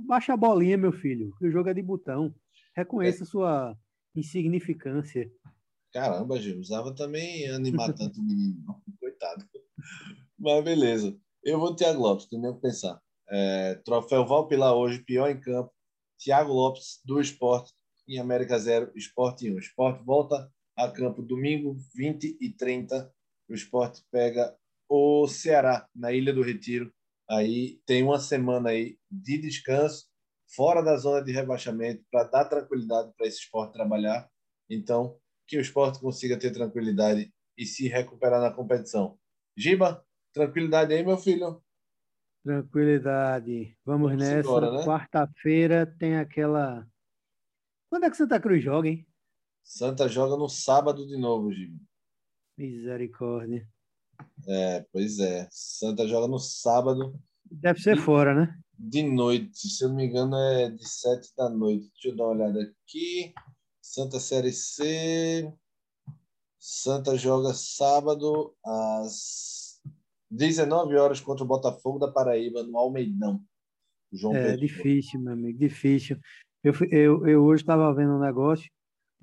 Baixa 0.07 0.33
a 0.33 0.37
bolinha, 0.37 0.75
meu 0.75 0.91
filho. 0.91 1.31
O 1.39 1.51
jogo 1.51 1.69
é 1.69 1.73
de 1.73 1.83
botão. 1.83 2.33
Reconheça 2.75 3.23
é. 3.23 3.27
sua 3.27 3.77
insignificância. 4.15 5.31
Caramba, 5.93 6.39
Gil, 6.39 6.59
usava 6.59 6.95
também 6.95 7.47
animar 7.47 7.93
tanto 7.93 8.19
o 8.19 8.23
menino. 8.23 8.59
Coitado. 8.99 9.45
Mas 10.39 10.63
beleza. 10.63 11.15
Eu 11.43 11.59
vou 11.59 11.75
Thiago 11.75 12.01
Lopes, 12.01 12.25
tem 12.25 12.39
nem 12.39 12.49
o 12.49 12.55
que 12.55 12.61
pensar. 12.61 12.99
É, 13.29 13.75
troféu 13.85 14.25
Valpilar 14.25 14.73
hoje, 14.73 15.03
pior 15.03 15.29
em 15.29 15.39
campo. 15.39 15.71
Thiago 16.17 16.51
Lopes, 16.51 17.01
do 17.05 17.21
Esporte, 17.21 17.71
em 18.07 18.17
América 18.17 18.57
Zero, 18.57 18.91
Esporte 18.95 19.47
1. 19.47 19.53
O 19.53 19.59
Esporte 19.59 20.03
volta 20.03 20.51
a 20.75 20.89
campo 20.89 21.21
domingo, 21.21 21.77
20 21.93 22.35
e 22.41 22.49
30. 22.49 23.13
O 23.47 23.53
Esporte 23.53 24.03
pega 24.11 24.57
o 24.89 25.27
Ceará, 25.27 25.87
na 25.95 26.11
Ilha 26.11 26.33
do 26.33 26.41
Retiro. 26.41 26.91
Aí 27.29 27.79
tem 27.85 28.01
uma 28.01 28.19
semana 28.19 28.71
aí 28.71 28.97
de 29.09 29.37
descanso, 29.37 30.07
fora 30.55 30.81
da 30.81 30.97
zona 30.97 31.23
de 31.23 31.31
rebaixamento, 31.31 32.03
para 32.11 32.23
dar 32.23 32.45
tranquilidade 32.45 33.13
para 33.15 33.27
esse 33.27 33.41
esporte 33.41 33.73
trabalhar. 33.73 34.27
Então, 34.67 35.19
que 35.47 35.57
o 35.57 35.61
esporte 35.61 35.99
consiga 35.99 36.37
ter 36.39 36.51
tranquilidade 36.51 37.31
e 37.55 37.65
se 37.65 37.87
recuperar 37.87 38.41
na 38.41 38.51
competição. 38.51 39.19
Giba, 39.55 40.03
tranquilidade 40.33 40.93
aí, 40.93 41.05
meu 41.05 41.17
filho? 41.17 41.61
Tranquilidade. 42.43 43.77
Vamos, 43.85 44.11
Vamos 44.11 44.25
nessa. 44.25 44.71
Né? 44.71 44.85
Quarta-feira 44.85 45.85
tem 45.85 46.17
aquela. 46.17 46.87
Quando 47.89 48.05
é 48.05 48.09
que 48.09 48.17
Santa 48.17 48.39
Cruz 48.39 48.63
joga, 48.63 48.87
hein? 48.87 49.05
Santa 49.63 50.07
joga 50.07 50.35
no 50.35 50.49
sábado 50.49 51.05
de 51.05 51.17
novo, 51.17 51.53
Giba. 51.53 51.77
Misericórdia. 52.57 53.67
É, 54.47 54.85
pois 54.91 55.19
é. 55.19 55.47
Santa 55.51 56.07
joga 56.07 56.27
no 56.27 56.39
sábado. 56.39 57.19
Deve 57.51 57.79
ser 57.79 57.95
de, 57.95 58.01
fora, 58.01 58.33
né? 58.33 58.59
De 58.77 59.03
noite. 59.03 59.67
Se 59.67 59.83
eu 59.83 59.89
não 59.89 59.95
me 59.95 60.05
engano, 60.05 60.35
é 60.35 60.69
de 60.69 60.87
sete 60.87 61.29
da 61.37 61.49
noite. 61.49 61.89
Deixa 61.93 62.09
eu 62.09 62.15
dar 62.15 62.23
uma 62.25 62.33
olhada 62.33 62.61
aqui. 62.61 63.33
Santa 63.81 64.19
Série 64.19 64.51
C. 64.51 65.51
Santa 66.59 67.15
joga 67.17 67.53
sábado 67.53 68.53
às 68.65 69.81
19 70.29 70.95
horas 70.95 71.19
contra 71.19 71.43
o 71.43 71.47
Botafogo 71.47 71.97
da 71.97 72.11
Paraíba, 72.11 72.63
no 72.63 72.77
Almeidão. 72.77 73.41
João 74.11 74.35
é 74.35 74.43
Pedro. 74.43 74.59
difícil, 74.59 75.19
meu 75.19 75.33
amigo, 75.33 75.57
difícil. 75.57 76.19
Eu, 76.63 76.73
eu, 76.91 77.27
eu 77.27 77.43
hoje 77.43 77.63
estava 77.63 77.93
vendo 77.93 78.13
um 78.13 78.19
negócio, 78.19 78.69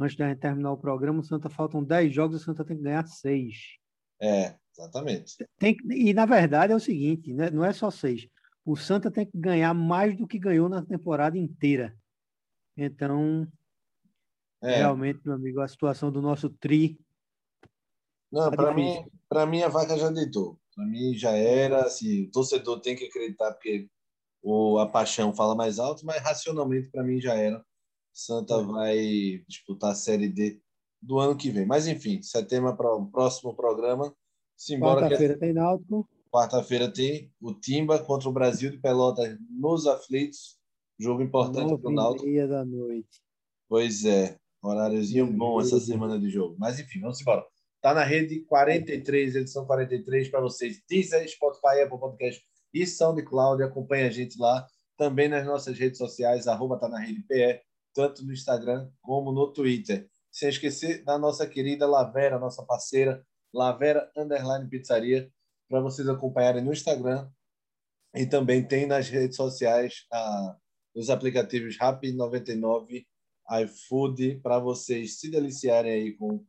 antes 0.00 0.16
de 0.16 0.36
terminar 0.36 0.72
o 0.72 0.78
programa, 0.78 1.20
o 1.20 1.24
Santa 1.24 1.50
faltam 1.50 1.84
10 1.84 2.14
jogos, 2.14 2.40
o 2.40 2.44
Santa 2.44 2.64
tem 2.64 2.76
que 2.76 2.82
ganhar 2.82 3.06
6. 3.06 3.54
É, 4.20 4.56
exatamente. 4.78 5.46
Tem, 5.58 5.76
e 5.90 6.12
na 6.12 6.26
verdade 6.26 6.72
é 6.72 6.76
o 6.76 6.80
seguinte, 6.80 7.32
né? 7.32 7.50
não 7.50 7.64
é 7.64 7.72
só 7.72 7.90
6. 7.90 8.28
O 8.64 8.76
Santa 8.76 9.10
tem 9.10 9.26
que 9.26 9.38
ganhar 9.38 9.72
mais 9.72 10.16
do 10.16 10.26
que 10.26 10.38
ganhou 10.38 10.68
na 10.68 10.84
temporada 10.84 11.38
inteira. 11.38 11.96
Então, 12.76 13.46
é. 14.62 14.76
realmente, 14.76 15.20
meu 15.24 15.34
amigo, 15.34 15.60
a 15.60 15.68
situação 15.68 16.10
do 16.10 16.20
nosso 16.20 16.50
tri 16.50 16.98
não, 18.30 18.50
tá 18.50 18.56
para 18.56 18.74
mim, 18.74 19.04
para 19.28 19.46
mim 19.46 19.62
a 19.62 19.68
vaca 19.68 19.96
já 19.96 20.10
deitou. 20.10 20.58
Para 20.74 20.84
mim 20.84 21.14
já 21.14 21.30
era, 21.30 21.84
assim, 21.84 22.24
o 22.24 22.30
torcedor 22.30 22.80
tem 22.80 22.96
que 22.96 23.06
acreditar 23.06 23.52
porque 23.52 23.88
o, 24.42 24.78
a 24.78 24.86
paixão 24.86 25.32
fala 25.32 25.54
mais 25.54 25.78
alto, 25.78 26.04
mas 26.04 26.22
racionalmente 26.22 26.90
para 26.90 27.02
mim 27.02 27.20
já 27.20 27.34
era. 27.34 27.64
Santa 28.12 28.54
é. 28.54 28.62
vai 28.62 29.44
disputar 29.48 29.92
a 29.92 29.94
Série 29.94 30.28
D 30.28 30.60
do 31.00 31.18
ano 31.18 31.36
que 31.36 31.50
vem. 31.50 31.66
Mas 31.66 31.86
enfim, 31.86 32.18
isso 32.18 32.36
é 32.36 32.42
tema 32.42 32.76
para 32.76 32.94
o 32.94 33.06
próximo 33.06 33.54
programa. 33.54 34.14
Quarta-feira 34.80 35.34
que... 35.34 35.40
tem 35.40 35.52
Náutico. 35.52 36.08
Quarta-feira 36.32 36.92
tem 36.92 37.32
o 37.40 37.54
Timba 37.54 37.98
contra 37.98 38.28
o 38.28 38.32
Brasil 38.32 38.70
de 38.70 38.78
Pelotas 38.78 39.36
nos 39.50 39.86
aflitos. 39.86 40.58
Jogo 40.98 41.22
importante 41.22 41.76
para 41.78 41.90
o 41.90 41.94
Náutico. 41.94 42.26
meia 42.26 42.46
da 42.46 42.64
noite. 42.64 43.22
Pois 43.68 44.04
é, 44.04 44.38
horáriozinho 44.62 45.26
bom 45.26 45.60
essa 45.60 45.78
semana 45.78 46.18
de 46.18 46.30
jogo. 46.30 46.56
Mas 46.58 46.78
enfim, 46.78 47.00
vamos 47.00 47.20
embora. 47.20 47.44
Tá 47.80 47.94
na 47.94 48.02
rede 48.02 48.40
43, 48.46 49.36
edição 49.36 49.66
43 49.66 50.28
para 50.28 50.40
vocês. 50.40 50.82
Deezer, 50.88 51.28
Spotify, 51.28 51.82
Apple 51.84 51.98
Podcast 51.98 52.42
e 52.72 52.86
SoundCloud. 52.86 53.62
Acompanhe 53.62 54.04
a 54.04 54.10
gente 54.10 54.38
lá. 54.38 54.66
Também 54.96 55.28
nas 55.28 55.44
nossas 55.44 55.78
redes 55.78 55.98
sociais, 55.98 56.46
arroba 56.46 56.78
tá 56.78 56.88
na 56.88 56.98
rede 56.98 57.22
PE, 57.22 57.60
tanto 57.94 58.24
no 58.24 58.32
Instagram 58.32 58.88
como 59.02 59.30
no 59.30 59.52
Twitter. 59.52 60.08
Sem 60.32 60.48
esquecer 60.48 61.04
da 61.04 61.18
nossa 61.18 61.46
querida 61.46 61.86
Lavera, 61.86 62.38
nossa 62.38 62.64
parceira, 62.64 63.24
Lavera 63.56 64.12
Underline 64.14 64.68
Pizzaria, 64.68 65.32
para 65.66 65.80
vocês 65.80 66.06
acompanharem 66.08 66.62
no 66.62 66.72
Instagram. 66.72 67.28
E 68.14 68.26
também 68.26 68.66
tem 68.66 68.86
nas 68.86 69.08
redes 69.08 69.36
sociais 69.36 70.06
os 70.94 71.08
aplicativos 71.08 71.76
Rap99, 71.78 73.06
iFood, 73.62 74.40
para 74.42 74.58
vocês 74.58 75.18
se 75.18 75.30
deliciarem 75.30 75.90
aí 75.90 76.12
com 76.16 76.44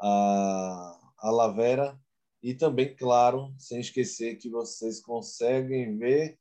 a, 0.00 0.98
a 1.18 1.30
Lavera. 1.30 1.98
E 2.42 2.54
também, 2.54 2.94
claro, 2.94 3.54
sem 3.56 3.80
esquecer 3.80 4.36
que 4.36 4.48
vocês 4.48 5.00
conseguem 5.00 5.96
ver, 5.96 6.38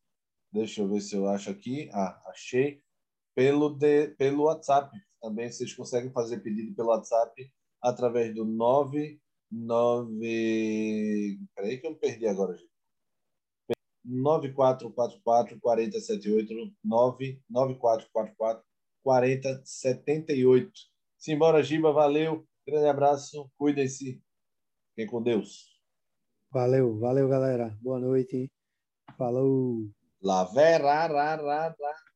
deixa 0.51 0.81
eu 0.81 0.87
ver 0.87 1.01
se 1.01 1.15
eu 1.15 1.27
acho 1.27 1.49
aqui, 1.49 1.89
ah, 1.93 2.21
achei, 2.27 2.81
pelo, 3.35 3.69
de, 3.69 4.09
pelo 4.09 4.43
WhatsApp. 4.45 4.95
Também 5.21 5.51
vocês 5.51 5.73
conseguem 5.73 6.11
fazer 6.11 6.39
pedido 6.39 6.75
pelo 6.75 6.89
WhatsApp 6.89 7.51
através 7.81 8.33
do 8.33 8.45
99. 9.51 11.39
Peraí 11.55 11.79
que 11.79 11.87
eu 11.87 11.91
me 11.91 11.97
perdi 11.97 12.27
agora, 12.27 12.55
gente. 12.55 12.69
9444 14.03 15.59
4078 15.59 16.53
99444 16.83 18.63
4078. 19.03 20.71
Simbora, 21.17 21.63
Giba, 21.63 21.91
valeu. 21.91 22.47
Grande 22.65 22.87
abraço, 22.87 23.49
cuidem-se. 23.57 24.21
Fiquem 24.89 25.07
com 25.07 25.21
Deus. 25.21 25.77
Valeu, 26.51 26.97
valeu, 26.99 27.27
galera. 27.27 27.77
Boa 27.81 27.99
noite. 27.99 28.51
Falou. 29.17 29.89
Lavera, 30.21 31.07
ra, 31.07 31.35
ra, 31.35 31.67
ra. 31.67 32.06